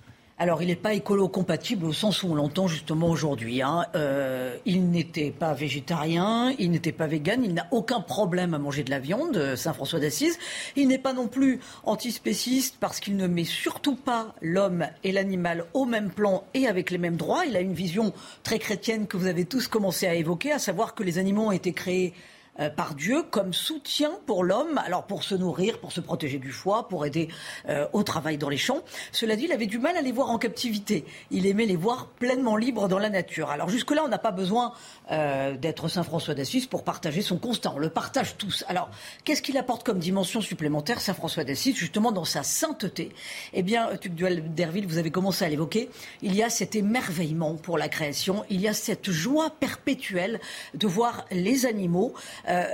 Alors, 0.41 0.63
il 0.63 0.69
n'est 0.69 0.77
pas 0.77 0.95
écolo-compatible 0.95 1.85
au 1.85 1.93
sens 1.93 2.23
où 2.23 2.29
on 2.29 2.37
l'entend 2.37 2.69
justement 2.69 3.09
aujourd'hui. 3.09 3.61
Hein. 3.61 3.87
Euh, 3.97 4.57
il 4.67 4.89
n'était 4.89 5.33
pas 5.33 5.53
végétarien, 5.53 6.55
il 6.61 6.71
n'était 6.71 6.93
pas 6.93 7.09
vegan, 7.09 7.43
il 7.43 7.55
n'a 7.55 7.67
aucun 7.73 8.01
problème 8.01 8.55
à 8.55 8.59
manger 8.59 8.85
de 8.85 8.91
la 8.91 9.01
viande, 9.01 9.37
euh, 9.37 9.57
Saint 9.57 9.73
François 9.73 9.99
d'Assise. 9.99 10.39
Il 10.77 10.87
n'est 10.87 10.99
pas 10.99 11.13
non 11.13 11.27
plus 11.27 11.59
antispéciste 11.83 12.77
parce 12.79 13.01
qu'il 13.01 13.17
ne 13.17 13.27
met 13.27 13.43
surtout 13.43 13.97
pas 13.97 14.33
l'homme 14.41 14.87
et 15.03 15.11
l'animal 15.11 15.65
au 15.75 15.87
même 15.87 16.11
plan 16.11 16.45
et 16.55 16.69
avec 16.69 16.93
les 16.93 16.99
mêmes 16.99 17.17
droits. 17.17 17.45
Il 17.45 17.57
a 17.57 17.61
une 17.61 17.75
vision 17.75 18.13
très 18.45 18.61
chrétienne 18.61 19.09
que 19.09 19.17
vous 19.17 19.27
avez 19.27 19.45
tous 19.45 19.67
commencé 19.67 20.07
à 20.07 20.15
évoquer, 20.15 20.53
à 20.53 20.61
savoir 20.61 20.95
que 20.95 21.03
les 21.03 21.19
animaux 21.19 21.47
ont 21.47 21.53
été 21.53 21.73
créés 21.73 22.15
euh, 22.61 22.71
par 22.71 22.95
Dieu 22.95 23.23
comme 23.23 23.53
soutien 23.53 24.11
pour 24.27 24.45
l'homme, 24.45 24.79
alors 24.79 25.05
pour 25.05 25.23
se 25.23 25.35
nourrir, 25.35 25.79
pour 25.79 25.93
se 25.93 26.01
protéger 26.01 26.39
du 26.39 26.53
foie, 26.53 26.89
pour 26.89 27.07
aider 27.07 27.29
euh, 27.69 27.87
au 27.93 28.03
travail 28.03 28.39
dans 28.39 28.49
les 28.49 28.57
champs. 28.57 28.83
Cela 29.13 29.37
dit, 29.37 29.45
il 29.45 29.53
avait 29.53 29.67
du 29.67 29.79
mal 29.79 29.97
à 29.97 30.03
les 30.03 30.13
voir 30.13 30.31
en 30.31 30.39
captivité. 30.39 31.05
Il 31.31 31.47
aimait 31.47 31.67
les 31.67 31.77
voir 31.77 32.07
pleinement 32.07 32.57
libres 32.57 32.89
dans 32.89 32.99
la 32.99 33.11
nature. 33.11 33.51
Alors 33.51 33.69
jusque-là, 33.69 34.03
on 34.05 34.09
n'a 34.09 34.19
pas 34.19 34.33
besoin 34.33 34.73
euh, 35.11 35.57
d'être 35.57 35.89
Saint 35.89 36.03
François 36.03 36.35
d'Assise 36.35 36.67
pour 36.67 36.85
partager 36.85 37.23
son 37.23 37.39
constat. 37.39 37.73
On 37.75 37.79
le 37.79 37.91
partage 37.91 38.37
tous. 38.37 38.65
Alors, 38.69 38.91
qu'est-ce 39.25 39.43
qu'il 39.43 39.57
apporte 39.57 39.85
comme 39.85 39.99
dimension 39.99 40.41
supplémentaire, 40.41 41.01
Saint 41.01 41.15
François 41.15 41.45
d'Assise, 41.45 41.77
justement 41.77 42.13
dans 42.13 42.25
sa 42.25 42.43
sainteté? 42.43 43.13
Eh 43.53 43.63
bien, 43.63 43.97
Tuc 43.97 44.15
Duel 44.15 44.55
d'Herville, 44.55 44.87
vous 44.87 44.99
avez 44.99 45.11
commencé 45.11 45.45
à 45.45 45.49
l'évoquer, 45.49 45.91
il 46.23 46.35
y 46.35 46.43
a 46.43 46.51
cet 46.51 46.75
émerveillement 46.75 47.55
pour 47.55 47.79
la 47.79 47.89
création, 47.89 48.45
il 48.51 48.61
y 48.61 48.69
a 48.69 48.75
cette 48.75 49.11
joie 49.11 49.51
perpétuelle 49.51 50.41
de 50.75 50.87
voir 50.87 51.25
les 51.31 51.67
animaux 51.67 52.15
euh, 52.49 52.65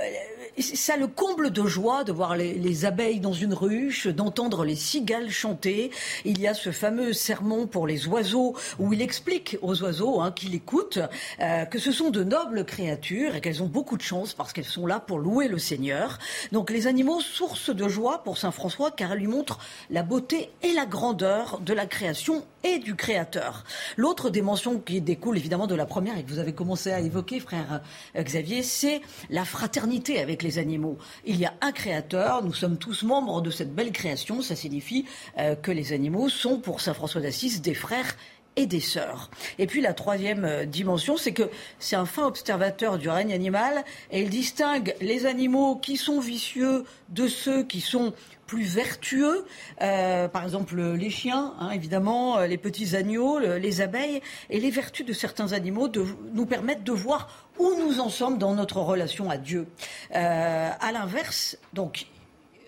ça 0.59 0.95
le 0.97 1.07
comble 1.07 1.51
de 1.51 1.65
joie 1.65 2.03
de 2.03 2.11
voir 2.11 2.35
les, 2.35 2.85
abeilles 2.85 3.19
dans 3.19 3.33
une 3.33 3.53
ruche, 3.53 4.07
d'entendre 4.07 4.63
les 4.63 4.75
cigales 4.75 5.29
chanter. 5.29 5.91
Il 6.23 6.39
y 6.39 6.47
a 6.47 6.53
ce 6.53 6.71
fameux 6.71 7.13
sermon 7.13 7.67
pour 7.67 7.87
les 7.87 8.07
oiseaux 8.07 8.55
où 8.79 8.93
il 8.93 9.01
explique 9.01 9.57
aux 9.61 9.81
oiseaux 9.83 10.21
hein, 10.21 10.31
qu'il 10.31 10.55
écoute 10.55 10.99
euh, 11.41 11.65
que 11.65 11.79
ce 11.79 11.91
sont 11.91 12.09
de 12.09 12.23
nobles 12.23 12.65
créatures 12.65 13.35
et 13.35 13.41
qu'elles 13.41 13.63
ont 13.63 13.67
beaucoup 13.67 13.97
de 13.97 14.01
chance 14.01 14.33
parce 14.33 14.53
qu'elles 14.53 14.65
sont 14.65 14.85
là 14.85 14.99
pour 14.99 15.19
louer 15.19 15.47
le 15.47 15.57
Seigneur. 15.57 16.19
Donc 16.51 16.69
les 16.69 16.87
animaux, 16.87 17.21
source 17.21 17.73
de 17.73 17.87
joie 17.87 18.23
pour 18.23 18.37
Saint 18.37 18.51
François 18.51 18.91
car 18.91 19.11
elles 19.11 19.19
lui 19.19 19.27
montrent 19.27 19.59
la 19.89 20.03
beauté 20.03 20.49
et 20.63 20.73
la 20.73 20.85
grandeur 20.85 21.59
de 21.59 21.73
la 21.73 21.85
création 21.85 22.45
et 22.65 22.79
du 22.79 22.95
Créateur. 22.95 23.63
L'autre 23.95 24.29
dimension 24.29 24.79
qui 24.79 24.99
découle 24.99 25.37
évidemment 25.37 25.67
de 25.67 25.75
la 25.75 25.85
première 25.85 26.17
et 26.17 26.23
que 26.23 26.29
vous 26.29 26.39
avez 26.39 26.53
commencé 26.53 26.91
à 26.91 26.99
évoquer, 26.99 27.39
frère 27.39 27.81
euh, 28.15 28.23
Xavier, 28.23 28.63
c'est 28.63 29.01
la 29.29 29.45
fraternité 29.45 30.19
avec 30.19 30.41
les 30.41 30.57
animaux. 30.57 30.97
Il 31.25 31.37
y 31.37 31.45
a 31.45 31.53
un 31.61 31.71
Créateur, 31.71 32.43
nous 32.43 32.53
sommes 32.53 32.77
tous 32.77 33.03
membres 33.03 33.41
de 33.41 33.51
cette 33.51 33.73
belle 33.73 33.91
création, 33.91 34.41
ça 34.41 34.55
signifie 34.55 35.05
euh, 35.37 35.55
que 35.55 35.71
les 35.71 35.93
animaux 35.93 36.27
sont 36.27 36.57
pour 36.59 36.81
Saint 36.81 36.95
François 36.95 37.21
d'Assise 37.21 37.61
des 37.61 37.75
frères 37.75 38.15
et 38.55 38.65
des 38.65 38.79
sœurs. 38.79 39.29
Et 39.59 39.67
puis 39.67 39.81
la 39.81 39.93
troisième 39.93 40.45
euh, 40.45 40.65
dimension, 40.65 41.17
c'est 41.17 41.33
que 41.33 41.49
c'est 41.79 41.95
un 41.95 42.05
fin 42.05 42.25
observateur 42.25 42.97
du 42.97 43.09
règne 43.09 43.33
animal 43.33 43.83
et 44.11 44.21
il 44.21 44.29
distingue 44.29 44.95
les 45.01 45.25
animaux 45.25 45.75
qui 45.75 45.97
sont 45.97 46.19
vicieux 46.19 46.83
de 47.09 47.27
ceux 47.27 47.63
qui 47.63 47.81
sont 47.81 48.13
plus 48.45 48.63
vertueux, 48.63 49.45
euh, 49.81 50.27
par 50.27 50.43
exemple 50.43 50.79
les 50.79 51.09
chiens, 51.09 51.53
hein, 51.59 51.71
évidemment, 51.71 52.37
euh, 52.37 52.47
les 52.47 52.57
petits 52.57 52.95
agneaux, 52.95 53.39
les 53.39 53.81
abeilles, 53.81 54.21
et 54.49 54.59
les 54.59 54.69
vertus 54.69 55.05
de 55.05 55.13
certains 55.13 55.53
animaux 55.53 55.87
de, 55.87 56.05
nous 56.33 56.45
permettent 56.45 56.83
de 56.83 56.91
voir 56.91 57.47
où 57.57 57.71
nous 57.79 57.99
en 57.99 58.09
sommes 58.09 58.37
dans 58.37 58.53
notre 58.53 58.77
relation 58.77 59.29
à 59.29 59.37
Dieu. 59.37 59.67
Euh, 60.15 60.69
à 60.79 60.91
l'inverse, 60.91 61.57
donc 61.73 62.07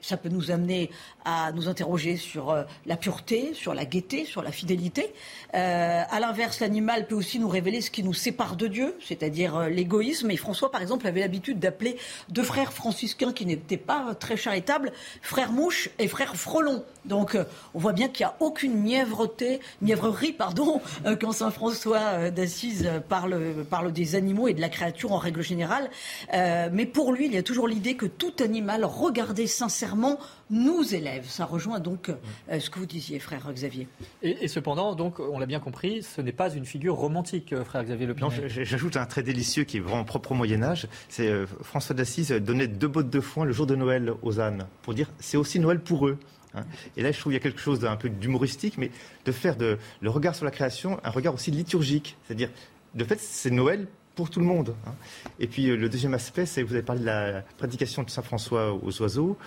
ça 0.01 0.17
peut 0.17 0.29
nous 0.29 0.51
amener 0.51 0.89
à 1.27 1.51
nous 1.51 1.67
interroger 1.67 2.15
sur 2.15 2.51
euh, 2.51 2.63
la 2.85 2.95
pureté, 2.95 3.53
sur 3.53 3.73
la 3.73 3.83
gaieté, 3.83 4.23
sur 4.23 4.41
la 4.41 4.53
fidélité. 4.53 5.13
Euh, 5.53 6.01
à 6.09 6.19
l'inverse, 6.21 6.61
l'animal 6.61 7.05
peut 7.05 7.15
aussi 7.15 7.37
nous 7.37 7.49
révéler 7.49 7.81
ce 7.81 7.91
qui 7.91 8.01
nous 8.01 8.13
sépare 8.13 8.55
de 8.55 8.67
Dieu, 8.67 8.95
c'est-à-dire 9.05 9.57
euh, 9.57 9.67
l'égoïsme. 9.67 10.31
Et 10.31 10.37
François, 10.37 10.71
par 10.71 10.81
exemple, 10.81 11.05
avait 11.05 11.19
l'habitude 11.19 11.59
d'appeler 11.59 11.97
deux 12.29 12.43
frères 12.43 12.71
franciscains 12.71 13.33
qui 13.33 13.45
n'étaient 13.45 13.75
pas 13.75 14.15
très 14.15 14.37
charitables, 14.37 14.93
frère 15.21 15.51
Mouche 15.51 15.89
et 15.99 16.07
frère 16.07 16.37
Frelon. 16.37 16.85
Donc, 17.03 17.37
on 17.73 17.79
voit 17.79 17.93
bien 17.93 18.07
qu'il 18.07 18.25
n'y 18.25 18.31
a 18.31 18.35
aucune 18.39 18.75
mièvreté, 18.75 19.59
mièvrerie, 19.81 20.31
pardon, 20.31 20.81
quand 21.21 21.31
Saint 21.31 21.51
François 21.51 22.31
d'Assise 22.31 22.89
parle 23.07 23.93
des 23.93 24.15
animaux 24.15 24.49
et 24.49 24.53
de 24.53 24.59
la 24.59 24.67
créature 24.67 25.13
en 25.13 25.17
règle 25.17 25.41
générale. 25.41 25.89
mais 26.33 26.85
pour 26.85 27.13
lui, 27.13 27.27
il 27.27 27.33
y 27.33 27.37
a 27.37 27.43
toujours 27.43 27.69
l'idée 27.69 27.95
que 27.95 28.05
tout 28.05 28.33
animal 28.41 28.83
regardé 28.83 29.47
sincèrement 29.47 30.19
nous 30.49 30.93
élève. 30.93 31.16
Ça 31.23 31.45
rejoint 31.45 31.79
donc 31.79 32.09
euh, 32.09 32.59
ce 32.59 32.69
que 32.69 32.79
vous 32.79 32.85
disiez, 32.85 33.19
frère 33.19 33.51
Xavier. 33.51 33.87
Et, 34.21 34.47
cependant, 34.47 34.95
donc, 34.95 35.19
on 35.19 35.39
l'a 35.39 35.45
bien 35.45 35.59
compris, 35.59 36.03
ce 36.03 36.21
n'est 36.21 36.31
pas 36.31 36.53
une 36.53 36.65
figure 36.65 36.95
romantique, 36.95 37.53
euh, 37.53 37.63
frère 37.63 37.83
Xavier 37.83 38.07
Le 38.07 38.15
j'ajoute 38.47 38.97
un 38.97 39.05
trait 39.05 39.23
délicieux 39.23 39.63
qui 39.63 39.77
est 39.77 39.79
vraiment 39.79 40.03
propre 40.03 40.31
au 40.31 40.35
Moyen 40.35 40.63
Âge. 40.63 40.87
C'est 41.09 41.27
euh, 41.27 41.45
François 41.61 41.95
d'Assise 41.95 42.31
donnait 42.31 42.67
deux 42.67 42.87
bottes 42.87 43.09
de 43.09 43.19
foin 43.19 43.45
le 43.45 43.51
jour 43.51 43.65
de 43.65 43.75
Noël 43.75 44.13
aux 44.21 44.39
ânes 44.39 44.67
pour 44.81 44.93
dire 44.93 45.09
c'est 45.19 45.37
aussi 45.37 45.59
Noël 45.59 45.79
pour 45.79 46.07
eux. 46.07 46.17
Hein. 46.53 46.65
Et 46.95 47.03
là, 47.03 47.11
je 47.11 47.19
trouve 47.19 47.31
qu'il 47.31 47.39
y 47.39 47.41
a 47.41 47.43
quelque 47.43 47.61
chose 47.61 47.79
d'un 47.79 47.95
peu 47.95 48.09
d'humoristique, 48.09 48.77
mais 48.77 48.91
de 49.25 49.31
faire 49.31 49.55
de, 49.55 49.77
le 50.01 50.09
regard 50.09 50.35
sur 50.35 50.45
la 50.45 50.51
création 50.51 50.99
un 51.03 51.09
regard 51.09 51.33
aussi 51.33 51.51
liturgique. 51.51 52.17
C'est-à-dire, 52.25 52.49
de 52.95 53.03
fait, 53.03 53.19
c'est 53.19 53.51
Noël 53.51 53.87
pour 54.17 54.31
tout 54.31 54.39
le 54.39 54.47
monde. 54.47 54.75
Hein. 54.87 54.93
Et 55.39 55.47
puis 55.47 55.67
le 55.67 55.87
deuxième 55.87 56.15
aspect, 56.15 56.47
c'est 56.47 56.63
vous 56.63 56.73
avez 56.73 56.81
parlé 56.81 57.01
de 57.01 57.05
la 57.05 57.43
prédication 57.57 58.01
de 58.01 58.09
Saint 58.09 58.23
François 58.23 58.73
aux 58.73 59.01
oiseaux. 59.01 59.37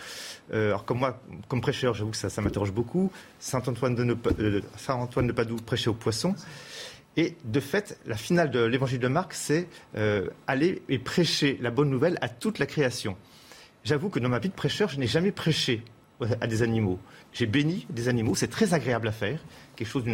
Euh, 0.54 0.68
alors 0.68 0.84
comme 0.84 1.00
moi, 1.00 1.20
comme 1.48 1.60
prêcheur, 1.60 1.92
j'avoue 1.92 2.12
que 2.12 2.16
ça, 2.16 2.40
m'interroge 2.40 2.72
beaucoup. 2.72 3.10
Saint 3.40 3.62
Antoine 3.66 3.96
de, 3.96 4.16
euh, 4.38 4.60
Saint 4.76 4.94
Antoine 4.94 5.26
de 5.26 5.32
Padoue 5.32 5.56
prêchait 5.56 5.90
aux 5.90 5.94
poissons. 5.94 6.36
Et 7.16 7.36
de 7.44 7.58
fait, 7.58 7.98
la 8.06 8.16
finale 8.16 8.52
de 8.52 8.60
l'évangile 8.60 9.00
de 9.00 9.08
Marc, 9.08 9.34
c'est 9.34 9.66
euh, 9.96 10.28
aller 10.46 10.82
et 10.88 11.00
prêcher 11.00 11.58
la 11.60 11.72
bonne 11.72 11.90
nouvelle 11.90 12.16
à 12.20 12.28
toute 12.28 12.60
la 12.60 12.66
création. 12.66 13.16
J'avoue 13.82 14.08
que 14.08 14.20
dans 14.20 14.28
ma 14.28 14.38
vie 14.38 14.50
de 14.50 14.54
prêcheur, 14.54 14.88
je 14.88 15.00
n'ai 15.00 15.08
jamais 15.08 15.32
prêché 15.32 15.82
à 16.40 16.46
des 16.46 16.62
animaux. 16.62 17.00
J'ai 17.32 17.46
béni 17.46 17.86
des 17.90 18.08
animaux, 18.08 18.34
c'est 18.36 18.48
très 18.48 18.74
agréable 18.74 19.08
à 19.08 19.12
faire. 19.12 19.40
Quelque 19.80 19.92
chose 19.92 20.04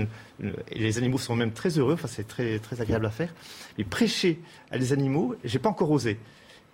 et 0.70 0.78
les 0.78 0.96
animaux 0.96 1.18
sont 1.18 1.34
même 1.34 1.50
très 1.50 1.70
heureux, 1.70 1.94
enfin, 1.94 2.06
c'est 2.06 2.28
très, 2.28 2.60
très 2.60 2.80
agréable 2.80 3.04
à 3.04 3.10
faire. 3.10 3.34
Mais 3.76 3.82
prêcher 3.82 4.38
à 4.70 4.78
des 4.78 4.92
animaux, 4.92 5.34
j'ai 5.42 5.58
pas 5.58 5.68
encore 5.68 5.90
osé. 5.90 6.20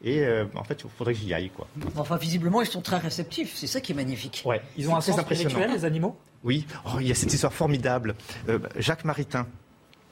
Et 0.05 0.20
euh, 0.20 0.45
en 0.55 0.62
fait, 0.62 0.82
il 0.84 0.90
faudrait 0.90 1.14
que 1.14 1.20
j'y 1.20 1.32
aille. 1.32 1.49
Quoi. 1.49 1.66
Enfin, 1.97 2.18
visiblement, 2.18 2.61
ils 2.61 2.66
sont 2.66 2.82
très 2.82 2.99
réceptifs. 2.99 3.55
C'est 3.57 3.66
ça 3.66 3.80
qui 3.80 3.93
est 3.93 3.95
magnifique. 3.95 4.43
Ouais. 4.45 4.61
Ils 4.76 4.90
ont 4.90 4.95
un 4.95 5.01
sens 5.01 5.18
spirituel, 5.22 5.70
les 5.72 5.86
animaux? 5.86 6.18
Oui. 6.45 6.66
Oh, 6.84 6.99
il 7.01 7.07
y 7.07 7.11
a 7.11 7.14
cette 7.14 7.32
histoire 7.32 7.55
formidable. 7.55 8.14
Euh, 8.51 8.59
Jacques 8.76 9.07
Maritain, 9.07 9.47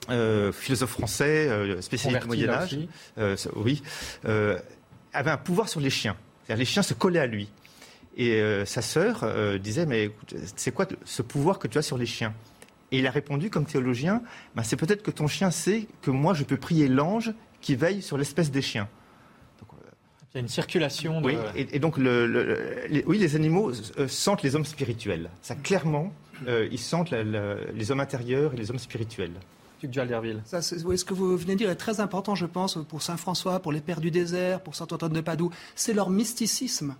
euh, 0.09 0.51
philosophe 0.51 0.93
français, 0.93 1.51
spécialiste 1.83 2.23
du 2.23 2.29
Moyen 2.29 2.49
Âge, 2.49 2.79
oui, 3.57 3.83
avait 4.25 5.31
un 5.31 5.37
pouvoir 5.37 5.69
sur 5.69 5.81
les 5.81 5.91
chiens. 5.91 6.17
Les 6.49 6.65
chiens 6.65 6.83
se 6.83 6.95
collaient 6.95 7.21
à 7.21 7.27
lui. 7.27 7.51
Et 8.17 8.43
sa 8.65 8.81
sœur 8.81 9.27
disait, 9.59 9.85
mais 9.85 10.13
c'est 10.57 10.73
quoi 10.73 10.87
ce 11.05 11.21
pouvoir 11.21 11.59
que 11.59 11.69
tu 11.69 11.77
as 11.77 11.83
sur 11.83 11.99
les 11.99 12.07
chiens? 12.07 12.33
Et 12.93 12.99
il 12.99 13.07
a 13.07 13.11
répondu, 13.11 13.51
comme 13.51 13.67
théologien, 13.67 14.23
ben, 14.55 14.63
c'est 14.63 14.77
peut-être 14.77 15.03
que 15.03 15.11
ton 15.11 15.27
chien 15.27 15.51
sait 15.51 15.87
que 16.03 16.11
moi, 16.11 16.35
je 16.35 16.45
peux 16.45 16.57
prier 16.57 16.89
l'ange 16.89 17.33
qui 17.61 17.77
veille 17.77 18.03
sur 18.03 18.19
l'espèce 18.19 18.51
des 18.51 18.63
chiens. 18.63 18.89
Il 20.33 20.37
y 20.37 20.39
a 20.39 20.41
une 20.43 20.49
circulation. 20.49 21.21
De... 21.21 21.27
Oui, 21.27 21.37
et, 21.57 21.81
donc 21.81 21.99
le, 21.99 22.87
les, 22.89 23.03
oui, 23.05 23.19
les 23.19 23.35
animaux 23.35 23.73
euh, 23.99 24.07
sentent 24.07 24.45
les 24.45 24.55
hommes 24.55 24.65
spirituels. 24.65 25.29
Ça, 25.43 25.57
clairement, 25.57 26.13
euh, 26.47 26.69
ils 26.71 26.79
sentent 26.79 27.11
les 27.11 27.91
hommes 27.91 28.01
intérieurs 28.01 28.55
et 28.55 28.57
les 28.57 28.71
hommes 28.71 28.79
spirituels. 28.79 29.33
Ça, 30.45 30.61
ce 30.63 31.05
que 31.05 31.15
vous 31.15 31.37
venez 31.37 31.55
de 31.55 31.59
dire 31.59 31.71
est 31.71 31.77
très 31.77 32.01
important, 32.01 32.35
je 32.35 32.47
pense, 32.47 32.79
pour 32.89 33.03
Saint 33.03 33.17
François, 33.17 33.61
pour 33.61 33.73
les 33.73 33.81
Pères 33.81 34.01
du 34.01 34.11
désert, 34.11 34.61
pour 34.61 34.75
Saint 34.75 34.87
Antoine 34.91 35.13
de 35.13 35.21
Padoue. 35.21 35.51
C'est 35.75 35.95
leur 35.95 36.11
mysticisme 36.11 36.95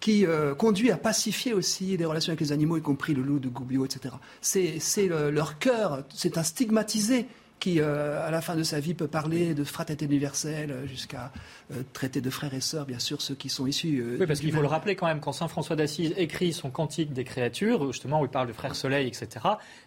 qui 0.00 0.26
euh, 0.26 0.54
conduit 0.54 0.90
à 0.90 0.96
pacifier 0.96 1.52
aussi 1.54 1.96
les 1.96 2.04
relations 2.04 2.30
avec 2.30 2.40
les 2.40 2.52
animaux, 2.52 2.76
y 2.76 2.82
compris 2.82 3.14
le 3.14 3.22
loup 3.22 3.38
de 3.38 3.48
Gubbio, 3.48 3.84
etc. 3.84 4.14
C'est 4.40 5.08
leur 5.08 5.58
cœur, 5.58 6.04
c'est 6.14 6.38
un 6.38 6.42
stigmatisé 6.42 7.26
qui, 7.64 7.80
euh, 7.80 8.22
à 8.26 8.30
la 8.30 8.42
fin 8.42 8.56
de 8.56 8.62
sa 8.62 8.78
vie, 8.78 8.92
peut 8.92 9.06
parler 9.06 9.54
de 9.54 9.64
fraternité 9.64 10.04
universelle 10.04 10.70
euh, 10.70 10.86
jusqu'à 10.86 11.32
euh, 11.72 11.76
traiter 11.94 12.20
de 12.20 12.28
frères 12.28 12.52
et 12.52 12.60
sœurs, 12.60 12.84
bien 12.84 12.98
sûr, 12.98 13.22
ceux 13.22 13.34
qui 13.34 13.48
sont 13.48 13.66
issus. 13.66 14.04
oui, 14.20 14.26
parce 14.26 14.40
qu'il 14.40 14.52
faut 14.52 14.60
le 14.60 14.66
rappeler 14.66 14.96
quand 14.96 15.06
même, 15.06 15.20
quand 15.20 15.32
saint 15.32 15.48
François 15.48 15.74
d'Assise 15.74 16.12
écrit 16.18 16.52
son 16.52 16.68
Cantique 16.68 17.14
des 17.14 17.24
créatures, 17.24 17.90
justement, 17.90 18.20
où 18.20 18.26
il 18.26 18.30
parle 18.30 18.48
de 18.48 18.52
frère 18.52 18.76
soleil, 18.76 19.08
etc., 19.08 19.28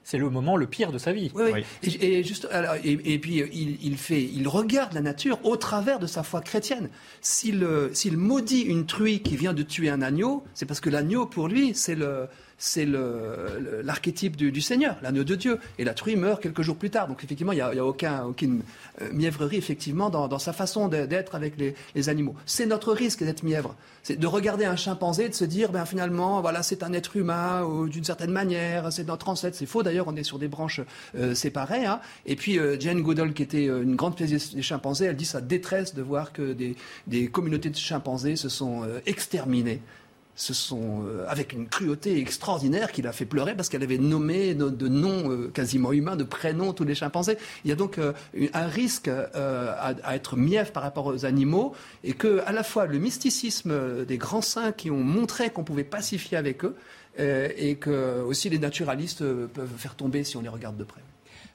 c'est 0.04 0.18
le 0.18 0.28
moment 0.32 0.58
le 0.58 0.66
pire 0.66 0.92
de 0.92 0.98
sa 0.98 1.14
vie. 1.14 1.32
Oui, 1.36 1.52
oui. 1.54 1.64
Et, 2.02 2.24
juste, 2.24 2.48
et, 2.84 3.20
puis, 3.20 3.44
il, 3.84 3.98
fait, 3.98 4.24
il 4.24 4.48
regarde 4.48 4.94
la 4.94 5.02
nature 5.02 5.38
au 5.44 5.56
travers 5.56 6.00
de 6.00 6.08
sa 6.08 6.24
foi 6.24 6.42
chrétienne. 6.42 6.90
S'il 7.22 8.18
maudit 8.18 8.62
une 8.62 8.88
truie 8.88 9.22
qui 9.22 9.38
vient 9.38 9.54
de 9.54 9.62
tuer 9.62 9.92
un 9.92 10.02
agneau, 10.02 10.44
c'est 10.56 10.66
parce 10.66 10.80
que 10.80 10.90
l'agneau, 10.90 11.28
pour 11.28 11.48
lui, 11.48 11.76
c'est 11.76 11.96
le 11.96 12.28
c'est 12.58 12.88
l'archétype 12.88 14.36
du, 14.36 14.62
Seigneur, 14.62 14.98
l'agneau 15.04 15.24
de 15.24 15.36
Dieu. 15.36 15.60
Et 15.78 15.84
la 15.84 15.94
truie 15.94 16.16
meurt 16.16 16.42
quelques 16.42 16.64
jours 16.64 16.76
plus 16.76 16.90
tard. 16.90 17.08
Donc 17.08 17.24
effectivement, 17.24 17.52
il 17.52 17.58
n'y 17.58 17.62
a, 17.62 17.86
aucun, 17.86 18.24
aucune 18.24 18.64
euh, 19.02 19.10
mièvrerie 19.14 19.58
effectivement 19.58 20.10
dans, 20.10 20.40
sa 20.40 20.54
façon 20.54 20.88
d'être 20.88 21.36
avec 21.36 21.54
les, 21.58 22.10
animaux. 22.10 22.36
C'est 22.46 22.66
notre 22.66 22.94
risque 22.94 23.24
d'être 23.24 23.44
mièvre. 23.44 23.76
C'est 24.04 24.18
de 24.18 24.28
regarder 24.28 24.66
un 24.66 24.76
chimpanzé 24.76 25.26
et 25.26 25.30
de 25.30 25.34
se 25.34 25.46
dire, 25.46 25.72
ben, 25.72 25.86
finalement, 25.86 26.42
voilà, 26.42 26.64
c'est 26.64 26.84
un 26.84 26.94
être 26.94 27.18
humain 27.18 27.68
d'une 27.88 28.04
certaine 28.04 28.32
manière, 28.32 28.92
c'est 28.92 29.08
notre 29.08 29.30
ancêtre. 29.30 29.56
C'est 29.56 29.66
faux 29.66 29.84
d'ailleurs, 29.84 30.08
on 30.08 30.16
est 30.16 30.24
sur 30.24 30.40
des 30.40 30.48
branches 30.48 30.82
euh, 31.16 31.36
séparées. 31.36 31.86
Hein. 31.86 32.00
Et 32.26 32.36
puis 32.36 32.58
euh, 32.58 32.80
Jane 32.80 33.02
Goodall, 33.02 33.34
qui 33.34 33.44
était 33.44 33.66
une 33.66 33.96
grande 33.96 34.14
spécialiste 34.14 34.56
des 34.56 34.62
chimpanzés, 34.62 35.06
elle 35.06 35.16
dit 35.16 35.26
sa 35.26 35.42
détresse 35.42 35.94
de 35.94 36.02
voir 36.02 36.34
que 36.34 36.54
des, 36.54 36.76
des 37.06 37.28
communautés 37.28 37.70
de 37.70 37.76
chimpanzés 37.76 38.36
se 38.36 38.50
sont 38.50 38.84
exterminées 39.06 39.82
ce 40.38 40.54
sont, 40.54 41.04
euh, 41.04 41.26
avec 41.28 41.52
une 41.52 41.68
cruauté 41.68 42.20
extraordinaire 42.20 42.92
qui 42.92 43.02
l'a 43.02 43.12
fait 43.12 43.26
pleurer 43.26 43.56
parce 43.56 43.70
qu'elle 43.70 43.82
avait 43.82 43.98
nommé 43.98 44.54
de 44.54 44.88
noms 44.88 45.32
euh, 45.32 45.50
quasiment 45.50 45.92
humains, 45.92 46.16
de 46.16 46.24
prénoms 46.24 46.74
tous 46.74 46.86
les 46.86 46.94
chimpanzés. 46.94 47.38
Il 47.66 47.70
y 47.70 47.74
a 47.74 47.76
donc 47.76 47.98
euh, 47.98 48.14
un 48.54 48.68
risque 48.68 49.10
à, 49.10 50.16
être 50.16 50.38
mièvre 50.38 50.72
par 50.72 50.84
rapport 50.84 51.08
aux 51.08 51.26
animaux 51.26 51.74
et 52.04 52.14
que 52.14 52.42
à 52.46 52.52
la 52.52 52.64
fois 52.64 52.86
le 52.86 53.00
mysticisme 53.00 54.06
des 54.06 54.18
grands 54.18 54.44
saints 54.44 54.72
qui 54.72 54.92
ont 54.92 55.04
montré 55.04 55.50
qu'on 55.50 55.64
pouvait 55.64 55.84
pacifier 55.84 56.38
avec 56.38 56.64
eux 56.64 56.76
et 57.18 57.76
que 57.78 58.22
aussi 58.22 58.48
les 58.50 58.60
naturalistes 58.60 59.24
peuvent 59.24 59.76
faire 59.76 59.96
tomber 59.96 60.24
si 60.24 60.38
on 60.38 60.42
les 60.42 60.50
regarde 60.50 60.78
de 60.78 60.84
près. 60.84 61.02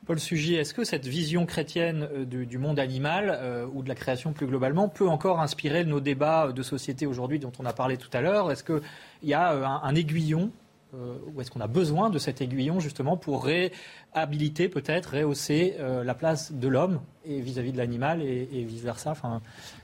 Paul 0.05 0.19
Sugy, 0.19 0.57
est-ce 0.57 0.75
que 0.75 0.83
cette 0.83 1.07
vision 1.07 1.47
chrétienne 1.47 2.09
euh, 2.13 2.25
du, 2.25 2.59
monde 2.59 2.81
animal 2.81 3.39
euh, 3.41 3.67
ou 3.73 3.85
de 3.85 3.89
la 3.89 3.95
création 3.95 4.33
plus 4.33 4.47
globalement 4.47 4.89
peut 4.89 5.09
encore 5.09 5.41
inspirer 5.41 5.85
nos 5.85 6.01
débats 6.01 6.51
de 6.53 6.63
société 6.63 7.07
aujourd'hui 7.07 7.39
dont 7.39 7.53
on 7.61 7.67
a 7.67 7.73
parlé 7.73 7.97
tout 7.97 8.11
à 8.13 8.21
l'heure? 8.21 8.51
Est-ce 8.51 8.65
qu'il 8.65 8.83
y 9.23 9.33
a 9.33 9.53
euh, 9.53 9.65
un, 9.65 9.95
aiguillon 9.95 10.51
ou 11.35 11.41
est-ce 11.41 11.51
qu'on 11.51 11.63
a 11.63 11.69
besoin 11.69 12.11
de 12.11 12.19
cet 12.19 12.43
aiguillon 12.43 12.79
justement 12.79 13.17
pour 13.17 13.49
réhabiliter 14.15 14.69
peut-être, 14.69 15.17
rehausser 15.17 15.77
la 15.79 16.15
place 16.15 16.53
de 16.53 16.69
l'homme 16.69 17.01
et 17.25 17.41
vis-à-vis 17.41 17.73
de 17.73 17.79
l'animal 17.79 18.23
et, 18.23 18.65
vice-versa 18.65 19.11
enfin, 19.11 19.41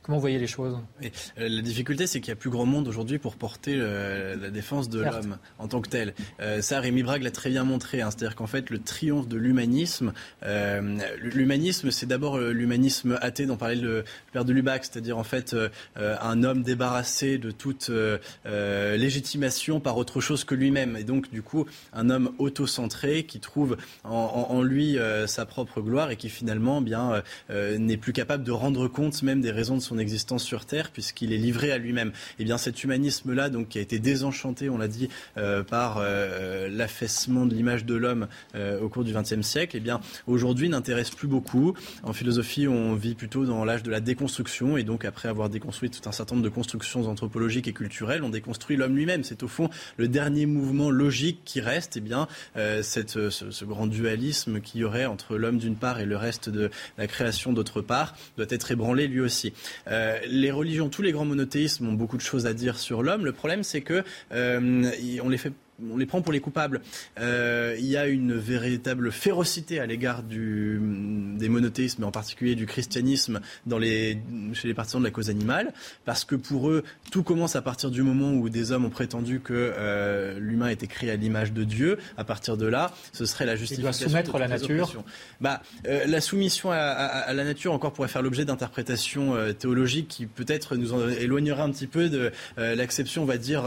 Comment 0.09 0.17
vous 0.17 0.23
voyez 0.23 0.39
les 0.39 0.47
choses? 0.47 0.79
Euh, 1.05 1.09
La 1.51 1.61
difficulté, 1.61 2.07
c'est 2.07 2.21
qu'il 2.23 2.31
y 2.31 2.33
a 2.33 2.37
plus 2.37 2.49
grand 2.49 2.65
monde 2.65 2.89
aujourd'hui 2.89 3.19
pour 3.19 3.37
porter 3.37 3.77
la 3.77 4.49
défense 4.49 4.89
de 4.89 5.01
l'homme 5.01 5.37
en 5.59 5.69
tant 5.69 5.83
que 5.83 5.91
tel. 5.91 6.15
Euh, 6.41 6.63
ça, 6.63 6.81
Rémi 6.81 7.03
Brague 7.03 7.23
l'a 7.23 7.31
très 7.31 7.51
bien 7.51 7.63
montré. 7.63 8.01
Hein. 8.01 8.09
C'est-à-dire 8.11 8.35
qu'en 8.35 8.47
fait, 8.47 8.71
le 8.71 8.79
triomphe 8.79 9.29
de 9.29 9.37
l'humanisme, 9.37 10.15
euh, 10.45 10.97
l'humanisme, 11.19 11.91
c'est 11.91 12.07
d'abord 12.07 12.39
l'humanisme 12.39 13.19
athée 13.21 13.45
dont 13.45 13.59
parlait 13.59 13.75
le 13.75 14.05
père 14.33 14.47
de 14.47 14.53
Lubac, 14.55 14.87
c'est-à-dire 14.87 15.19
en 15.19 15.25
fait 15.25 15.55
un 15.97 16.43
homme 16.43 16.63
débarrassé 16.63 17.37
de 17.37 17.51
toute 17.51 17.91
légitimation 18.47 19.79
par 19.79 19.99
autre 19.99 20.23
chose 20.23 20.45
que 20.45 20.55
lui-même. 20.55 20.97
Et 20.97 21.05
donc, 21.05 21.31
du 21.31 21.43
coup, 21.43 21.67
un 21.93 22.09
homme 22.09 22.33
autocentré 22.39 23.25
qui 23.25 23.41
trouve 23.41 23.77
en, 24.05 24.18
lui 24.63 24.97
sa 25.27 25.47
propre 25.47 25.81
gloire 25.81 26.11
et 26.11 26.17
qui 26.17 26.29
finalement, 26.29 26.81
bien 26.81 27.23
n'est 27.51 27.97
plus 27.97 28.13
capable 28.13 28.45
de 28.45 28.53
rendre 28.53 28.89
compte 28.89 29.23
même 29.23 29.41
des 29.41 29.51
raisons 29.51 29.77
de 29.77 29.83
son 29.83 29.99
existence 29.99 30.45
sur 30.45 30.65
Terre, 30.65 30.91
puisqu'il 30.91 31.33
est 31.33 31.39
livré 31.39 31.73
à 31.73 31.79
lui-même. 31.79 32.09
Et 32.09 32.41
eh 32.41 32.45
bien 32.45 32.59
cet 32.59 32.85
humanisme-là, 32.85 33.51
donc 33.51 33.69
qui 33.69 33.79
a 33.79 33.81
été 33.81 33.99
désenchanté, 33.99 34.69
on 34.69 34.79
l'a 34.79 34.89
dit, 34.89 35.09
par 35.69 36.03
l'affaissement 36.71 37.47
de 37.47 37.55
l'image 37.55 37.85
de 37.85 37.95
l'homme 37.95 38.29
au 38.55 38.89
cours 38.89 39.05
du 39.05 39.13
XXe 39.13 39.43
siècle, 39.43 39.77
et 39.77 39.79
eh 39.79 39.83
bien 39.83 40.01
aujourd'hui 40.27 40.69
n'intéresse 40.69 41.11
plus 41.11 41.29
beaucoup. 41.29 41.75
En 42.03 42.13
philosophie, 42.13 42.69
on 42.69 42.95
vit 42.95 43.15
plutôt 43.15 43.45
dans 43.45 43.65
l'âge 43.65 43.83
de 43.83 43.91
la 43.91 44.01
déconstruction, 44.01 44.77
et 44.77 44.85
donc 44.85 45.05
après 45.05 45.29
avoir 45.29 45.49
déconstruit 45.49 45.91
tout 45.91 46.07
un 46.09 46.13
certain 46.13 46.37
nombre 46.37 46.45
de 46.45 46.55
constructions 46.55 47.07
anthropologiques 47.09 47.69
et 47.69 47.73
culturelles, 47.73 48.23
on 48.23 48.31
déconstruit 48.31 48.77
l'homme 48.77 48.97
lui-même. 48.97 49.25
C'est 49.25 49.43
au 49.43 49.49
fond 49.49 49.71
le 49.97 50.09
dernier 50.09 50.47
mouvement 50.47 50.91
logique 50.91 51.41
qui 51.45 51.61
reste, 51.61 51.97
et 51.97 52.01
eh 52.01 52.03
bien 52.03 52.29
cette, 52.83 53.31
ce, 53.31 53.65
grand 53.65 53.87
dualisme 54.09 54.61
qu'il 54.61 54.81
y 54.81 54.85
aurait 54.85 55.05
entre 55.05 55.37
l'homme 55.37 55.59
d'une 55.59 55.77
part 55.77 56.01
et 56.01 56.07
le 56.07 56.17
reste 56.17 56.49
de 56.49 56.71
la 56.97 57.07
création 57.07 57.53
d'autre 57.53 57.83
part 57.83 58.17
doit 58.37 58.47
être 58.49 58.71
ébranlé 58.71 59.07
lui 59.07 59.21
aussi. 59.21 59.53
Euh, 59.89 60.19
les 60.27 60.51
religions, 60.51 60.89
tous 60.89 61.03
les 61.03 61.13
grands 61.13 61.27
monothéismes 61.27 61.89
ont 61.89 61.93
beaucoup 61.93 62.17
de 62.17 62.23
choses 62.23 62.47
à 62.47 62.55
dire 62.55 62.79
sur 62.79 63.03
l'homme. 63.03 63.25
Le 63.25 63.33
problème, 63.33 63.63
c'est 63.63 63.83
que 63.83 64.03
euh, 64.33 64.91
on 65.23 65.29
les 65.29 65.37
fait 65.37 65.53
on 65.93 65.97
les 65.97 66.07
prend 66.07 66.23
pour 66.23 66.33
les 66.33 66.41
coupables. 66.41 66.81
Euh, 67.21 67.77
il 67.79 67.87
y 67.87 67.97
a 67.97 68.07
une 68.07 68.35
véritable 68.35 69.13
férocité 69.13 69.81
à 69.81 69.87
l'égard 69.87 70.23
des 70.23 71.49
monothéismes, 71.49 72.05
en 72.05 72.11
particulier 72.11 72.55
du 72.55 72.67
christianisme 72.67 73.41
dans 73.67 73.79
les, 73.79 74.19
chez 74.55 74.69
les 74.69 74.75
partisans 74.75 75.01
de 75.01 75.07
la 75.07 75.11
cause 75.11 75.31
animale, 75.31 75.73
parce 76.05 76.25
que 76.25 76.35
pour 76.35 76.71
eux, 76.71 76.85
tout 77.11 77.23
commence 77.23 77.57
à 77.57 77.63
partir 77.63 77.91
du 77.91 78.03
moment 78.03 78.33
où 78.33 78.49
des 78.49 78.73
hommes 78.73 78.85
ont 78.85 78.91
prétendu 78.91 79.41
que 79.41 79.53
euh, 79.55 80.39
l'humain 80.41 80.69
était 80.69 80.87
créé 80.87 81.11
à 81.11 81.17
l'image 81.17 81.53
de 81.53 81.65
Dieu. 81.65 81.99
À 82.17 82.25
partir 82.25 82.57
de 82.57 82.67
là, 82.67 82.93
ce 83.13 83.25
serait 83.25 83.47
la 83.47 83.57
justification. 83.57 84.07
Il 84.07 84.13
doit 84.13 84.23
soumettre 84.23 84.39
la 84.39 84.49
nature. 84.49 85.05
Bah, 85.41 85.63
euh, 85.87 86.07
la 86.07 86.21
soumission 86.21 86.71
à, 86.73 87.33
la 87.33 87.45
nature 87.45 87.73
encore 87.73 87.93
pourrait 87.93 88.09
faire 88.09 88.23
l'objet 88.23 88.45
d'interprétations 88.45 89.37
théologiques 89.59 90.09
qui 90.09 90.27
peut-être 90.27 90.77
nous 90.77 90.93
en 90.93 91.09
éloigneraient 91.09 91.63
un 91.63 91.71
petit 91.71 91.87
peu 91.87 92.09
de 92.09 92.33
l'acception, 92.57 93.23
on 93.23 93.27
va 93.27 93.39
dire, 93.39 93.65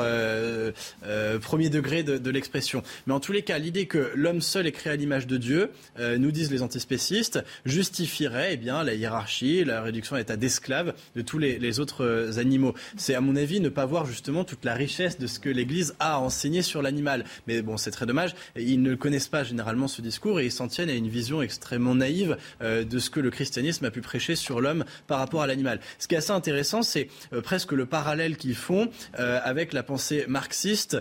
premier 1.41 1.69
degré 1.69 2.00
de, 2.03 2.31
l'expression. 2.31 2.83
Mais 3.07 3.13
en 3.13 3.19
tous 3.19 3.31
les 3.31 3.41
cas, 3.41 3.57
l'idée 3.57 3.85
que 3.85 4.11
l'homme 4.15 4.41
seul 4.41 4.67
est 4.67 4.71
créé 4.71 4.93
à 4.93 4.95
l'image 4.95 5.27
de 5.27 5.37
Dieu, 5.37 5.71
euh, 5.99 6.17
nous 6.17 6.31
disent 6.31 6.51
les 6.51 6.61
antispécistes, 6.61 7.43
justifierait 7.65 8.53
eh 8.53 8.57
bien, 8.57 8.83
la 8.83 8.93
hiérarchie, 8.93 9.63
la 9.63 9.81
réduction 9.81 10.15
à 10.15 10.19
l'état 10.19 10.37
d'esclave 10.37 10.93
de 11.15 11.21
tous 11.21 11.37
les, 11.37 11.79
autres 11.79 12.05
euh, 12.05 12.37
animaux. 12.37 12.73
C'est 12.97 13.15
à 13.15 13.21
mon 13.21 13.35
avis 13.35 13.59
ne 13.59 13.69
pas 13.69 13.85
voir 13.85 14.05
justement 14.05 14.43
toute 14.43 14.65
la 14.65 14.73
richesse 14.73 15.19
de 15.19 15.27
ce 15.27 15.39
que 15.39 15.49
l'Église 15.49 15.95
a 15.99 16.19
enseigné 16.19 16.61
sur 16.61 16.81
l'animal. 16.81 17.25
Mais 17.47 17.61
bon, 17.61 17.77
c'est 17.77 17.91
très 17.91 18.05
dommage. 18.05 18.35
Ils 18.55 18.81
ne 18.81 18.95
connaissent 18.95 19.27
pas 19.27 19.43
généralement 19.43 19.87
ce 19.87 20.01
discours 20.01 20.39
et 20.39 20.45
ils 20.45 20.51
s'en 20.51 20.67
tiennent 20.67 20.89
à 20.89 20.93
une 20.93 21.09
vision 21.09 21.41
extrêmement 21.41 21.95
naïve 21.95 22.37
euh, 22.61 22.83
de 22.83 22.99
ce 22.99 23.09
que 23.09 23.19
le 23.19 23.29
christianisme 23.29 23.85
a 23.85 23.91
pu 23.91 24.01
prêcher 24.01 24.35
sur 24.35 24.61
l'homme 24.61 24.85
par 25.07 25.19
rapport 25.19 25.41
à 25.41 25.47
l'animal. 25.47 25.79
Ce 25.99 26.07
qui 26.07 26.15
est 26.15 26.19
assez 26.19 26.31
intéressant, 26.31 26.81
c'est 26.81 27.09
presque 27.43 27.71
le 27.71 27.85
parallèle 27.85 28.37
qu'ils 28.37 28.55
font 28.55 28.89
avec 29.13 29.73
la 29.73 29.83
pensée 29.83 30.25
marxiste, 30.27 30.97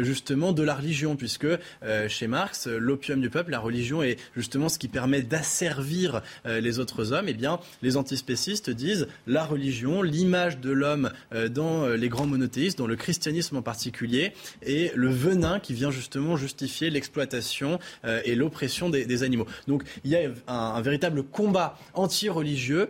justement 0.00 0.15
de 0.24 0.62
la 0.62 0.74
religion, 0.74 1.16
puisque 1.16 1.46
euh, 1.46 2.08
chez 2.08 2.26
Marx, 2.26 2.66
l'opium 2.66 3.20
du 3.20 3.30
peuple, 3.30 3.50
la 3.50 3.58
religion 3.58 4.02
est 4.02 4.18
justement 4.34 4.68
ce 4.68 4.78
qui 4.78 4.88
permet 4.88 5.22
d'asservir 5.22 6.22
euh, 6.46 6.60
les 6.60 6.78
autres 6.78 7.12
hommes. 7.12 7.28
Et 7.28 7.32
eh 7.32 7.34
bien, 7.34 7.60
les 7.82 7.96
antispécistes 7.96 8.70
disent 8.70 9.08
la 9.26 9.44
religion, 9.44 10.02
l'image 10.02 10.58
de 10.58 10.70
l'homme 10.70 11.10
euh, 11.34 11.48
dans 11.48 11.86
les 11.88 12.08
grands 12.08 12.26
monothéistes, 12.26 12.78
dans 12.78 12.86
le 12.86 12.96
christianisme 12.96 13.56
en 13.56 13.62
particulier, 13.62 14.32
est 14.62 14.94
le 14.94 15.10
venin 15.10 15.60
qui 15.60 15.74
vient 15.74 15.90
justement 15.90 16.36
justifier 16.36 16.90
l'exploitation 16.90 17.78
et 18.24 18.34
l'oppression 18.34 18.90
des, 18.90 19.22
animaux. 19.22 19.46
Donc, 19.68 19.84
il 20.04 20.10
y 20.10 20.16
a 20.16 20.30
un, 20.48 20.80
véritable 20.80 21.22
combat 21.22 21.78
anti-religieux 21.94 22.88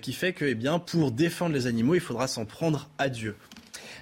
qui 0.00 0.12
fait 0.12 0.32
que, 0.32 0.44
eh 0.44 0.56
pour 0.86 1.10
défendre 1.10 1.54
les 1.54 1.66
animaux, 1.66 1.94
il 1.94 2.00
faudra 2.00 2.26
s'en 2.26 2.44
prendre 2.44 2.88
à 2.98 3.08
Dieu. 3.08 3.34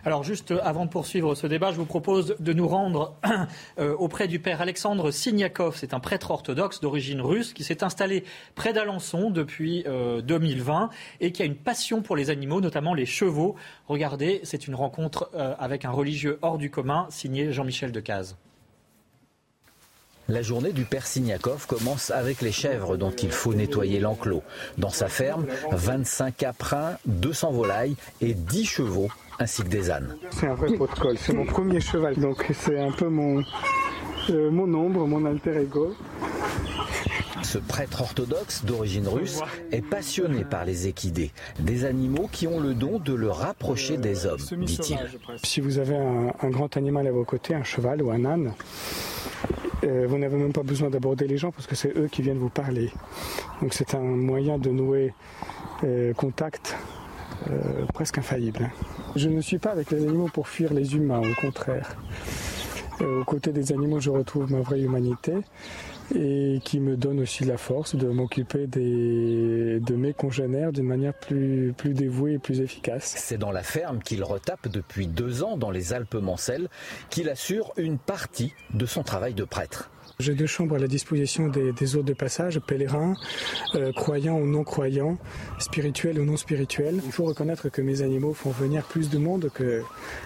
Alors 0.05 0.25
juste 0.25 0.55
avant 0.63 0.87
de 0.87 0.91
poursuivre 0.91 1.35
ce 1.35 1.47
débat, 1.47 1.73
je 1.73 1.77
vous 1.77 1.85
propose 1.85 2.35
de 2.39 2.53
nous 2.55 2.67
rendre 2.67 3.17
euh, 3.79 3.95
auprès 3.97 4.29
du 4.29 4.39
père 4.39 4.63
Alexandre 4.63 5.11
Signakov. 5.11 5.77
C'est 5.77 5.93
un 5.93 6.01
prêtre 6.01 6.31
orthodoxe 6.31 6.81
d'origine 6.81 7.21
russe 7.21 7.53
qui 7.53 7.65
s'est 7.65 7.85
installé 7.85 8.25
près 8.55 8.73
d'Alençon 8.73 9.31
depuis 9.31 9.85
2020 9.85 10.83
euh, 10.83 10.87
et 11.21 11.33
qui 11.33 11.43
a 11.43 11.45
une 11.45 11.57
passion 11.57 12.01
pour 12.01 12.17
les 12.17 12.31
animaux, 12.31 12.61
notamment 12.63 12.95
les 12.95 13.07
chevaux. 13.07 13.57
Regardez, 13.89 14.41
c'est 14.45 14.67
une 14.67 14.75
rencontre 14.75 15.31
euh, 15.35 15.55
avec 15.59 15.85
un 15.85 15.91
religieux 15.91 16.39
hors 16.41 16.57
du 16.57 16.71
commun 16.71 17.07
signé 17.11 17.53
Jean-Michel 17.53 17.93
Decaze. 17.93 18.37
La 20.29 20.43
journée 20.43 20.73
du 20.73 20.85
père 20.85 21.09
Signakov 21.09 21.67
commence 21.67 22.13
avec 22.13 22.41
les 22.41 22.53
chèvres 22.53 22.97
dont 22.97 23.11
il 23.11 23.33
faut 23.33 23.53
nettoyer 23.53 23.99
l'enclos. 23.99 24.45
Dans 24.79 24.91
sa 24.91 25.09
ferme, 25.09 25.45
25 25.73 26.37
caprins, 26.37 26.97
200 27.07 27.51
volailles 27.51 27.97
et 28.21 28.35
10 28.35 28.65
chevaux 28.65 29.09
ainsi 29.41 29.63
que 29.63 29.69
des 29.69 29.91
ânes. 29.91 30.15
C'est 30.31 30.47
un 30.47 30.55
vrai 30.55 30.73
protocole, 30.75 31.19
c'est 31.19 31.33
mon 31.33 31.47
premier 31.47 31.81
cheval, 31.81 32.15
donc 32.17 32.47
c'est 32.53 32.79
un 32.79 32.93
peu 32.93 33.09
mon, 33.09 33.43
euh, 34.29 34.51
mon 34.51 34.73
ombre, 34.75 35.07
mon 35.07 35.25
alter 35.25 35.57
ego. 35.63 35.95
Ce 37.43 37.57
prêtre 37.59 38.03
orthodoxe 38.03 38.65
d'origine 38.65 39.09
russe 39.09 39.41
est 39.73 39.85
passionné 39.85 40.45
par 40.45 40.65
les 40.65 40.87
équidés, 40.87 41.33
des 41.59 41.85
animaux 41.87 42.29
qui 42.31 42.47
ont 42.47 42.61
le 42.61 42.75
don 42.75 42.99
de 42.99 43.15
le 43.15 43.31
rapprocher 43.31 43.97
des 43.97 44.27
hommes, 44.27 44.39
dit-il. 44.59 44.99
Si 45.43 45.61
vous 45.61 45.79
avez 45.79 45.97
un, 45.97 46.51
grand 46.51 46.77
animal 46.77 47.07
à 47.07 47.11
vos 47.11 47.25
côtés, 47.25 47.55
un 47.55 47.65
cheval 47.65 48.03
ou 48.03 48.11
un 48.11 48.25
âne, 48.27 48.53
euh, 49.85 50.07
vous 50.07 50.19
n'avez 50.19 50.37
même 50.37 50.53
pas 50.53 50.63
besoin 50.63 50.91
d'aborder 50.91 51.27
les 51.27 51.39
gens 51.39 51.51
parce 51.51 51.67
que 51.67 51.75
c'est 51.75 51.97
eux 51.97 52.09
qui 52.13 52.21
viennent 52.21 52.39
vous 52.39 52.51
parler. 52.51 52.93
Donc 53.63 53.73
c'est 53.73 53.95
un 53.95 54.01
moyen 54.01 54.59
de 54.59 54.69
nouer 54.69 55.15
euh, 55.83 56.13
contact 56.13 56.77
euh, 57.49 57.87
presque 57.95 58.19
infaillible. 58.19 58.71
Je 59.17 59.29
ne 59.29 59.41
suis 59.41 59.59
pas 59.59 59.71
avec 59.71 59.91
les 59.91 60.03
animaux 60.03 60.29
pour 60.33 60.49
fuir 60.49 60.73
les 60.73 60.95
humains, 60.95 61.21
au 61.21 61.41
contraire. 61.41 61.97
Euh, 63.01 63.21
aux 63.21 63.25
côtés 63.25 63.53
des 63.53 63.73
animaux, 63.73 64.01
je 64.01 64.11
retrouve 64.11 64.51
ma 64.53 64.61
vraie 64.61 64.81
humanité 64.81 65.35
et 66.15 66.61
qui 66.65 66.81
me 66.81 66.97
donne 66.97 67.21
aussi 67.21 67.45
la 67.45 67.57
force 67.57 67.95
de 67.95 68.09
m'occuper 68.09 68.67
de 68.67 69.95
mes 69.95 70.13
congénères 70.13 70.73
d'une 70.73 70.87
manière 70.87 71.15
plus, 71.15 71.73
plus 71.77 71.95
dévouée 71.95 72.35
et 72.35 72.39
plus 72.39 72.61
efficace. 72.61 73.15
C'est 73.17 73.39
dans 73.39 73.53
la 73.53 73.63
ferme 73.63 74.01
qu'il 74.01 74.25
retape 74.25 74.69
depuis 74.69 75.07
deux 75.07 75.45
ans 75.45 75.57
dans 75.57 75.71
les 75.71 75.93
Alpes-Mancelles 75.93 76.69
qu'il 77.11 77.29
assure 77.29 77.73
une 77.77 77.99
partie 77.99 78.53
de 78.75 78.87
son 78.87 79.03
travail 79.03 79.35
de 79.35 79.45
prêtre. 79.45 79.91
J'ai 80.21 80.35
deux 80.35 80.47
chambres 80.47 80.75
à 80.75 80.79
la 80.79 80.87
disposition 80.87 81.49
des, 81.49 81.73
des 81.73 81.97
hôtes 81.97 82.05
de 82.05 82.13
passage, 82.13 82.61
pèlerins, 82.61 83.15
euh, 83.75 83.91
croyants 83.93 84.37
ou 84.37 84.47
non 84.47 84.65
croyants, 84.65 85.17
spirituels 85.59 86.21
ou 86.21 86.27
non 86.27 86.37
spirituels. 86.37 87.01
Il 87.07 87.11
faut 87.11 87.25
reconnaître 87.25 87.71
que 87.71 87.81
mes 87.81 88.03
animaux 88.03 88.35
font 88.35 88.51
venir 88.51 88.85
plus 88.85 89.09
de 89.09 89.17
monde 89.17 89.51
que, 89.55 89.83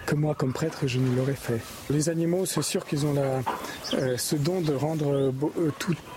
que 0.07 0.17
moi, 0.17 0.35
comme 0.35 0.53
prêtre, 0.53 0.89
je 0.89 0.99
ne 0.99 1.15
l'aurais 1.17 1.35
fait. 1.35 1.61
Les 1.91 2.09
animaux, 2.09 2.45
c'est 2.45 2.63
sûr 2.63 2.85
qu'ils 2.85 3.07
ont 3.07 3.15
la, 3.15 3.43
euh, 3.95 4.17
ce 4.17 4.35
don 4.35 4.61
de 4.61 4.75
rendre 4.75 5.15
euh, 5.15 5.71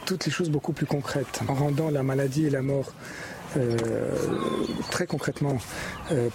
toutes 0.05 0.25
les 0.25 0.31
choses 0.31 0.49
beaucoup 0.49 0.73
plus 0.73 0.87
concrètes, 0.87 1.41
en 1.47 1.53
rendant 1.53 1.91
la 1.91 2.01
maladie 2.01 2.45
et 2.45 2.49
la 2.49 2.61
mort 2.61 2.93
très 4.91 5.07
concrètement 5.07 5.57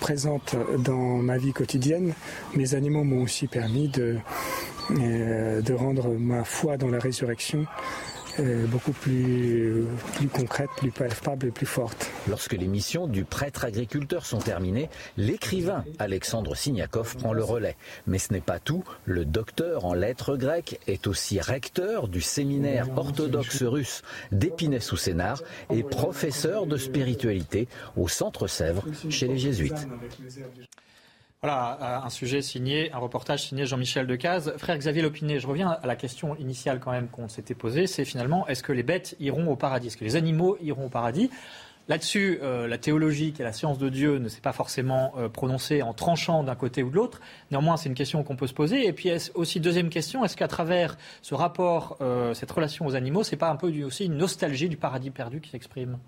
présentes 0.01 0.57
dans 0.79 1.19
ma 1.19 1.37
vie 1.37 1.53
quotidienne. 1.53 2.15
Mes 2.57 2.75
animaux 2.75 3.05
m'ont 3.05 3.23
aussi 3.23 3.47
permis 3.47 3.87
de, 3.89 4.17
euh, 4.91 5.61
de 5.61 5.73
rendre 5.73 6.09
ma 6.09 6.45
foi 6.45 6.77
dans 6.77 6.89
la 6.89 6.99
résurrection 6.99 7.67
euh, 8.41 8.67
beaucoup 8.67 8.93
plus, 8.93 9.85
plus 10.15 10.29
concrète, 10.29 10.71
plus 10.79 10.91
palpable 10.91 11.49
et 11.49 11.51
plus 11.51 11.67
forte. 11.67 12.11
Lorsque 12.29 12.55
les 12.55 12.67
missions 12.67 13.07
du 13.07 13.25
prêtre 13.25 13.65
agriculteur 13.65 14.25
sont 14.25 14.39
terminées, 14.39 14.89
l'écrivain 15.19 15.85
Alexandre 15.99 16.55
Signakov 16.57 17.17
prend 17.17 17.35
le 17.35 17.45
relais. 17.45 17.77
Mais 18.07 18.19
ce 18.19 18.33
n'est 18.33 18.41
pas 18.41 18.59
tout. 18.59 18.85
Le 19.05 19.27
docteur 19.27 19.85
en 19.85 19.93
lettres 19.93 20.37
grecques 20.37 20.81
est 20.87 21.07
aussi 21.07 21.41
recteur 21.41 22.09
du 22.09 22.23
séminaire 22.23 22.87
orthodoxe 22.97 23.63
russe 23.63 24.03
d'Épinay-sous 24.31 24.97
Sénart 24.97 25.43
et 25.71 25.83
professeur 25.83 26.67
de 26.67 26.79
spiritualité 26.79 27.69
au 27.99 28.09
Centre 28.09 28.47
Sèvres 28.47 28.85
chez 29.11 29.29
les 29.29 29.39
Jésuites. 29.39 29.87
Voilà, 31.45 31.77
euh, 31.83 32.07
un 32.07 32.09
sujet 32.09 32.41
signé, 32.41 32.93
un 32.93 32.99
reportage 32.99 33.49
signé 33.49 33.67
Jean-Michel 33.67 34.07
Decaze. 34.07 34.55
Frère 34.59 34.79
Xavier 34.79 35.03
Lopinet, 35.03 35.41
je 35.41 35.49
reviens 35.49 35.71
à 35.71 35.89
la 35.89 35.97
question 35.97 36.37
initiale 36.37 36.79
quand 36.79 36.93
même 36.93 37.09
qu'on 37.09 37.27
s'était 37.27 37.57
posée, 37.57 37.89
c'est 37.89 38.05
finalement 38.05 38.47
est-ce 38.47 38.63
que 38.63 38.71
les 38.71 38.85
bêtes 38.85 39.17
iront 39.19 39.49
au 39.49 39.57
paradis? 39.57 39.89
Est-ce 39.89 39.97
que 39.97 40.05
les 40.05 40.15
animaux 40.15 40.57
iront 40.63 40.87
au 40.87 40.89
paradis? 40.89 41.31
Là-dessus, 41.89 42.39
euh, 42.43 42.69
la 42.69 42.79
théologie 42.79 43.35
et 43.41 43.43
la 43.43 43.53
science 43.53 43.77
de 43.79 43.89
Dieu 43.89 44.19
ne 44.19 44.29
s'est 44.29 44.41
pas 44.41 44.53
forcément 44.53 45.15
euh, 45.19 45.29
prononcée 45.29 45.83
en 45.83 45.93
tranchant 45.95 46.45
d'un 46.45 46.55
côté 46.55 46.85
ou 46.85 46.91
de 46.91 46.95
l'autre. 46.95 47.21
Néanmoins, 47.51 47.77
c'est 47.77 47.89
une 47.89 47.97
question 47.97 48.23
qu'on 48.23 48.37
peut 48.37 48.47
se 48.47 48.55
poser. 48.55 48.87
Et 48.87 48.93
puis 48.93 49.11
aussi, 49.35 49.59
deuxième 49.59 49.89
question, 49.89 50.25
est-ce 50.25 50.37
qu'à 50.37 50.47
travers 50.47 50.97
ce 51.23 51.35
rapport, 51.35 51.99
cette 52.35 52.53
relation 52.53 52.87
aux 52.87 52.95
animaux, 52.95 53.25
c'est 53.25 53.37
pas 53.37 53.51
un 53.51 53.57
peu 53.57 53.83
aussi 53.83 54.05
une 54.05 54.17
nostalgie 54.17 54.69
du 54.69 54.77
paradis 54.77 55.11
perdu 55.11 55.41
qui 55.41 55.51
s'exprime? 55.51 55.99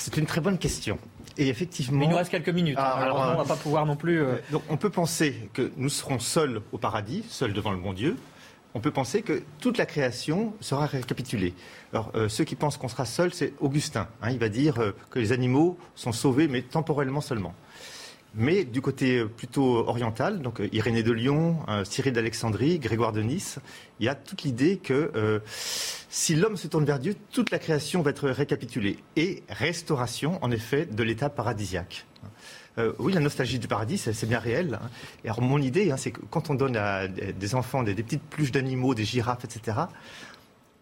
C'est 0.00 0.16
une 0.16 0.26
très 0.26 0.40
bonne 0.40 0.58
question. 0.58 0.98
Et 1.36 1.48
effectivement. 1.48 1.98
Mais 1.98 2.04
il 2.04 2.10
nous 2.10 2.16
reste 2.16 2.30
quelques 2.30 2.48
minutes. 2.48 2.78
Hein. 2.78 2.84
Ah, 2.84 3.02
alors, 3.02 3.18
on 3.18 3.32
ne 3.32 3.36
va 3.36 3.44
pas 3.44 3.56
pouvoir 3.56 3.86
non 3.86 3.96
plus. 3.96 4.22
Euh, 4.22 4.36
donc 4.50 4.62
on 4.68 4.76
peut 4.76 4.90
penser 4.90 5.48
que 5.52 5.72
nous 5.76 5.88
serons 5.88 6.18
seuls 6.18 6.62
au 6.72 6.78
paradis, 6.78 7.24
seuls 7.28 7.52
devant 7.52 7.72
le 7.72 7.78
bon 7.78 7.92
Dieu. 7.92 8.16
on 8.74 8.80
peut 8.80 8.90
penser 8.90 9.22
que 9.22 9.42
toute 9.60 9.78
la 9.78 9.86
création 9.86 10.54
sera 10.60 10.86
récapitulée. 10.86 11.54
Alors, 11.92 12.10
euh, 12.14 12.28
ceux 12.28 12.44
qui 12.44 12.56
pensent 12.56 12.76
qu'on 12.76 12.88
sera 12.88 13.04
seul, 13.04 13.32
c'est 13.32 13.52
Augustin. 13.60 14.08
Hein. 14.20 14.30
il 14.30 14.38
va 14.38 14.48
dire 14.48 14.80
euh, 14.80 14.92
que 15.10 15.18
les 15.18 15.32
animaux 15.32 15.78
sont 15.94 16.12
sauvés, 16.12 16.48
mais 16.48 16.62
temporellement 16.62 17.20
seulement. 17.20 17.54
Mais 18.36 18.64
du 18.64 18.80
côté 18.80 19.18
euh, 19.18 19.28
plutôt 19.28 19.86
oriental, 19.88 20.42
donc 20.42 20.60
Irénée 20.72 21.02
de 21.02 21.12
Lyon, 21.12 21.58
Cyril 21.84 22.12
d'Alexandrie, 22.12 22.78
Grégoire 22.78 23.12
de 23.12 23.22
Nice, 23.22 23.58
il 24.00 24.06
y 24.06 24.08
a 24.08 24.14
toute 24.14 24.42
l'idée 24.42 24.78
que 24.78 25.40
si 26.08 26.34
l'homme 26.34 26.56
se 26.56 26.66
tourne 26.66 26.84
vers 26.84 26.98
Dieu, 26.98 27.16
toute 27.32 27.50
la 27.50 27.58
création 27.58 28.02
va 28.02 28.10
être 28.10 28.28
récapitulée. 28.28 28.98
Et 29.16 29.42
restauration, 29.48 30.38
en 30.42 30.50
effet, 30.50 30.86
de 30.86 31.02
l'état 31.02 31.30
paradisiaque. 31.30 32.06
Euh, 32.78 32.92
oui, 32.98 33.12
la 33.12 33.20
nostalgie 33.20 33.58
du 33.58 33.68
paradis, 33.68 33.98
c'est 33.98 34.26
bien 34.26 34.38
réel. 34.38 34.78
Hein. 34.82 34.90
Et 35.24 35.28
alors, 35.28 35.42
mon 35.42 35.58
idée, 35.58 35.90
hein, 35.90 35.96
c'est 35.96 36.10
que 36.10 36.20
quand 36.30 36.50
on 36.50 36.54
donne 36.54 36.76
à 36.76 37.06
des 37.06 37.54
enfants 37.54 37.82
des, 37.82 37.94
petites 37.94 38.22
pluches 38.22 38.52
d'animaux, 38.52 38.94
des 38.94 39.04
girafes, 39.04 39.44
etc., 39.44 39.78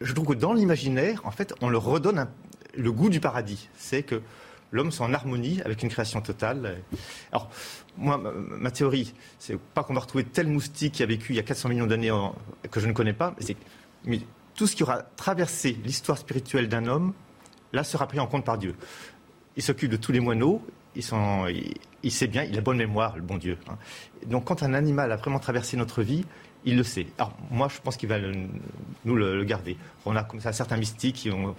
je 0.00 0.12
trouve 0.12 0.28
que 0.28 0.34
dans 0.34 0.53
l'imaginaire, 0.53 1.20
en 1.24 1.30
fait, 1.30 1.55
on 1.61 1.68
leur 1.68 1.84
redonne 1.84 2.26
le 2.76 2.92
goût 2.92 3.11
du 3.11 3.20
paradis. 3.20 3.68
C'est 3.76 4.03
que 4.03 4.22
l'homme 4.73 4.91
soit 4.91 5.07
en 5.07 5.14
harmonie 5.14 5.61
avec 5.64 5.83
une 5.83 5.89
création 5.89 6.20
totale. 6.20 6.83
Alors, 7.31 7.51
moi, 7.97 8.18
ma, 8.18 8.70
théorie, 8.70 9.14
c'est 9.39 9.59
pas 9.59 9.85
qu'on 9.85 9.95
va 9.95 10.01
retrouver 10.01 10.25
tel 10.25 10.49
moustique 10.49 10.95
qui 10.95 11.03
a 11.03 11.07
vécu 11.07 11.33
il 11.33 11.37
y 11.37 11.41
a 11.41 11.45
400 11.45 11.68
millions 11.68 11.87
d'années 11.87 12.12
que 12.70 12.81
je 12.81 12.87
ne 12.87 12.93
connais 12.93 13.12
pas, 13.12 13.35
mais, 13.39 13.57
mais 14.05 14.20
tout 14.55 14.66
ce 14.66 14.75
qui 14.75 14.83
aura 14.83 15.03
traversé 15.03 15.77
l'histoire 15.85 16.18
spirituelle 16.18 16.68
d'un 16.68 16.87
homme, 16.87 17.12
là, 17.73 17.85
sera 17.85 18.07
pris 18.07 18.18
en 18.18 18.27
compte 18.27 18.45
par 18.45 18.59
Dieu. 18.59 18.75
Il 19.57 19.62
s'occupe 19.62 19.91
de 19.91 19.97
tous 19.97 20.12
les 20.12 20.20
moineaux, 20.20 20.62
il, 20.95 22.11
sait 22.11 22.27
bien, 22.27 22.45
il 22.45 22.57
a 22.59 22.61
bonne 22.61 22.77
mémoire, 22.77 23.16
le 23.16 23.23
bon 23.23 23.37
Dieu. 23.37 23.59
Hein. 23.68 23.79
Donc 24.27 24.45
quand 24.45 24.62
un 24.62 24.75
animal 24.75 25.12
a 25.12 25.16
vraiment 25.16 25.39
traversé 25.39 25.77
notre 25.77 26.03
vie, 26.03 26.25
il 26.64 26.76
le 26.76 26.82
sait. 26.82 27.06
Alors 27.18 27.32
moi, 27.50 27.68
je 27.68 27.80
pense 27.80 27.96
qu'il 27.96 28.08
va 28.08 28.16
nous 29.04 29.16
le, 29.16 29.44
garder. 29.44 29.76
On 30.06 30.16
a 30.16 30.24
comme 30.24 30.40
ça 30.40 30.52
certains 30.52 30.76
mystiques 30.76 31.16
qui 31.16 31.30
ont 31.30 31.54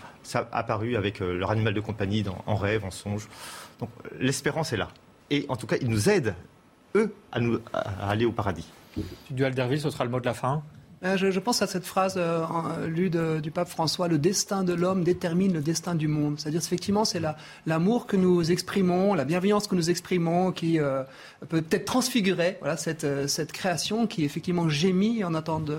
apparu 0.51 0.95
avec 0.95 1.21
euh, 1.21 1.37
leur 1.37 1.51
animal 1.51 1.73
de 1.73 1.81
compagnie 1.81 2.23
en 2.45 2.55
rêve, 2.55 2.85
en 2.85 2.91
songe. 2.91 3.27
Donc 3.79 3.89
l'espérance 4.19 4.73
est 4.73 4.77
là. 4.77 4.89
Et 5.29 5.45
en 5.49 5.55
tout 5.55 5.67
cas, 5.67 5.77
ils 5.81 5.89
nous 5.89 6.09
aident, 6.09 6.35
eux, 6.95 7.13
à, 7.31 8.09
aller 8.09 8.25
au 8.25 8.31
paradis. 8.31 8.69
Dual 9.31 9.55
Derville, 9.55 9.81
ce 9.81 9.89
sera 9.89 10.03
le 10.03 10.11
mot 10.11 10.19
de 10.19 10.25
la 10.25 10.33
fin. 10.33 10.63
Euh, 11.03 11.17
je, 11.17 11.39
pense 11.39 11.61
à 11.61 11.67
cette 11.67 11.85
phrase 11.85 12.15
euh, 12.17 12.87
lue 12.87 13.09
du 13.09 13.51
pape 13.51 13.67
François 13.67 14.07
le 14.07 14.17
destin 14.17 14.63
de 14.63 14.73
l'homme 14.73 15.03
détermine 15.03 15.53
le 15.53 15.59
destin 15.59 15.95
du 15.95 16.07
monde. 16.07 16.35
C'est-à-dire, 16.39 16.61
effectivement, 16.61 17.03
c'est 17.03 17.21
l'amour 17.65 18.07
que 18.07 18.15
nous 18.15 18.51
exprimons, 18.51 19.13
la 19.13 19.25
bienveillance 19.25 19.67
que 19.67 19.75
nous 19.75 19.89
exprimons 19.89 20.51
qui 20.51 20.79
euh, 20.79 21.03
peut 21.49 21.61
peut-être 21.61 21.85
transfigurer 21.85 22.57
cette, 22.77 23.51
création 23.51 24.07
qui, 24.07 24.23
effectivement, 24.23 24.69
gémit 24.69 25.23
en 25.23 25.33
attente, 25.33 25.69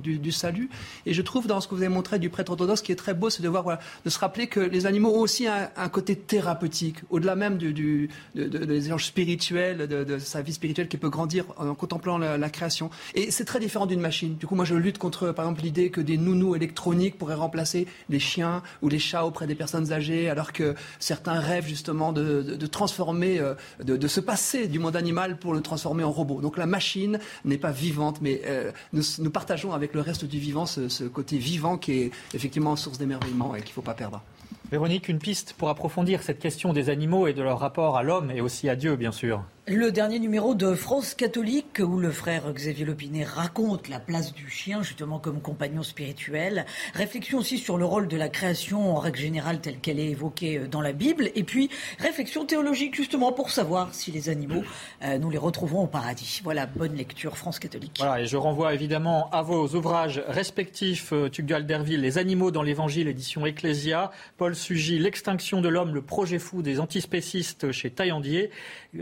du, 0.00 0.32
salut. 0.32 0.70
Et 1.04 1.12
je 1.12 1.22
trouve, 1.22 1.46
dans 1.46 1.60
ce 1.60 1.68
que 1.68 1.74
vous 1.74 1.82
avez 1.82 1.92
montré 1.92 2.18
du 2.18 2.30
prêtre 2.30 2.52
orthodoxe, 2.52 2.80
qui 2.80 2.92
est 2.92 2.96
très 2.96 3.14
beau, 3.14 3.30
c'est 3.30 3.42
de 3.42 4.10
se 4.10 4.18
rappeler 4.18 4.46
que 4.46 4.60
les 4.60 4.86
animaux 4.86 5.10
ont 5.10 5.20
aussi 5.20 5.46
un, 5.46 5.88
côté 5.88 6.16
thérapeutique, 6.16 6.98
au-delà 7.10 7.36
même 7.36 7.58
des 7.58 8.86
échanges 8.86 9.06
spirituels, 9.06 9.86
de, 9.86 10.18
sa 10.18 10.40
vie 10.42 10.52
spirituelle 10.52 10.88
qui 10.88 10.96
peut 10.96 11.10
grandir 11.10 11.44
en 11.58 11.74
contemplant 11.74 12.18
la, 12.18 12.38
la 12.38 12.50
création. 12.50 12.90
Et 13.14 13.30
c'est 13.30 13.44
très 13.44 13.60
différent 13.60 13.86
d'une 13.86 14.00
machine. 14.00 14.36
Du 14.46 14.48
coup, 14.48 14.54
moi, 14.54 14.64
je 14.64 14.76
lutte 14.76 14.98
contre, 14.98 15.32
par 15.32 15.44
exemple, 15.44 15.62
l'idée 15.62 15.90
que 15.90 16.00
des 16.00 16.16
nounous 16.16 16.54
électroniques 16.54 17.18
pourraient 17.18 17.34
remplacer 17.34 17.88
les 18.08 18.20
chiens 18.20 18.62
ou 18.80 18.88
les 18.88 19.00
chats 19.00 19.26
auprès 19.26 19.48
des 19.48 19.56
personnes 19.56 19.92
âgées, 19.92 20.30
alors 20.30 20.52
que 20.52 20.76
certains 21.00 21.40
rêvent 21.40 21.66
justement 21.66 22.12
de, 22.12 22.54
transformer, 22.68 23.40
euh, 23.40 23.54
de, 23.82 24.06
se 24.06 24.20
passer 24.20 24.68
du 24.68 24.78
monde 24.78 24.94
animal 24.94 25.40
pour 25.40 25.52
le 25.52 25.62
transformer 25.62 26.04
en 26.04 26.12
robot. 26.12 26.40
Donc 26.40 26.58
la 26.58 26.66
machine 26.66 27.18
n'est 27.44 27.58
pas 27.58 27.72
vivante, 27.72 28.18
mais 28.20 28.42
euh, 28.46 28.70
nous, 28.92 29.30
partageons 29.32 29.72
avec 29.72 29.94
le 29.94 30.00
reste 30.00 30.24
du 30.24 30.38
vivant 30.38 30.64
ce, 30.64 30.88
ce 30.88 31.02
côté 31.02 31.38
vivant 31.38 31.76
qui 31.76 32.02
est 32.02 32.12
effectivement 32.32 32.76
source 32.76 32.98
d'émerveillement 32.98 33.56
et 33.56 33.62
qu'il 33.62 33.70
ne 33.70 33.74
faut 33.74 33.82
pas 33.82 33.94
perdre. 33.94 34.22
Véronique, 34.70 35.08
une 35.08 35.18
piste 35.18 35.54
pour 35.54 35.70
approfondir 35.70 36.22
cette 36.22 36.38
question 36.38 36.72
des 36.72 36.88
animaux 36.88 37.26
et 37.26 37.32
de 37.32 37.42
leur 37.42 37.58
rapport 37.58 37.96
à 37.96 38.04
l'homme 38.04 38.30
et 38.30 38.40
aussi 38.40 38.68
à 38.68 38.76
Dieu, 38.76 38.94
bien 38.94 39.10
sûr. 39.10 39.42
Le 39.68 39.90
dernier 39.90 40.20
numéro 40.20 40.54
de 40.54 40.76
France 40.76 41.16
catholique 41.16 41.80
où 41.80 41.98
le 41.98 42.12
frère 42.12 42.52
Xavier 42.52 42.84
Lopinet 42.84 43.24
raconte 43.24 43.88
la 43.88 43.98
place 43.98 44.32
du 44.32 44.48
chien 44.48 44.84
justement 44.84 45.18
comme 45.18 45.40
compagnon 45.40 45.82
spirituel. 45.82 46.66
Réflexion 46.94 47.38
aussi 47.38 47.58
sur 47.58 47.76
le 47.76 47.84
rôle 47.84 48.06
de 48.06 48.16
la 48.16 48.28
création 48.28 48.96
en 48.96 49.00
règle 49.00 49.18
générale 49.18 49.60
telle 49.60 49.80
qu'elle 49.80 49.98
est 49.98 50.10
évoquée 50.10 50.58
euh, 50.58 50.68
dans 50.68 50.82
la 50.82 50.92
Bible. 50.92 51.30
Et 51.34 51.42
puis 51.42 51.68
réflexion 51.98 52.44
théologique 52.44 52.94
justement 52.94 53.32
pour 53.32 53.50
savoir 53.50 53.92
si 53.92 54.12
les 54.12 54.28
animaux, 54.28 54.62
euh, 55.02 55.18
nous 55.18 55.30
les 55.30 55.38
retrouvons 55.38 55.82
au 55.82 55.88
paradis. 55.88 56.42
Voilà, 56.44 56.66
bonne 56.66 56.94
lecture 56.94 57.36
France 57.36 57.58
catholique. 57.58 57.96
Voilà, 57.98 58.20
et 58.20 58.26
je 58.26 58.36
renvoie 58.36 58.72
évidemment 58.72 59.28
à 59.30 59.42
vos 59.42 59.66
ouvrages 59.74 60.22
respectifs, 60.28 61.12
euh, 61.12 61.28
Tugdual 61.28 61.66
Derville, 61.66 62.02
Les 62.02 62.18
animaux 62.18 62.52
dans 62.52 62.62
l'évangile, 62.62 63.08
édition 63.08 63.44
Ecclésia, 63.44 64.12
Paul 64.36 64.54
Sugy, 64.54 65.00
L'extinction 65.00 65.60
de 65.60 65.68
l'homme, 65.68 65.92
le 65.92 66.02
projet 66.02 66.38
fou 66.38 66.62
des 66.62 66.78
antispécistes 66.78 67.72
chez 67.72 67.90
Taillandier, 67.90 68.50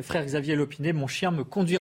frère 0.01 0.25
Xavier 0.25 0.54
Mon 0.93 1.07
chien 1.07 1.31
me 1.31 1.43
conduira 1.45 1.79